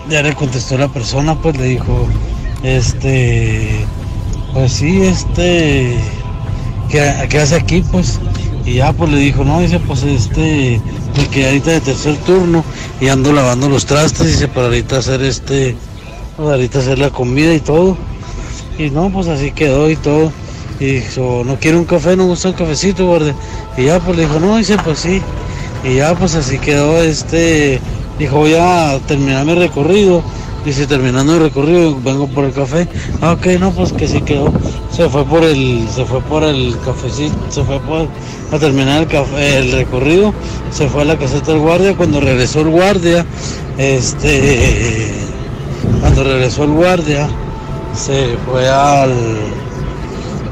[0.09, 2.09] ya le contestó la persona pues le dijo
[2.65, 3.87] este
[4.53, 6.01] pues sí este
[6.89, 8.19] ¿qué, qué hace aquí pues?
[8.65, 10.81] Y ya pues le dijo, no, dice pues este,
[11.17, 12.65] me quedé ahorita de tercer turno
[13.01, 15.77] y ando lavando los trastes, dice, para ahorita hacer este,
[16.37, 17.97] pues ahorita hacer la comida y todo.
[18.79, 20.33] Y no, pues así quedó y todo.
[20.79, 22.17] Y dijo, ¿no quiere un café?
[22.17, 23.35] ¿No gusta un cafecito, guardia?
[23.77, 25.21] Y ya, pues le dijo, no, dice, pues sí.
[25.85, 27.81] Y ya, pues así quedó, este,
[28.19, 30.23] dijo, voy a terminar mi recorrido.
[30.65, 32.87] Dice, terminando el recorrido, vengo por el café.
[33.23, 34.53] Ah, ok, no, pues que sí quedó.
[34.93, 38.07] Se fue por el, se fue por el cafecito, se fue por,
[38.53, 40.35] a terminar el, café, el recorrido,
[40.71, 41.97] se fue a la caseta del guardia.
[41.97, 43.25] Cuando regresó el guardia,
[43.79, 45.13] este,
[46.01, 47.29] cuando regresó el guardia,
[47.95, 49.15] se fue al,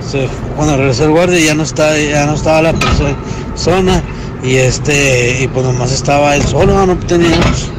[0.01, 0.27] se,
[0.57, 4.03] cuando regresó el guardia ya no está, ya no estaba la persona
[4.43, 7.39] y este, y pues nomás estaba él solo, no tenía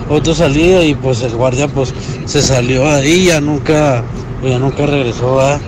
[0.09, 1.93] otra salida y pues el guardia pues
[2.25, 4.03] se salió ahí, ya nunca,
[4.43, 5.61] ya nunca regresó, ¿verdad?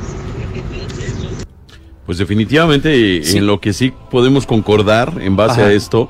[2.05, 5.69] Pues definitivamente en lo que sí podemos concordar en base Ajá.
[5.69, 6.09] a esto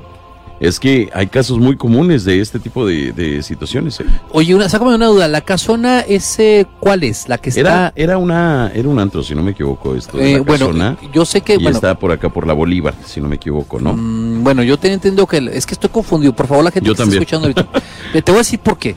[0.62, 4.00] es que hay casos muy comunes de este tipo de, de situaciones.
[4.00, 4.06] ¿eh?
[4.32, 5.28] Oye, una, sácame una duda.
[5.28, 7.28] ¿La casona ese cuál es?
[7.28, 7.60] La que está.
[7.60, 10.98] Era, era una, era un antro, si no me equivoco, esto Eh, la bueno, casona.
[11.12, 13.80] yo sé que, y bueno- está por acá por la Bolívar, si no me equivoco,
[13.82, 13.94] ¿no?
[13.98, 16.34] Mm, Bueno, yo tenía entendido que es que estoy confundido.
[16.36, 17.24] Por favor, la gente Yo que también.
[17.24, 17.80] está escuchando ahorita.
[18.14, 18.96] Eh, Te voy a decir por qué.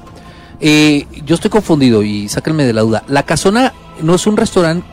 [0.60, 3.04] Eh, yo estoy confundido y sáquenme de la duda.
[3.08, 3.72] La casona
[4.02, 4.86] no es un restaurante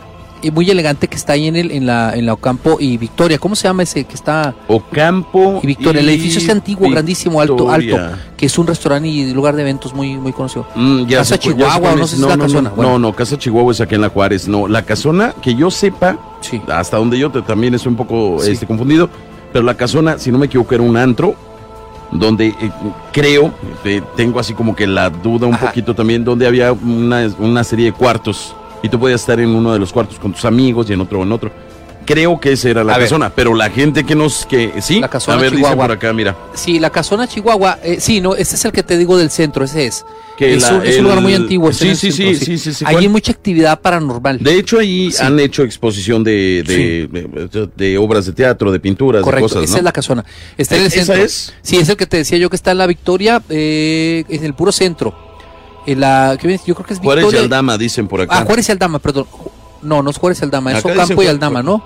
[0.50, 3.38] muy elegante que está ahí en el en la en la Ocampo y Victoria.
[3.38, 4.56] ¿Cómo se llama ese que está?
[4.68, 6.02] Ocampo y Victoria.
[6.02, 7.98] el edificio es antiguo, grandísimo, alto, alto,
[8.38, 10.66] que es un restaurante y lugar de eventos muy muy conocido.
[10.76, 12.70] Mm, ya Casa ya Chihuahua, no sé si es la no, casona.
[12.70, 12.92] No, Bueno.
[12.94, 14.48] no, no, Casa Chihuahua es aquí en la Juárez.
[14.48, 16.18] No, la casona, que yo sepa,
[16.70, 18.52] hasta donde yo te- también estoy un poco Sí.
[18.52, 19.10] este, confundido,
[19.54, 21.36] pero la casona, si no me equivoco, era un antro
[22.12, 22.56] donde eh,
[23.14, 23.54] creo,
[23.86, 27.86] eh, tengo así como que la duda un poquito también, donde había una, una serie
[27.86, 28.54] de cuartos
[28.84, 31.24] y tú podías estar en uno de los cuartos con tus amigos y en otro
[31.24, 31.52] en otro.
[32.04, 33.06] Creo que esa era la A ver.
[33.06, 35.86] casona, pero la gente que nos, que sí, casona a ver, dice Chihuahua.
[35.86, 36.36] por acá, mira.
[36.56, 39.64] Sí, la casona Chihuahua, eh, sí, no, ese es el que te digo del centro,
[39.64, 40.04] ese es.
[40.36, 41.72] Que es, la- un, es un lugar muy antiguo.
[41.72, 44.40] Sí, sí, centro, sí, sí, sí, sí, hay mucha actividad paranormal.
[44.40, 49.22] De hecho, ahí han hecho exposición de, de, de- de obras de teatro, de pinturas,
[49.22, 49.78] Correcto, de cosas, esa ¿no?
[49.78, 50.26] es la casona.
[50.58, 51.24] Está en el ¿Esa centro.
[51.24, 51.54] es?
[51.62, 54.56] Sí, es el que te decía yo que está en la Victoria, eh, en el
[54.56, 55.14] puro centro.
[55.86, 57.44] En la, ¿qué yo creo que es Juárez y Victoria.
[57.44, 58.38] Aldama, dicen por acá.
[58.40, 59.26] Ah, Juárez y Aldama, perdón.
[59.82, 61.84] No, no es Juárez y Aldama, es Acá Ocampo y Aldama, ¿no?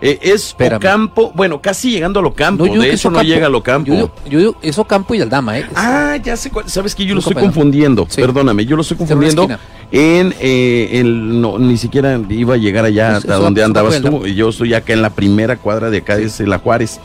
[0.00, 2.66] Eh, es Ocampo, bueno, casi llegando al Ocampo.
[2.66, 3.88] yo digo de es hecho, no llega al Ocampo.
[3.88, 5.66] Yo digo, yo digo, es Ocampo y Aldama, ¿eh?
[5.74, 6.68] Ah, ya sé cuál.
[6.68, 8.06] Sabes que yo lo estoy confundiendo.
[8.06, 9.48] Perdóname, yo lo estoy confundiendo
[9.90, 13.80] en eh, el no ni siquiera iba a llegar allá Es- hasta es donde Ocampo
[13.80, 14.26] andabas tú.
[14.26, 17.00] Y yo estoy acá en la primera cuadra de acá es la Juárez.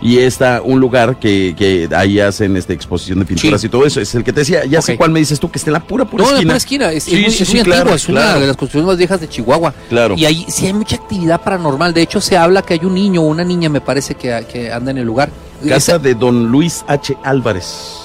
[0.00, 3.66] Y está un lugar que, que ahí hacen este exposición de pinturas Sí.
[3.66, 4.00] y todo eso.
[4.00, 4.64] Es el que te decía.
[4.64, 6.44] Ya sé cuál me dices tú, que está en la pura, pura no, en esquina.
[6.46, 6.92] la pura esquina.
[6.92, 8.96] Es, es Sí, muy, sí, es muy claro, antigua, es una de las construcciones más
[8.96, 9.74] viejas de Chihuahua.
[9.88, 10.14] Claro.
[10.16, 11.92] Y ahí sí hay mucha actividad paranormal.
[11.92, 14.70] De hecho, se habla que hay un niño o una niña, me parece, que, que
[14.72, 15.30] anda en el lugar.
[15.62, 17.16] Casa Esa- de don Luis H.
[17.24, 17.96] Álvarez.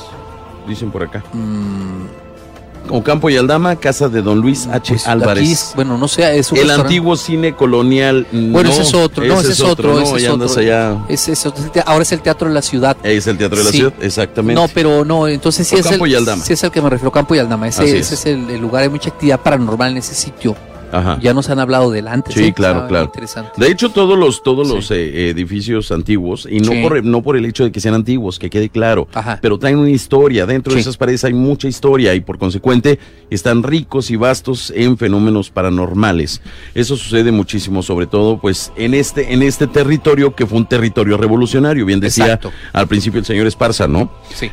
[0.67, 1.23] Dicen por acá.
[1.33, 2.05] Mm.
[2.89, 4.95] Ocampo y Aldama, casa de don Luis H.
[5.05, 5.23] Álvarez.
[5.35, 6.87] Pues, aquí es- bueno, no sé, es un el restaurante.
[6.95, 8.27] antiguo cine colonial.
[8.31, 10.59] Bueno, no, ese es otro, no, ese es otro, no, ese es otro.
[10.61, 10.97] allá.
[11.07, 12.97] Ese es otro, ahora es el Teatro de la Ciudad.
[13.03, 13.77] Es el teatro de la Sí.
[13.77, 14.61] ciudad, exactamente.
[14.61, 16.43] No, pero no, entonces sí es, Ocampo el, y Aldama.
[16.43, 17.67] sí es el que me refiero, Campo y Aldama.
[17.69, 18.11] Ese es.
[18.11, 20.55] es, el, el lugar, hay mucha actividad paranormal en ese sitio.
[20.93, 21.19] Ajá.
[21.21, 22.33] Ya nos han hablado del antes.
[22.35, 22.53] Sí, ¿eh?
[22.53, 23.05] claro, claro.
[23.05, 23.51] Interesante.
[23.57, 26.81] De hecho, todos los todos los eh, edificios antiguos, y no, Sí.
[26.81, 29.39] por, no por el hecho de que sean antiguos, que quede claro, Ajá.
[29.41, 30.45] pero traen una historia.
[30.45, 32.99] Dentro de esas paredes hay mucha historia y por consecuente
[33.29, 36.41] están ricos y vastos en fenómenos paranormales.
[36.75, 41.17] Eso sucede muchísimo, sobre todo pues en este, en este territorio que fue un territorio
[41.17, 42.51] revolucionario, bien decía Exacto.
[42.71, 44.11] al principio el señor Esparza, ¿no?
[44.33, 44.51] Sí.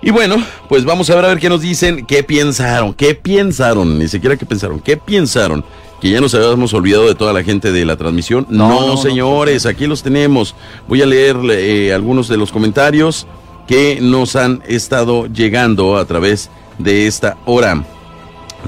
[0.00, 0.36] Y bueno,
[0.68, 4.36] pues vamos a ver a ver qué nos dicen, qué pensaron, qué pensaron, ni siquiera
[4.36, 5.64] qué pensaron, qué pensaron.
[6.00, 8.46] Que ya nos habíamos olvidado de toda la gente de la transmisión.
[8.48, 10.54] No, No, no, no, señores, aquí los tenemos.
[10.86, 13.26] Voy a leer eh, algunos de los comentarios
[13.66, 17.84] que nos han estado llegando a través de esta hora.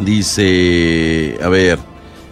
[0.05, 1.78] Dice, a ver,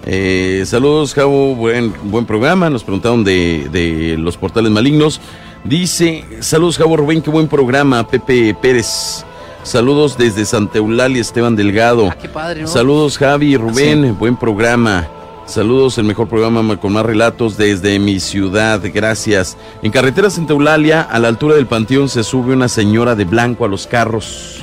[0.04, 2.68] eh, saludos, Javo, buen, buen programa.
[2.68, 5.20] Nos preguntaron de, de los portales malignos.
[5.64, 8.06] Dice, saludos, Javo Rubén, qué buen programa.
[8.06, 9.24] Pepe Pérez.
[9.62, 12.08] Saludos desde Santa Eulalia, Esteban Delgado.
[12.10, 12.68] Ah, qué padre, ¿no?
[12.68, 14.10] Saludos, Javi y Rubén, Sí.
[14.18, 15.06] buen programa.
[15.44, 19.56] Saludos, el mejor programa ma- con más relatos desde mi ciudad, gracias.
[19.82, 23.64] En carretera Santa Eulalia, a la altura del panteón, se sube una señora de blanco
[23.64, 24.60] a los carros.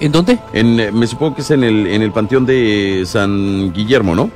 [0.00, 0.38] ¿En dónde?
[0.52, 4.30] En, eh, me supongo que es en el, en el panteón de San Guillermo, ¿no?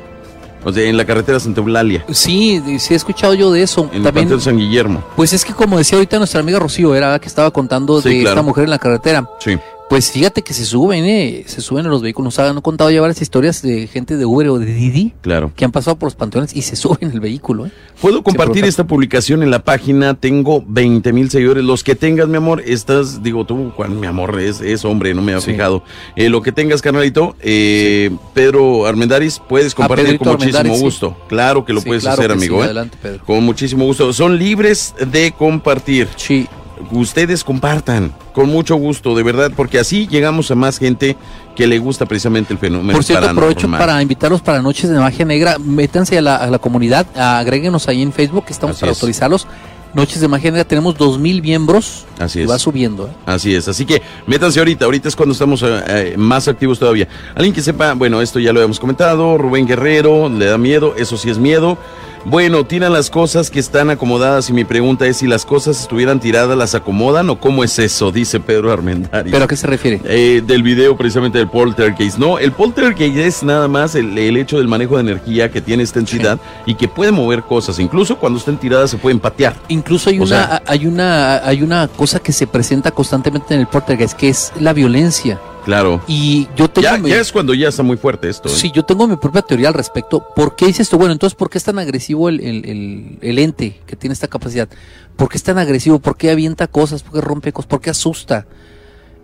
[0.65, 3.83] O sea, en la carretera Santa Eulalia, Sí, sí he escuchado yo de eso.
[3.93, 5.03] en el También, panteón San Guillermo.
[5.17, 8.21] pues es que como decía ahorita nuestra amiga Rocío, era que estaba contando Sí, de
[8.23, 8.31] claro.
[8.31, 9.25] esta mujer en la carretera.
[9.39, 9.57] Sí.
[9.89, 11.45] Pues fíjate que se suben, ¿eh?
[11.47, 12.37] Se suben a los vehículos.
[12.37, 15.51] Nos han contado ya varias historias de gente de Uber o de Didi Claro.
[15.57, 17.71] que han pasado por los panteones y se suben el vehículo, ¿eh?
[18.03, 20.13] Puedo compartir esta publicación en la página.
[20.13, 21.65] Tengo 20 mil seguidores.
[21.65, 25.23] Los que tengas, mi amor, estás, digo tú, Juan, mi amor, es, es hombre, no
[25.23, 25.53] me había Sí.
[25.53, 25.83] fijado.
[26.17, 30.81] Eh, lo que tengas, carnalito, eh, Pedro Armendaris, puedes compartir Pedrito con muchísimo sí.
[30.83, 31.17] gusto.
[31.29, 32.61] Claro que lo puedes claro hacer, amigo.
[32.61, 32.67] ¿eh?
[32.67, 33.25] adelante, Pedro.
[33.25, 34.13] Con muchísimo gusto.
[34.13, 36.09] Son libres de compartir.
[36.17, 36.47] Sí.
[36.91, 41.17] Ustedes compartan, con mucho gusto, de verdad, porque así llegamos a más gente
[41.57, 45.25] que le gusta precisamente el fenómeno Por cierto, aprovecho para invitarlos para Noches de Magia
[45.25, 45.59] Negra.
[45.59, 48.99] Métanse a la, a la comunidad, agréguenos ahí en Facebook, que estamos Así para es.
[48.99, 49.47] autorizarlos.
[49.95, 52.05] Noches de Magia Negra, tenemos 2.000 miembros.
[52.19, 52.51] Así y es.
[52.51, 53.07] va subiendo.
[53.07, 53.11] ¿eh?
[53.25, 57.09] Así es, así que métanse ahorita, ahorita es cuando estamos eh, eh, más activos todavía.
[57.35, 61.17] Alguien que sepa, bueno, esto ya lo habíamos comentado, Rubén Guerrero, le da miedo, eso
[61.17, 61.79] sí es miedo.
[62.25, 66.21] Bueno, tiran las cosas que están acomodadas y mi pregunta es si las cosas estuvieran
[66.21, 68.13] tiradas, ¿las acomodan o cómo es eso?
[68.13, 69.33] Dice Pedro Armendáriz.
[69.33, 70.01] ¿Pero a qué se refiere?
[70.05, 72.19] Eh, del video precisamente del poltergeist.
[72.19, 75.83] No, el poltergeist es nada más el, el hecho del manejo de energía que tiene
[75.85, 77.79] esta entidad y que puede mover cosas.
[77.79, 79.55] Incluso cuando estén tiradas se pueden patear.
[79.69, 83.61] Incluso hay O una, sea- hay una, hay una cosa que se presenta constantemente en
[83.61, 85.41] el poltergeist, que es la violencia.
[85.69, 86.01] Claro.
[86.09, 88.49] Y yo tengo Ya, mi- ya es cuando ya está muy fuerte esto.
[88.49, 88.53] ¿eh?
[88.55, 90.27] Sí, yo tengo mi propia teoría al respecto.
[90.35, 90.97] ¿Por qué dices esto?
[90.97, 94.29] Bueno, entonces, ¿por qué es tan agresivo el, el- el- el ente que tiene esta
[94.29, 94.67] capacidad?
[95.15, 95.99] ¿Por qué es tan agresivo?
[95.99, 97.03] ¿Por qué avienta cosas?
[97.03, 97.69] ¿Por qué rompe cosas?
[97.69, 98.47] ¿Por qué asusta?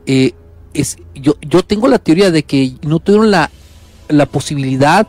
[0.04, 0.32] Eh,
[0.74, 3.50] es, yo, yo tengo la teoría de que no tuvieron la,
[4.10, 5.08] la posibilidad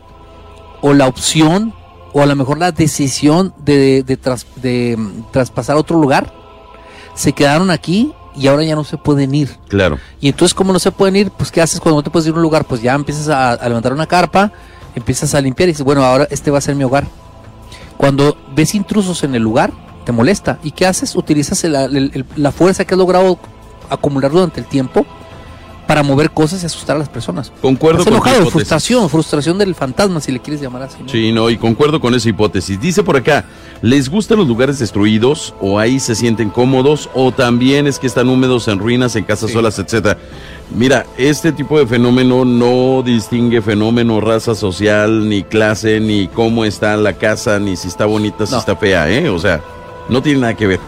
[0.80, 1.74] o la opción
[2.14, 6.32] o a lo mejor la decisión de, de tras- de, mm, traspasar a otro lugar.
[7.14, 9.56] Se quedaron aquí y ahora ya no se pueden ir.
[9.68, 9.98] Claro.
[10.20, 12.32] Y entonces, como no se pueden ir, pues, ¿qué haces cuando no te puedes ir
[12.32, 12.64] a un lugar?
[12.64, 14.52] Pues ya empiezas a, a levantar una carpa,
[14.94, 17.06] empiezas a limpiar y dices, bueno, ahora este va a ser mi hogar.
[17.96, 19.72] Cuando ves intrusos en el lugar,
[20.04, 20.58] te molesta.
[20.62, 21.16] ¿Y qué haces?
[21.16, 23.38] Utilizas el- el- el- la fuerza que has logrado
[23.88, 25.06] acumular durante el tiempo
[25.86, 27.52] para mover cosas y asustar a las personas.
[27.62, 28.52] Concuerdo Estás con enojado, hipótesis.
[28.52, 30.96] frustración, frustración del fantasma, si le quieres llamar así.
[31.02, 31.08] ¿no?
[31.08, 32.80] Sí, no, y concuerdo con esa hipótesis.
[32.80, 33.44] Dice por acá,
[33.82, 38.28] ¿les gustan los lugares destruidos o ahí se sienten cómodos o también es que están
[38.28, 40.18] húmedos en ruinas, en casas solas, etcétera?
[40.74, 46.96] Mira, este tipo de fenómeno no distingue fenómeno, raza social, ni clase, ni cómo está
[46.96, 48.58] la casa, ni si está bonita, si No.
[48.58, 49.28] está fea, ¿eh?
[49.28, 49.60] O sea,
[50.08, 50.80] no tiene nada que ver,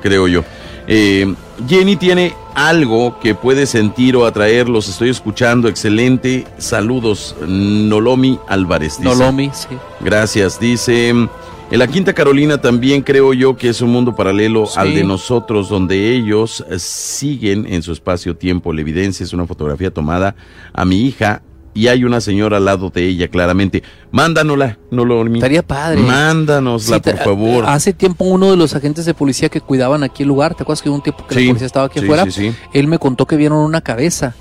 [0.00, 0.42] creo yo.
[0.88, 1.34] Eh,
[1.68, 6.46] Jenny tiene algo que puede sentir o atraer, los estoy escuchando, excelente.
[6.58, 8.98] Saludos, Nolomi Álvarez.
[8.98, 9.04] dice.
[9.04, 9.68] Nolomi, sí.
[10.00, 10.60] Gracias.
[10.60, 11.28] Dice, en
[11.70, 14.78] la Quinta Carolina también creo yo que es un mundo paralelo Sí.
[14.78, 18.72] al de nosotros, donde ellos eh, siguen en su espacio-tiempo.
[18.72, 20.36] La evidencia es una fotografía tomada
[20.72, 21.42] a mi hija
[21.76, 23.82] y hay una señora al lado de ella, claramente.
[24.10, 26.00] Mándanosla, no lo Estaría padre.
[26.00, 27.64] Mándanosla, Sí, por favor.
[27.66, 30.82] Hace tiempo uno de los agentes de policía que cuidaban aquí el lugar, ¿te acuerdas
[30.82, 32.24] que hubo un tiempo que Sí, la policía estaba aquí sí, afuera?
[32.24, 32.54] sí, sí.
[32.72, 34.34] Él me contó que vieron una cabeza.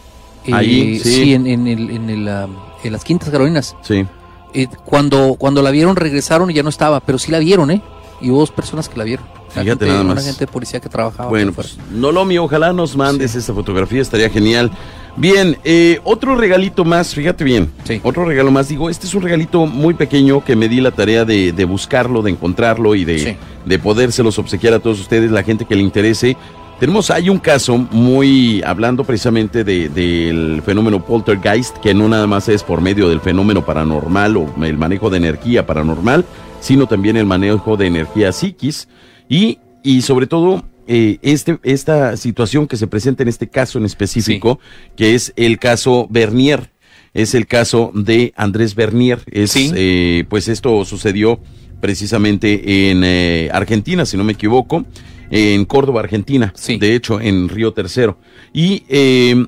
[0.45, 1.11] eh, Ahí, sí.
[1.13, 1.33] sí.
[1.33, 2.47] en, en el, en, el, ah,
[2.83, 3.75] en las Quintas Carolinas.
[3.81, 4.05] Sí.
[4.53, 7.81] Eh, cuando, cuando la vieron regresaron y ya no estaba, pero sí la vieron, ¿eh?
[8.21, 9.25] Y hubo dos personas que la vieron.
[9.63, 10.17] Fíjate gente- nada más.
[10.23, 11.29] agente de policía que trabajaba.
[11.29, 11.75] Bueno, aquí afuera.
[11.89, 14.71] pues Nolomi, ojalá nos mandes esta fotografía, estaría genial.
[15.17, 17.71] Bien, eh, otro regalito más, fíjate bien,
[18.03, 21.23] otro regalo más, digo, este es un regalito muy pequeño que me di la tarea
[21.23, 23.37] de, de buscarlo, de encontrarlo y de, Sí.
[23.65, 26.35] de podérselos obsequiar a todos ustedes, la gente que le interese.
[26.81, 32.49] Tenemos, hay un caso muy, hablando precisamente de- del fenómeno poltergeist, que no nada más
[32.49, 36.25] es por medio del fenómeno paranormal o el manejo de energía paranormal,
[36.59, 38.89] sino también el manejo de energía psiquis
[39.29, 43.85] y, y sobre todo eh, este, esta situación que se presenta en este caso en
[43.85, 44.59] específico,
[44.95, 46.71] que es el caso Bernier,
[47.13, 49.19] es el caso de Andrés Bernier.
[49.31, 51.39] Es, eh, pues esto sucedió
[51.79, 54.85] precisamente en eh, Argentina, si no me equivoco,
[55.29, 58.17] en Córdoba, Argentina, de hecho, en Río Tercero.
[58.53, 59.45] Y eh,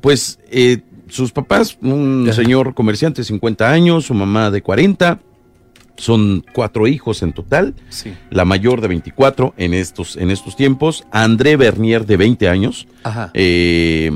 [0.00, 5.20] pues eh, sus papás, un señor comerciante de 50 años, su mamá de 40,
[6.00, 7.74] son cuatro hijos en total.
[7.90, 8.12] Sí.
[8.30, 11.04] La mayor de 24 en estos, en estos tiempos.
[11.12, 12.86] André Bernier de 20 años.
[13.04, 13.30] Ajá.
[13.34, 14.10] eh,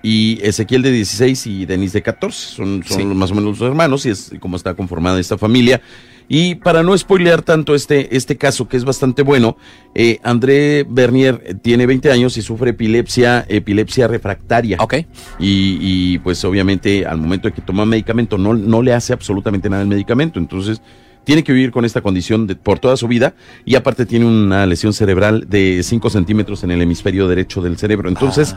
[0.00, 2.54] y Ezequiel de 16 y Denis de 14.
[2.54, 3.04] Son, son Sí.
[3.04, 5.80] más o menos los hermanos y es como está conformada esta familia.
[6.28, 9.56] Y para no spoilear tanto este, este caso, que es bastante bueno,
[9.94, 14.76] eh, André Bernier tiene 20 años y sufre epilepsia, epilepsia refractaria.
[14.78, 14.94] Ok.
[15.40, 19.68] Y, y, pues obviamente al momento de que toma medicamento no, no le hace absolutamente
[19.70, 20.38] nada el medicamento.
[20.38, 20.80] Entonces
[21.28, 23.34] tiene que vivir con esta condición de- por toda su vida
[23.66, 28.08] y aparte tiene una lesión cerebral de 5 centímetros en el hemisferio derecho del cerebro.
[28.08, 28.56] Entonces,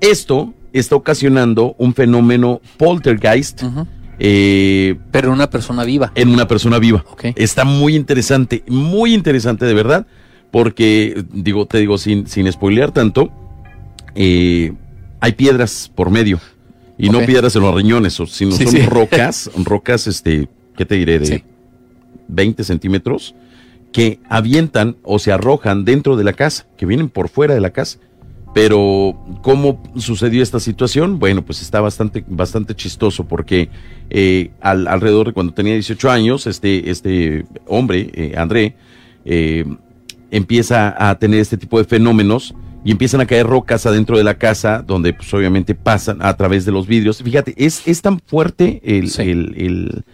[0.00, 3.62] esto está ocasionando un fenómeno poltergeist.
[4.18, 6.10] eh, Pero en una persona viva.
[6.16, 7.04] en una persona viva.
[7.36, 10.04] Está muy interesante, muy interesante de verdad,
[10.50, 13.30] porque, digo, te digo, sin, sin spoilear tanto,
[14.16, 14.72] eh,
[15.20, 16.40] hay piedras por medio.
[16.98, 18.82] Y no piedras en los riñones, sino Sí, son sí.
[18.86, 21.20] rocas, rocas, este, ¿qué te diré?
[21.20, 21.44] De Sí.
[22.28, 23.34] 20 centímetros,
[23.92, 27.70] que avientan o se arrojan dentro de la casa, que vienen por fuera de la
[27.70, 27.98] casa.
[28.54, 31.18] Pero, ¿cómo sucedió esta situación?
[31.18, 33.70] Bueno, pues está bastante, bastante chistoso porque
[34.10, 38.76] eh, al- alrededor de cuando tenía 18 años, este, este hombre, eh, André,
[39.24, 39.64] eh,
[40.30, 42.54] empieza a tener este tipo de fenómenos
[42.84, 46.64] y empiezan a caer rocas adentro de la casa, donde pues obviamente pasan a través
[46.66, 47.22] de los vidrios.
[47.22, 50.04] Fíjate, es, es tan fuerte el, el- el-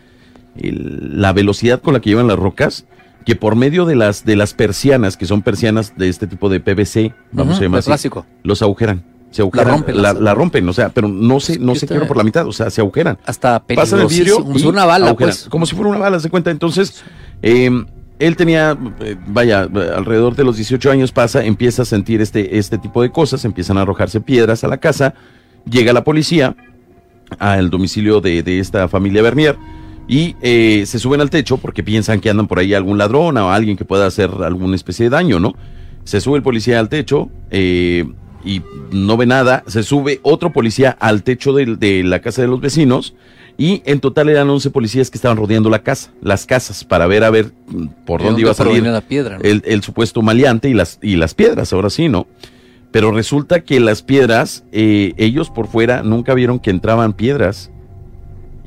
[0.63, 2.85] el- la velocidad con la que llevan las rocas
[3.27, 6.61] que por medio de las, de las persianas, que son persianas de este tipo de
[6.61, 8.09] PVC, vamos a llamar así,
[8.43, 9.05] los agujeran.
[9.31, 11.87] Se agujeran, rompen, la, las- la rompen, o sea, pero no se, no Sí, se
[11.87, 13.19] quiebran por la mitad, o sea, se agujeran.
[13.27, 15.47] Hasta Pasan el vidrio como si una bala, pues.
[15.51, 16.51] como si fuera una bala, se cuenta.
[16.51, 17.05] Entonces,
[17.43, 17.71] eh,
[18.19, 22.79] él tenía, eh, vaya, alrededor de los 18 años pasa, empieza a sentir este, este
[22.79, 25.13] tipo de cosas, empiezan a arrojarse piedras a la casa,
[25.71, 26.57] llega la policía
[27.39, 29.57] al domicilio de, de esta familia Bernier
[30.09, 33.53] y eh, se suben al techo porque piensan que andan por ahí algún ladrón o
[33.53, 35.55] alguien que pueda hacer alguna especie de daño, ¿no?
[36.05, 38.07] Se sube el policía al techo eh,
[38.43, 42.61] y no ve nada, se sube otro policía al techo de, la casa de los
[42.61, 43.15] vecinos
[43.59, 47.23] y en total eran 11 policías que estaban rodeando la casa, las casas, para ver
[47.25, 49.37] a ver mm, por ¿De dónde iba a salir la piedra?
[49.37, 49.45] no?
[49.45, 52.27] el, el supuesto maleante y las, y las piedras, ahora sí, ¿no?
[52.91, 57.71] Pero resulta que las piedras, eh, ellos por fuera nunca vieron que entraban piedras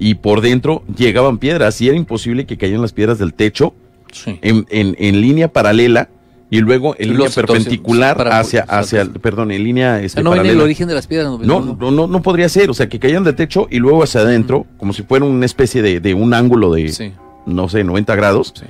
[0.03, 3.75] y por dentro llegaban piedras y era imposible que cayeran las piedras del techo
[4.11, 4.39] Sí.
[4.41, 6.09] en, en- en línea paralela
[6.49, 10.87] y luego en línea perpendicular para- hacia, hacia, hacia, en línea este, no el origen
[10.87, 11.39] de las piedras.
[11.39, 14.21] No, no, no, no podría ser, o sea, que caían del techo y luego hacia
[14.21, 17.13] adentro, como si fuera una especie de, de un ángulo de, Sí.
[17.45, 18.53] no sé, 90 grados.
[18.55, 18.65] Sí.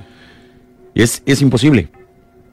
[0.94, 1.88] Es, es imposible.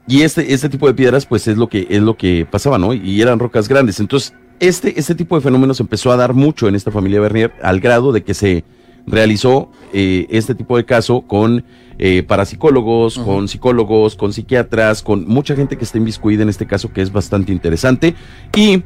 [0.08, 2.94] Y este, este tipo de piedras, pues es lo que, es lo que pasaba, ¿no?
[2.94, 4.00] Y eran rocas grandes.
[4.00, 7.80] Entonces, este, este tipo de fenómenos empezó a dar mucho en esta familia Bernier, al
[7.80, 8.64] grado de que se
[9.06, 11.64] realizó eh, este tipo de caso con
[11.98, 16.92] eh, parapsicólogos, con psicólogos, con psiquiatras, con mucha gente que está inviscuida en este caso,
[16.92, 18.14] que es bastante interesante.
[18.54, 18.82] Y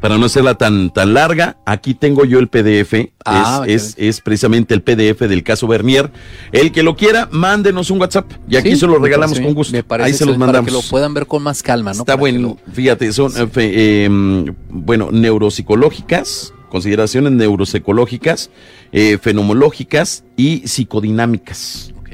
[0.00, 3.10] para no hacerla tan, tan larga, aquí tengo yo el PDF.
[3.24, 6.10] Ah, es, es, es precisamente el PDF del caso Bernier.
[6.52, 8.30] El que lo quiera, mándenos un WhatsApp.
[8.48, 9.72] Y aquí Sí, se lo regalamos con gusto.
[9.72, 10.70] Me parece Ahí se los mandamos.
[10.70, 11.98] Para que lo puedan ver con más calma, ¿no?
[12.00, 12.58] Está Para bueno.
[12.66, 14.08] lo- Fíjate, son eh,
[14.70, 18.50] bueno, neuropsicológicas, consideraciones neuropsicológicas,
[18.92, 21.92] eh, fenomenológicas y psicodinámicas.
[21.98, 22.10] Ok.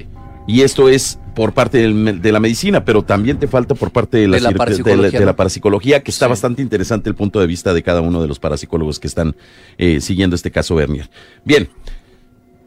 [0.46, 4.18] Y esto es por parte del de la medicina, pero también te falta por parte
[4.18, 5.36] de la, De la de parapsicología, de la ¿no?
[5.36, 6.30] parapsicología, que está Sí.
[6.30, 9.36] bastante interesante el punto de vista de cada uno de los parapsicólogos que están
[9.78, 11.10] eh, siguiendo este caso Bernier.
[11.44, 11.68] Bien,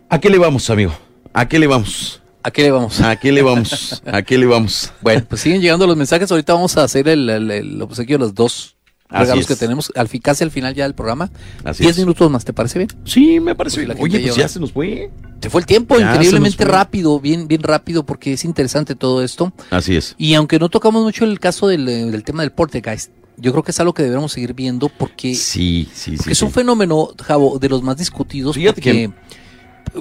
[0.10, 0.94] ¿a qué le vamos, amigo?
[1.34, 2.22] ¿A qué le vamos?
[2.44, 3.02] ¿A qué le vamos?
[3.02, 4.02] ¿A qué le vamos?
[4.06, 4.94] ¿A qué le vamos?
[5.02, 6.32] Bueno, pues siguen llegando los mensajes.
[6.32, 8.77] Ahorita vamos a hacer el, el, el obsequio de los dos
[9.10, 9.48] Así regalos es.
[9.48, 11.30] que tenemos al, casi al final ya del programa.
[11.64, 12.00] Así Diez es.
[12.00, 12.90] minutos más, ¿te parece bien?
[13.06, 14.04] Sí, me parece Pues bien.
[14.04, 15.10] Oye, pues ya se nos fue.
[15.42, 19.54] Se fue el tiempo Ya increíblemente rápido, bien, bien rápido, porque es interesante todo esto.
[19.70, 20.16] Así es.
[20.18, 23.64] Y aunque no tocamos mucho el caso del, eh, del tema del poltergeist, yo creo
[23.64, 26.32] que es algo que debemos seguir viendo porque, Sí, sí, sí.
[26.32, 28.56] es un fenómeno, Javo, de los más discutidos.
[28.56, 29.12] Fíjate porque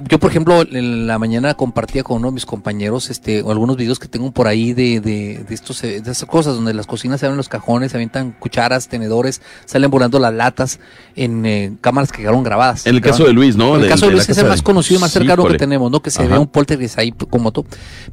[0.08, 3.98] yo, por ejemplo, en la mañana compartía con uno de mis compañeros este, algunos videos
[3.98, 7.20] que tengo por ahí de, de, de estos, eh, de estas cosas, donde las cocinas
[7.20, 10.80] se abren los cajones, se avientan cucharas, tenedores, salen volando las latas
[11.14, 12.86] en eh, cámaras que quedaron grabadas.
[12.86, 13.70] En el caso de Luis, ¿no?
[13.70, 15.90] En el De- caso de Luis es el más conocido y más cercano que tenemos,
[15.90, 16.00] ¿no?
[16.02, 16.32] Que se Ajá.
[16.34, 17.66] ve un poltergeist ahí como todo.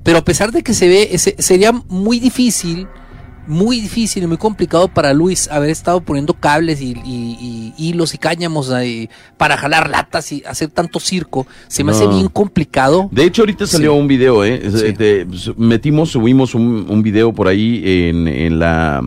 [0.03, 2.87] Pero a pesar de que se ve, ese- sería muy difícil,
[3.47, 8.13] muy difícil y muy complicado para Luis haber estado poniendo cables y, y- y hilos
[8.13, 11.45] y cáñamos ahí para jalar latas y hacer tanto circo.
[11.67, 13.09] Se me hace bien complicado.
[13.11, 13.99] De hecho, ahorita salió Sí.
[13.99, 14.61] un video, ¿eh?
[14.71, 15.53] Sí.
[15.57, 19.01] metimos, subimos un, un video por ahí en, en la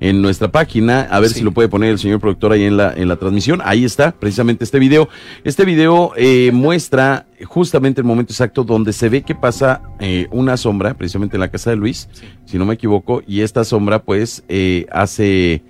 [0.00, 1.36] en nuestra página, a ver Sí.
[1.40, 3.60] si lo puede poner el señor productor ahí en la, en la transmisión.
[3.64, 5.08] Ahí está, precisamente este video.
[5.42, 10.56] Este video eh, muestra justamente el momento exacto donde se ve que pasa eh, una
[10.56, 12.08] sombra, precisamente en la casa de Luis,
[12.44, 15.62] si no me equivoco, y esta sombra pues eh, hace,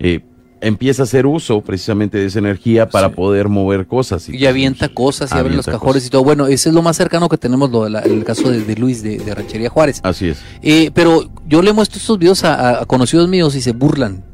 [0.00, 0.20] eh,
[0.66, 3.14] empieza a hacer uso precisamente de esa energía para Sí.
[3.14, 4.28] poder mover cosas.
[4.28, 6.06] Y avienta cosas y abre los cajones cosas.
[6.06, 6.24] y todo.
[6.24, 8.74] Bueno, ese es lo más cercano que tenemos, lo de la- el caso de, de
[8.76, 10.00] Luis de, de Ranchería Juárez.
[10.02, 10.38] Así es.
[10.62, 14.24] Eh, pero yo le muestro estos videos a, a conocidos míos y se burlan.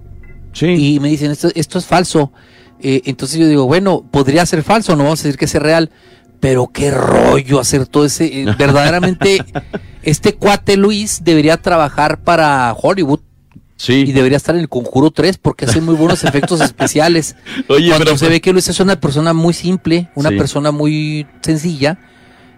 [0.54, 0.66] Sí.
[0.66, 2.30] y me dicen esto, esto es falso.
[2.80, 5.90] Eh, entonces yo digo, bueno, podría ser falso, no vamos a decir que sea real,
[6.40, 8.42] pero qué rollo hacer todo ese.
[8.42, 9.44] eh, verdaderamente,
[10.02, 13.20] este cuate Luis debería trabajar para Hollywood
[13.84, 14.04] Sí.
[14.06, 17.34] y debería estar en el Conjuro 3 porque hace muy buenos efectos especiales.
[17.68, 20.36] Oye, Cuando pero se ve que Luis es una persona muy simple, una Sí.
[20.36, 21.98] persona muy sencilla.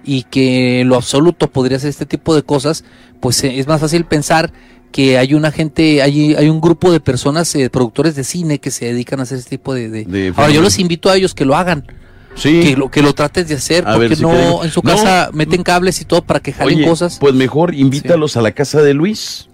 [0.06, 2.84] y que en lo absoluto podría hacer este tipo de cosas,
[3.20, 4.52] pues eh, es más fácil pensar
[4.92, 8.70] que hay una gente, hay, hay un grupo de personas, eh, productores de cine que
[8.70, 9.88] se dedican a hacer este tipo de...
[9.88, 11.86] de- De Ahora yo los invito a ellos que lo hagan.
[12.34, 12.60] Sí.
[12.62, 14.90] Que lo, que lo trates de hacer, A ver porque si no en su No.
[14.90, 17.16] casa meten cables y todo para que jalen Oye, cosas.
[17.18, 19.48] pues mejor invítalos a la casa de Luis.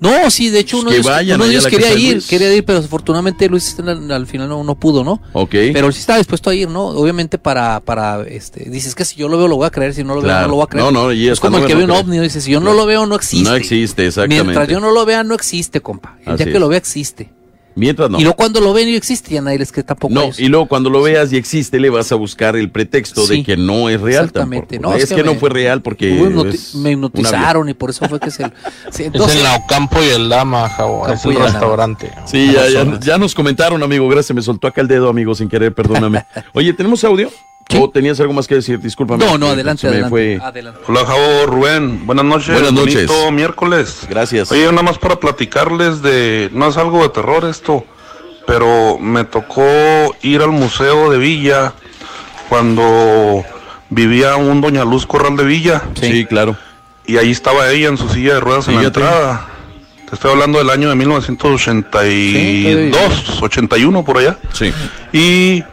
[0.00, 2.26] No, sí, de hecho uno Que de ellos, vayan uno de ellos quería ir, Luis.
[2.26, 5.22] quería ir, pero afortunadamente Luis al, al final no, no pudo, ¿no?
[5.32, 5.50] Ok.
[5.72, 6.86] Pero él sí estaba dispuesto a ir, ¿no?
[6.88, 10.04] Obviamente para, para, este, dices que si yo lo veo lo voy a creer, si
[10.04, 10.84] no lo veo no lo voy a creer.
[10.84, 12.84] No, no, y es como el que ve un ovni, dice, si yo no lo
[12.86, 13.48] veo no existe.
[13.48, 14.44] No existe, exactamente.
[14.44, 16.18] Mientras yo no lo vea no existe, compa.
[16.26, 16.60] El Así día que es.
[16.60, 17.30] lo vea existe.
[17.76, 18.18] Mientras no.
[18.18, 20.38] Y luego cuando lo ven y existe, ya nadie les cree tampoco No, ellos.
[20.38, 23.42] y luego cuando lo veas y existe, le vas a buscar el pretexto de Sí.
[23.44, 24.76] que no es real Exactamente.
[24.76, 24.90] tampoco.
[24.92, 27.74] No, es, es que, que no me- fue real porque hipnoti- es me hipnotizaron y
[27.74, 28.44] por eso fue que se...
[28.44, 28.50] sí,
[28.90, 31.08] Es entonces- en la Ocampo y el Dama, Javo.
[31.08, 32.10] Es un restaurante.
[32.26, 34.08] Sí, ya, ya, ya nos comentaron, amigo.
[34.08, 36.24] Gracias, me soltó acá el dedo, amigo, sin querer, perdóname.
[36.54, 37.30] Oye, ¿tenemos audio?
[37.78, 38.78] ¿O tenías algo más que decir?
[38.80, 39.24] Discúlpame.
[39.24, 40.10] No, no, adelante, se me adelante.
[40.10, 40.38] fue.
[40.40, 40.80] Adelante.
[40.86, 42.06] Hola, Javo Rubén.
[42.06, 42.52] Buenas noches.
[42.52, 43.06] Buenas noches.
[43.06, 44.00] Bonito miércoles.
[44.08, 44.52] Gracias.
[44.52, 46.50] Oye, nada más para platicarles de.
[46.52, 47.84] No es algo de terror esto,
[48.46, 49.64] pero me tocó
[50.22, 51.72] ir al Museo de Villa
[52.48, 53.44] cuando
[53.88, 55.82] vivía un Doña Luz Corral de Villa.
[56.00, 56.56] Sí, claro.
[57.06, 59.48] Y ahí estaba ella en su silla de ruedas en la entrada.
[60.08, 64.38] Te estoy hablando del año de 1982, 81 por allá.
[64.52, 64.72] Sí.
[65.12, 65.64] Y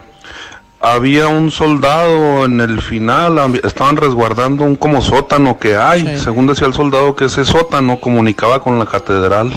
[0.82, 6.18] había un soldado en el final, estaban resguardando un como sótano que hay.
[6.18, 9.52] Según decía el soldado que ese sótano comunicaba con la catedral.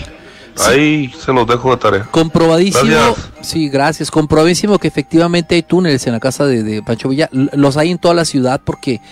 [0.64, 2.08] Ahí se los dejo de tarea.
[2.10, 3.30] Comprobadísimo, Gracias.
[3.42, 4.10] sí, gracias.
[4.10, 7.28] Comprobadísimo que efectivamente hay túneles en la casa de, de Pancho Villa.
[7.32, 9.02] Los hay en toda la ciudad porque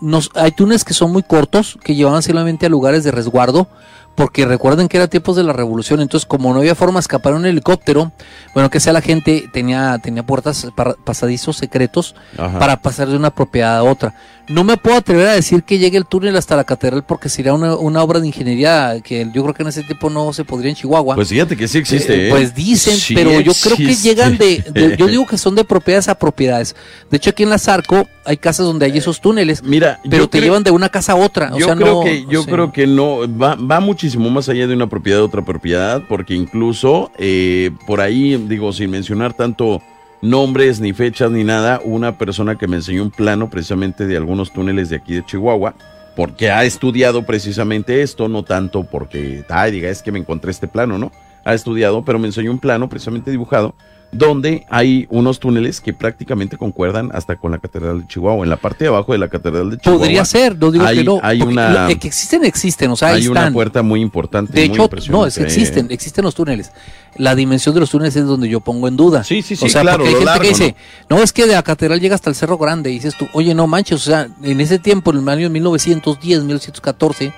[0.00, 3.68] nos, hay túneles que son muy cortos, que llevaban solamente a lugares de resguardo.
[4.14, 7.32] Porque recuerden que era tiempos de la revolución, entonces como no había forma de escapar
[7.32, 8.12] en un helicóptero,
[8.54, 12.58] bueno, que sea la gente tenía, tenía puertas, para- pasadizos secretos Ajá.
[12.58, 14.14] para pasar de una propiedad a otra.
[14.48, 17.54] No me puedo atrever a decir que llegue el túnel hasta la catedral porque sería
[17.54, 20.68] una, una obra de ingeniería que yo creo que en ese tiempo no se podría
[20.70, 21.14] en Chihuahua.
[21.14, 22.12] Pues fíjate que sí existe.
[22.14, 22.30] Eh, ¿eh?
[22.30, 25.64] Pues dicen, Sí pero yo creo que llegan de, de- Yo digo que son de
[25.64, 26.74] propiedades a propiedades.
[27.10, 29.62] De hecho, aquí en la Zarco hay casas donde hay esos túneles.
[29.62, 31.54] Mira, pero te creo- llevan de una casa a otra.
[31.54, 32.04] O yo sea, creo no.
[32.04, 32.50] que yo sí.
[32.50, 36.34] creo que no va, va muchísimo más allá de una propiedad a otra propiedad porque
[36.34, 39.82] incluso eh, por ahí digo sin mencionar tanto
[40.20, 44.52] nombres ni fechas ni nada una persona que me enseñó un plano precisamente de algunos
[44.52, 45.74] túneles de aquí de Chihuahua
[46.14, 50.68] porque ha estudiado precisamente esto no tanto porque ay diga es que me encontré este
[50.68, 51.10] plano no
[51.44, 53.74] ha estudiado pero me enseñó un plano precisamente dibujado
[54.12, 58.58] donde hay unos túneles que prácticamente concuerdan hasta con la Catedral de Chihuahua, en la
[58.58, 60.00] parte de abajo de la Catedral de Chihuahua.
[60.04, 61.18] Podría ser, no digo hay, que no.
[61.22, 62.90] Hay una, lo- que existen, existen.
[62.90, 64.52] O sea, ahí hay una puerta muy importante.
[64.52, 66.72] De muy hecho, no, es que existen, existen los túneles.
[67.16, 69.24] La dimensión de los túneles es donde yo pongo en duda.
[69.24, 70.76] Sí, sí, sí, O sea, claro, porque hay gente largo, que dice,
[71.08, 71.22] ¿no?
[71.22, 72.90] es que de la catedral llega hasta el Cerro Grande.
[72.90, 76.40] Y dices tú, oye, no manches, o sea, en ese tiempo, en el año 1910,
[76.44, 77.32] 1914,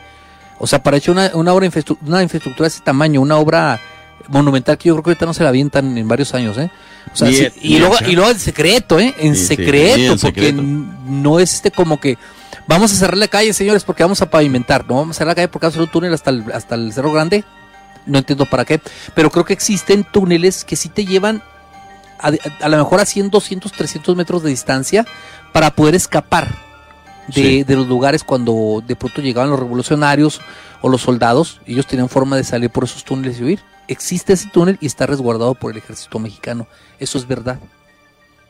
[0.59, 1.69] o sea, para echar una, una obra,
[2.05, 3.81] una infraestructura de ese tamaño, una obra
[4.29, 6.71] monumental que yo creo que ahorita no se la avientan en varios años, ¿eh?
[7.13, 9.15] O sea, sí, y, luego, en- y luego en secreto, ¿eh?
[9.19, 10.63] En Sí, secreto, en porque secreto.
[10.63, 12.17] no es este como que
[12.67, 15.35] vamos a cerrar la calle, señores, porque vamos a pavimentar, no vamos a cerrar la
[15.37, 17.45] calle porque vamos a hacer un túnel hasta el, hasta el Cerro Grande.
[18.07, 18.81] No entiendo para qué,
[19.15, 21.43] pero creo que existen túneles que sí te llevan
[22.19, 22.33] a, a-
[22.65, 25.07] a lo mejor a 100, 200, 300 metros de distancia
[25.53, 26.49] para poder escapar
[27.29, 27.63] de, Sí.
[27.65, 30.41] de los lugares cuando de pronto llegaban los revolucionarios
[30.81, 31.61] o los soldados.
[31.67, 33.61] Ellos tenían forma de salir por esos túneles y huir.
[33.89, 36.67] Existe ese túnel y está resguardado por el ejército mexicano.
[36.99, 37.59] Eso es verdad.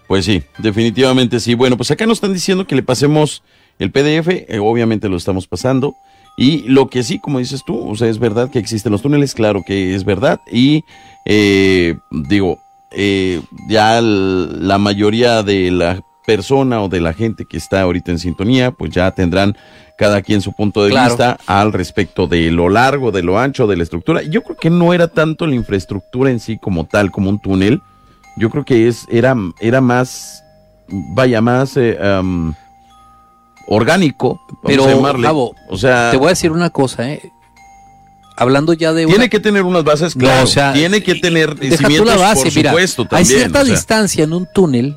[0.07, 1.55] Pues sí, definitivamente sí.
[1.55, 3.43] Bueno, pues acá nos están diciendo que le pasemos
[3.79, 5.95] el PDF, eh, obviamente lo estamos pasando.
[6.37, 9.35] Y lo que sí, como dices tú, o sea, es verdad que existen los túneles,
[9.35, 10.41] claro que es verdad.
[10.53, 10.85] Y
[11.27, 12.59] eh, digo,
[12.91, 18.19] eh, ya la mayoría de la persona o de la gente que está ahorita en
[18.19, 19.57] sintonía, pues ya tendrán
[19.99, 21.09] cada quien su punto de Claro.
[21.11, 24.23] vista al respecto de lo largo, de lo ancho, de la estructura.
[24.23, 27.81] Yo creo que no era tanto la infraestructura en sí como tal, como un túnel.
[28.37, 30.43] Yo creo que es, era, era más,
[30.89, 32.55] vaya, más eh, am,
[33.67, 34.85] orgánico, Pero.
[35.19, 37.21] Gabo, o sea, Te voy a decir una cosa, ¿eh?
[38.37, 40.43] Hablando ya de tiene una- que tener unas bases, No, claro.
[40.43, 43.61] o sea, tiene que tener Deja tú cimientos, la base, por mira, supuesto, hay cierta
[43.63, 43.75] o sea.
[43.75, 44.97] distancia en un túnel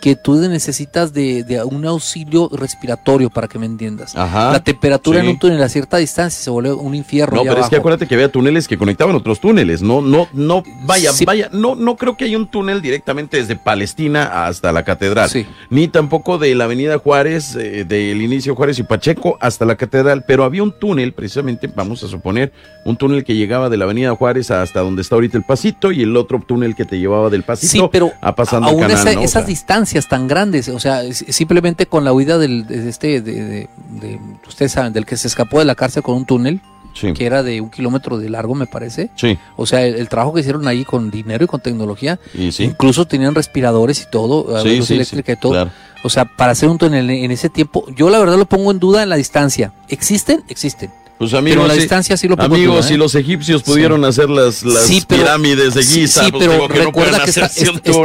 [0.00, 4.14] que tú necesitas de, de un auxilio respiratorio para que me entiendas.
[4.14, 7.36] Ajá, la temperatura en un túnel a cierta distancia se vuelve un infierno.
[7.36, 9.80] No, pero es que acuérdate que había túneles que conectaban otros túneles.
[9.82, 11.24] No, no, no, vaya, Sí.
[11.24, 15.30] vaya, no, no creo que haya un túnel directamente desde Palestina hasta la catedral.
[15.30, 15.46] Sí.
[15.70, 20.24] Ni tampoco de la avenida Juárez, eh, del inicio Juárez y Pacheco hasta la catedral.
[20.26, 22.52] Pero había un túnel, precisamente, vamos a suponer,
[22.84, 26.02] un túnel que llegaba de la avenida Juárez hasta donde está ahorita el pasito y
[26.02, 29.12] el otro túnel que te llevaba del pasito Sí, pero a pasando aún canal, esa-
[29.14, 29.22] ¿no?
[29.22, 33.32] Esas distancias distancias tan grandes, o sea, simplemente con la huida del, de este, de,
[33.44, 33.68] de-
[34.00, 36.60] de- ustedes saben, del que se escapó de la cárcel con un túnel,
[36.94, 37.12] Sí.
[37.12, 39.10] que era de un kilómetro de largo, me parece.
[39.16, 39.36] Sí.
[39.56, 42.64] O sea, el, el trabajo que hicieron ahí con dinero y con tecnología, Y sí.
[42.64, 45.52] incluso tenían respiradores y todo, Sí, luz eléctrica y todo.
[45.52, 45.70] claro.
[46.04, 48.78] O sea, para hacer un túnel en ese tiempo, yo la verdad lo pongo en
[48.78, 49.72] duda en la distancia.
[49.88, 50.42] ¿Existen?
[50.48, 50.90] Existen.
[51.18, 52.88] Pues Pero amigos, la sí- distancia sí lo amigos, duda, ¿eh?
[52.88, 56.52] si los egipcios pudieron hacer las, las Sí, pero- pirámides de Giza, sí, pues pero
[56.52, 57.56] digo que no recuerda que está- es-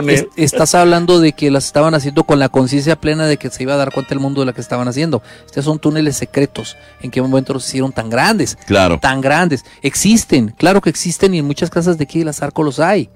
[0.08, 3.64] es- estás hablando de que las estaban haciendo con la conciencia plena de que se
[3.64, 5.22] iba a dar cuenta el mundo de la que estaban haciendo.
[5.46, 6.78] Estos son túneles secretos.
[7.02, 8.58] ¿En qué momento los hicieron tan grandes?
[8.66, 8.98] Claro.
[9.02, 9.66] Tan grandes.
[9.82, 13.10] Existen, claro que existen y en muchas casas de aquí de las Arco los hay.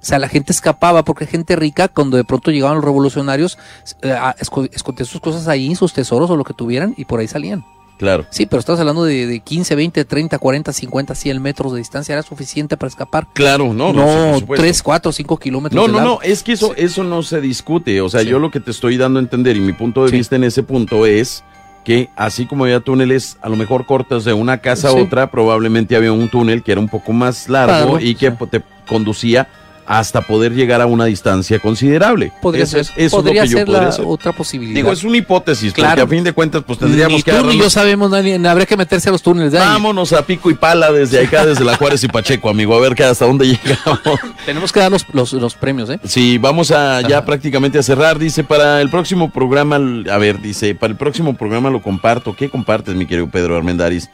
[0.00, 3.58] O sea, la gente escapaba porque gente rica, cuando de pronto llegaban los revolucionarios,
[4.02, 7.64] eh, escondían sus cosas ahí, sus tesoros o lo que tuvieran y por ahí salían.
[8.02, 8.26] Claro.
[8.30, 12.14] Sí, pero estás hablando de, de 15, 20, 30, 40, 50, 100 metros de distancia.
[12.14, 13.28] Era suficiente para escapar.
[13.32, 14.60] Claro, no, no, sí, No, supuesto.
[14.64, 15.76] 3, 4, 5 kilómetros.
[15.80, 16.14] No, de no, largo.
[16.16, 18.00] no, es que eso, eso no se discute.
[18.00, 20.34] O sea, yo lo que te estoy dando a entender y mi punto de vista
[20.34, 21.44] en ese punto es
[21.84, 24.98] que así como había túneles a lo mejor cortos de una casa a Sí.
[24.98, 28.62] otra, probablemente había un túnel que era un poco más largo Largo, y que te
[28.88, 29.48] conducía
[29.86, 32.32] hasta poder llegar a una distancia considerable.
[32.40, 34.04] Podría Eso ser, es, eso podría es lo que ser yo la hacer.
[34.06, 34.74] otra posibilidad.
[34.76, 35.90] Digo, es una hipótesis, Claro.
[35.90, 38.48] porque a fin de cuentas, pues tendríamos ni que tú ni yo agarrarnos- sabemos, nadie,
[38.48, 39.60] habría que meterse a los túneles ahí.
[39.60, 42.94] Vámonos a pico y pala desde acá, desde la Juárez y Pacheco, amigo, a ver
[42.94, 44.00] que hasta dónde llegamos.
[44.46, 45.98] Tenemos que dar los, los, los premios, ¿eh?
[46.04, 48.18] Sí, vamos a ya prácticamente a cerrar.
[48.18, 49.76] Dice, para el próximo programa,
[50.10, 52.34] a ver, dice, para el próximo programa lo comparto.
[52.36, 54.10] ¿Qué compartes, mi querido Pedro Armendaris?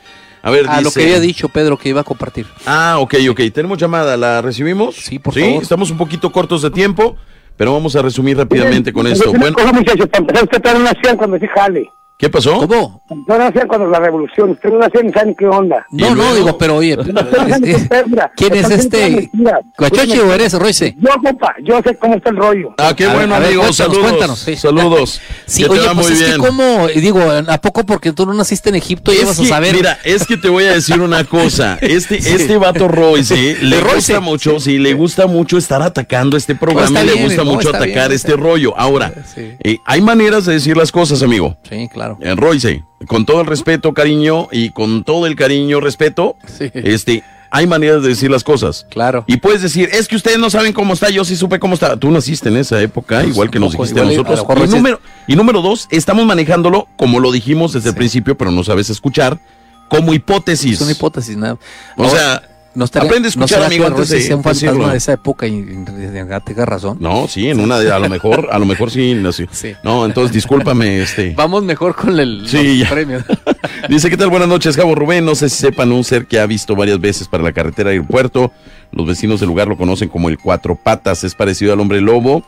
[0.49, 0.85] A ver, Ah, dice.
[0.85, 2.47] lo que había dicho Pedro que iba a compartir.
[2.65, 3.41] Ah, ok, ok.
[3.53, 4.97] Tenemos llamada, ¿la recibimos?
[4.97, 5.63] Sí, por favor.
[5.63, 7.17] estamos un poquito cortos de tiempo,
[7.57, 9.31] pero vamos a resumir rápidamente con esto.
[9.33, 11.91] Bueno, cosa, cuando se jale.
[12.19, 12.59] ¿Qué pasó?
[12.59, 13.01] ¿Cómo?
[13.27, 14.51] No nacían cuando la revolución.
[14.51, 15.87] Usted no nacían ni saben qué onda.
[15.91, 16.97] No, no, digo, pero oye,
[18.37, 19.31] ¿quién es este?
[19.79, 20.95] ¿Guachochi o eres Royce?
[20.99, 22.75] Yo, compa, yo sé cómo está el rollo.
[22.79, 23.63] Ah, qué bueno, amigo.
[23.63, 24.03] cuéntanos, saludos.
[24.03, 24.57] cuéntanos, sí.
[24.69, 25.21] Saludos.
[25.47, 26.33] Sí, Que te oye, va pues muy es bien.
[26.41, 29.49] que como, digo, ¿a poco porque tú no naciste en Egipto y vas que, a
[29.49, 29.75] saber?
[29.75, 31.79] Mira, es que te voy a decir una cosa.
[31.81, 32.35] Este, Sí.
[32.35, 37.07] este vato Royce, le gusta mucho, sí, le gusta mucho estar atacando este programa y
[37.07, 38.75] le gusta no, mucho atacar bien, este rollo.
[38.77, 41.57] Ahora, eh, hay maneras de decir las cosas, amigo.
[41.69, 42.08] Sí, claro.
[42.21, 47.67] Eh, Royce, con todo el respeto, cariño, y con todo el cariño, respeto, este, hay
[47.67, 48.87] maneras de decir las cosas.
[48.91, 49.25] Claro.
[49.27, 51.97] Y puedes decir, es que ustedes no saben cómo está, yo sí supe cómo está.
[51.97, 54.45] Tú naciste en esa época, igual que nos dijiste a nosotros.
[54.49, 58.51] a Y número, y número dos, estamos manejándolo, como lo dijimos desde el principio, pero
[58.51, 59.39] no sabes escuchar,
[59.89, 60.75] como hipótesis.
[60.75, 61.59] Es una hipótesis, nada.
[61.97, 62.43] O sea,
[62.79, 64.91] no estaría, aprende a ¿no escuchar, será amigo, antes de sea un fantasma decirlo.
[64.93, 65.85] de esa época y,
[66.45, 66.97] tenga razón.
[67.01, 69.49] No, sí, en una de, a lo mejor, a lo mejor sí nació.
[69.83, 71.35] No, entonces discúlpame, este.
[71.37, 73.25] Vamos mejor con el Sí, premios.
[73.89, 74.29] Dice, ¿qué tal?
[74.29, 75.25] Buenas noches, Gabo Rubén.
[75.25, 78.53] No sé si sepan un ser que ha visto varias veces para la carretera aeropuerto.
[78.93, 81.25] Los vecinos del lugar lo conocen como el Cuatro Patas.
[81.25, 82.45] Es parecido al hombre lobo.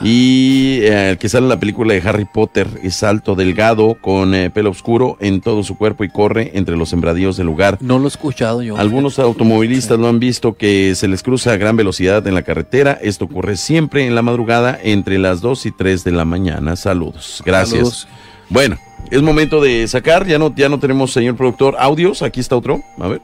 [0.00, 4.34] Y eh, el que sale en la película de Harry Potter es alto, delgado, con
[4.34, 7.78] eh, pelo oscuro en todo su cuerpo y corre entre los sembradíos del lugar.
[7.80, 8.76] No lo he escuchado yo.
[8.76, 12.98] Algunos automovilistas lo han visto que se les cruza a gran velocidad en la carretera.
[13.00, 16.76] Esto ocurre siempre en la madrugada entre las 2 y 3 de la mañana.
[16.76, 17.42] Saludos.
[17.44, 17.70] Gracias.
[17.70, 18.08] Saludos.
[18.48, 18.78] Bueno,
[19.10, 20.26] es momento de sacar.
[20.26, 22.22] Ya no, ya no tenemos, señor productor, audios.
[22.22, 22.82] Aquí está otro.
[22.98, 23.20] A ver.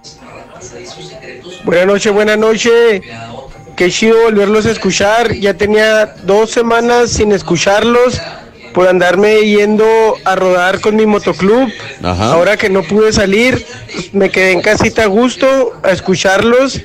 [1.65, 3.03] Buenas noches, buenas noches.
[3.79, 5.35] Qué chido volverlos a escuchar.
[5.35, 8.21] Ya tenía dos semanas sin escucharlos
[8.75, 9.87] por andarme yendo
[10.25, 11.73] a rodar con mi motoclub.
[12.03, 12.33] Ajá.
[12.33, 13.65] Ahora que no pude salir,
[14.13, 16.81] me quedé en casita a gusto a escucharlos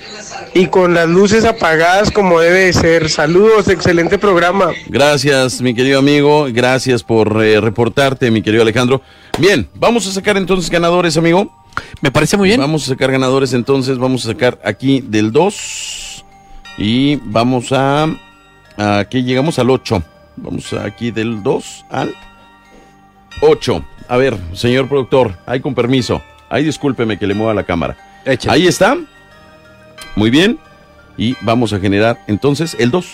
[0.53, 3.09] y con las luces apagadas como debe de ser.
[3.09, 4.69] Saludos, excelente programa.
[4.87, 6.45] Gracias, mi querido amigo.
[6.51, 9.01] Gracias por eh, reportarte, mi querido Alejandro.
[9.39, 11.51] Bien, vamos a sacar entonces ganadores, amigo.
[12.01, 12.59] Me parece muy bien.
[12.59, 13.97] Vamos a sacar ganadores entonces.
[13.97, 16.13] Vamos a sacar aquí del 2.
[16.77, 18.07] Y vamos a.
[18.77, 20.03] Aquí llegamos al 8.
[20.35, 22.15] Vamos aquí del 2 al
[23.41, 23.85] 8.
[24.07, 26.21] A ver, señor productor, ahí con permiso.
[26.49, 27.97] Ahí discúlpeme que le mueva la cámara.
[28.47, 28.97] Ahí está.
[30.15, 30.59] Muy bien.
[31.17, 33.05] Y vamos a generar entonces el 2.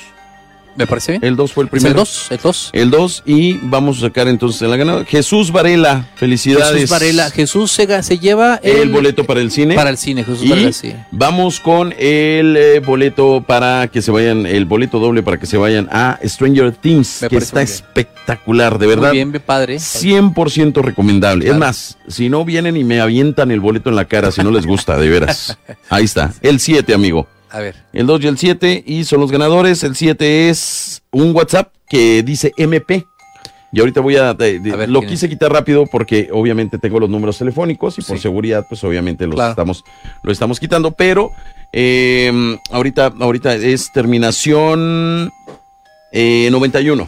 [0.80, 1.26] Me parece bien.
[1.26, 1.90] El 2 fue el ¿Es primero.
[1.90, 2.28] el 2?
[2.32, 2.70] El 2.
[2.72, 5.04] El 2 y vamos a sacar entonces en la ganadora.
[5.04, 6.72] Jesús Varela, felicidades.
[6.74, 7.30] Jesús Varela.
[7.32, 9.76] Jesús se, se lleva El, boleto para el cine.
[9.76, 10.94] Para el cine, Jesús Y Varela, sí.
[11.12, 15.58] vamos con el eh, boleto para que se vayan, el boleto doble para que se
[15.58, 19.10] vayan a Stranger Things, Me que está espectacular, de verdad.
[19.10, 19.80] Muy bien, padre.
[19.80, 21.50] 100% recomendable.
[21.50, 24.52] Es más, si no vienen y me avientan el boleto en la cara, si no
[24.52, 25.58] les gusta, de veras.
[25.90, 27.28] Ahí está, el 7, amigo.
[27.52, 27.76] A ver.
[27.94, 29.84] El 2 y el 7 y son los ganadores.
[29.84, 33.06] El 7 es un WhatsApp que dice MP.
[33.72, 34.34] Y ahorita voy a...
[34.34, 37.98] de- de- A ver, lo ¿quién quise quitar rápido porque obviamente tengo los números telefónicos
[38.00, 38.24] y por Sí.
[38.24, 39.52] seguridad pues obviamente los Claro.
[39.52, 39.84] estamos,
[40.24, 40.92] lo estamos quitando.
[40.92, 41.32] Pero
[41.72, 45.32] eh, ahorita, ahorita es terminación
[46.12, 47.06] eh, 91.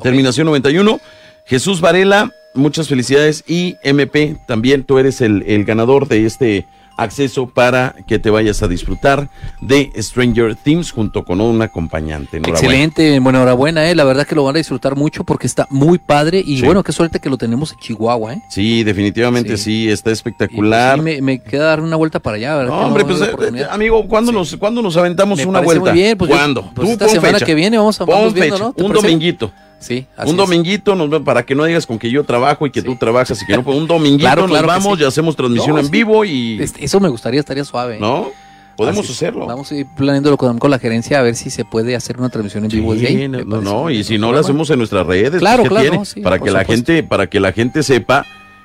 [0.00, 1.00] terminación 91.
[1.46, 3.42] Jesús Varela, muchas felicidades.
[3.48, 6.66] Y MP, también tú eres el, el ganador de este
[6.96, 9.28] acceso para que te vayas a disfrutar
[9.60, 12.38] de Stranger Things junto con un acompañante.
[12.38, 13.94] Excelente, bueno, enhorabuena, eh.
[13.94, 16.64] la verdad que lo van a disfrutar mucho porque está muy padre y Sí.
[16.64, 18.42] bueno, qué suerte que lo tenemos en Chihuahua, ¿eh?
[18.48, 20.96] Sí, definitivamente sí, está espectacular.
[20.98, 22.70] Sí, me, me queda dar una vuelta para allá, ¿verdad?
[22.72, 25.84] No, hombre, no pues, eh, amigo, ¿cuándo, nos, ¿cuándo nos aventamos Me una vuelta?
[25.90, 26.70] muy bien, pues ¿Cuándo?
[26.74, 27.46] pues Tú esta semana fecha.
[27.46, 28.72] que viene vamos a- vamos viendo, ¿no?
[28.72, 29.50] ¿Te Un dominguito.
[29.82, 32.82] Sí, así un dominguito, nos, para que no digas con que yo trabajo y que
[32.82, 35.04] tú trabajas y que no, pues un dominguito Claro, nos claro vamos sí.
[35.04, 35.90] y hacemos transmisión No, en sí.
[35.92, 36.60] vivo y...
[36.78, 37.96] Eso me gustaría, estaría suave.
[37.96, 38.00] ¿eh?
[38.00, 38.30] ¿No?
[38.76, 39.46] Podemos Así hacerlo.
[39.46, 42.30] Vamos a ir planeándolo con, con la gerencia a ver si se puede hacer una
[42.30, 43.06] transmisión en vivo ahí.
[43.06, 44.40] Sí, no, no, y si no problema.
[44.40, 46.04] hacemos en nuestras redes, Claro, pues, ¿qué claro, tiene?
[46.06, 48.24] sí, para que la gente, para que la gente sepa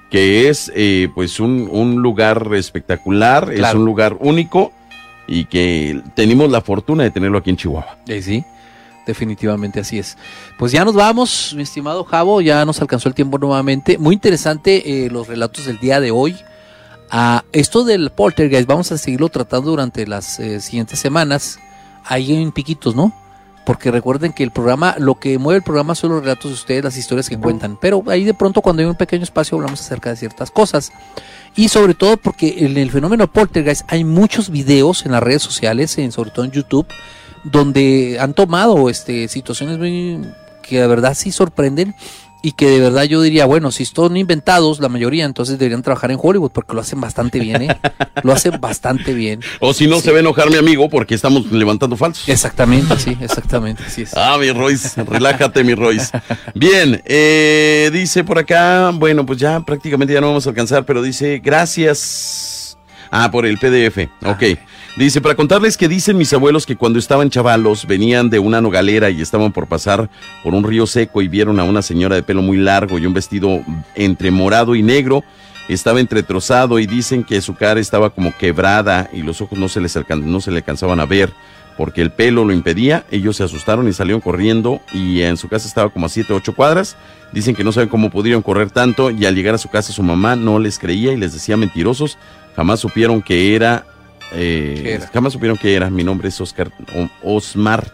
[0.09, 3.79] que es eh, pues un, un lugar espectacular, es Claro.
[3.79, 4.71] un lugar único
[5.27, 7.97] y que tenemos la fortuna de tenerlo aquí en Chihuahua.
[8.07, 8.45] Eh, sí,
[9.07, 10.17] definitivamente así es.
[10.59, 13.97] Pues ya nos vamos, mi estimado Javo, ya nos alcanzó el tiempo nuevamente.
[13.97, 16.35] Muy interesante eh, los relatos del día de hoy.
[17.09, 21.57] Ah, esto del poltergeist vamos a seguirlo tratando durante las eh, siguientes semanas,
[22.03, 23.13] ahí en piquitos, ¿no?
[23.65, 26.83] Porque recuerden que el programa, lo que mueve el programa son los relatos de ustedes,
[26.83, 27.77] las historias que cuentan.
[27.79, 30.91] Pero ahí de pronto cuando hay un pequeño espacio hablamos acerca de ciertas cosas.
[31.55, 35.97] Y sobre todo porque en el fenómeno poltergeist hay muchos videos en las redes sociales,
[35.97, 36.87] en, sobre todo en YouTube,
[37.51, 40.21] donde han tomado este, situaciones muy
[40.67, 41.95] que de verdad sí sorprenden
[42.41, 46.11] y que de verdad yo diría, bueno, si son inventados la mayoría, entonces deberían trabajar
[46.11, 47.77] en Hollywood porque lo hacen bastante bien, ¿eh?
[48.23, 49.41] Lo hacen bastante bien.
[49.59, 52.27] O si no, se va a enojar mi amigo porque estamos levantando falsos.
[52.27, 54.15] Exactamente, sí, exactamente, así es.
[54.15, 56.19] Ah, mi Royce, relájate, mi Royce.
[56.55, 61.01] Bien, eh, dice por acá, bueno, pues ya prácticamente ya no vamos a alcanzar, pero
[61.01, 62.77] dice, gracias.
[63.11, 64.43] Ah, por el PDF, ok.
[64.97, 69.11] Dice, para contarles que dicen mis abuelos que cuando estaban chavalos venían de una nogalera
[69.11, 70.09] y estaban por pasar
[70.43, 73.13] por un río seco y vieron a una señora de pelo muy largo y un
[73.13, 73.61] vestido
[73.93, 75.23] entre morado y negro.
[75.69, 79.81] Estaba entretrozado y dicen que su cara estaba como quebrada y los ojos no se,
[79.81, 81.31] les no se le alcanzaban a ver
[81.77, 83.05] porque el pelo lo impedía.
[83.11, 86.37] Ellos se asustaron y salieron corriendo y en su casa estaba como a 7 o
[86.37, 86.97] 8 cuadras.
[87.31, 90.01] Dicen que no saben cómo pudieron correr tanto y al llegar a su casa su
[90.01, 92.17] mamá no les creía y les decía mentirosos.
[92.55, 93.85] Jamás supieron que era...
[94.33, 94.99] eh.
[95.13, 95.89] Jamás supieron que era.
[95.89, 96.71] Mi nombre es Oscar
[97.23, 97.91] Osmar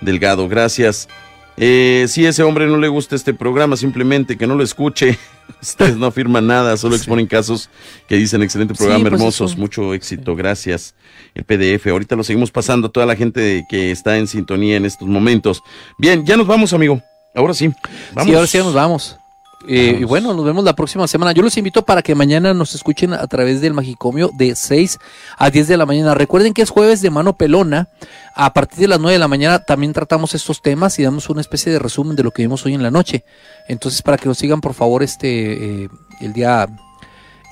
[0.00, 0.48] Delgado.
[0.48, 1.08] Gracias.
[1.56, 5.18] Eh, si a ese hombre no le gusta este programa, simplemente que no lo escuche.
[5.60, 7.68] Ustedes no afirman nada, solo exponen casos
[8.08, 9.60] que dicen excelente programa, Sí, pues hermosos, eso.
[9.60, 10.94] mucho éxito, gracias.
[11.34, 14.86] El PDF, ahorita lo seguimos pasando a toda la gente que está en sintonía en
[14.86, 15.62] estos momentos.
[15.98, 17.02] Bien, ya nos vamos, amigo.
[17.34, 17.70] Ahora sí.
[18.12, 18.30] Vamos.
[18.30, 19.18] Sí, ahora sí ya nos vamos.
[19.66, 21.32] Eh, y bueno, nos vemos la próxima semana.
[21.32, 24.98] Yo los invito para que mañana nos escuchen a través del Magicomio de 6
[25.38, 26.14] a 10 de la mañana.
[26.14, 27.88] Recuerden que es jueves de mano pelona.
[28.34, 31.40] A partir de las 9 de la mañana también tratamos estos temas y damos una
[31.40, 33.24] especie de resumen de lo que vimos hoy en la noche.
[33.68, 35.88] Entonces, para que nos sigan, por favor, este eh,
[36.20, 36.66] el día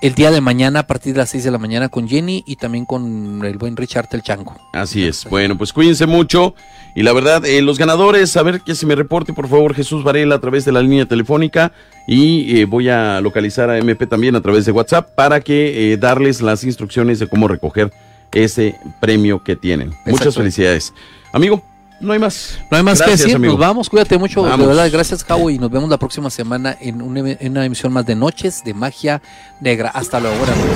[0.00, 2.56] el día de mañana a partir de las 6 de la mañana con Jenny y
[2.56, 4.56] también con el buen Richard el Chango.
[4.72, 5.26] Así es.
[5.28, 6.54] Bueno, pues cuídense mucho.
[6.94, 10.02] Y la verdad, eh, los ganadores, a ver que se me reporte, por favor, Jesús
[10.02, 11.72] Varela a través de la línea telefónica.
[12.06, 15.96] Y eh, voy a localizar a MP también a través de WhatsApp para que eh,
[15.96, 17.92] darles las instrucciones de cómo recoger
[18.32, 19.92] ese premio que tienen.
[20.06, 20.94] Muchas felicidades.
[21.32, 21.62] Amigo,
[22.00, 22.58] no hay más.
[22.70, 23.52] No hay más Gracias, que decir, amigo.
[23.54, 24.58] nos vamos, cuídate mucho, Vamos.
[24.60, 27.92] de verdad, gracias Javo y nos vemos la próxima semana en una, en una emisión
[27.92, 29.20] más de Noches de Magia
[29.60, 29.90] Negra.
[29.90, 30.36] Hasta luego.
[30.38, 30.74] buenas noches.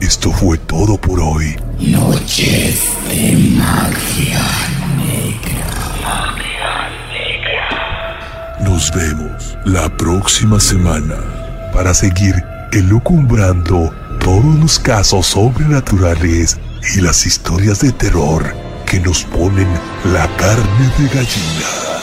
[0.00, 1.56] Esto fue todo por hoy.
[1.78, 4.40] Noches de magia
[8.64, 11.16] Nos vemos la próxima semana
[11.72, 12.34] para seguir
[12.72, 16.58] elucumbrando todos los casos sobrenaturales
[16.96, 19.68] y las historias de terror que nos ponen
[20.12, 21.99] la carne de gallina.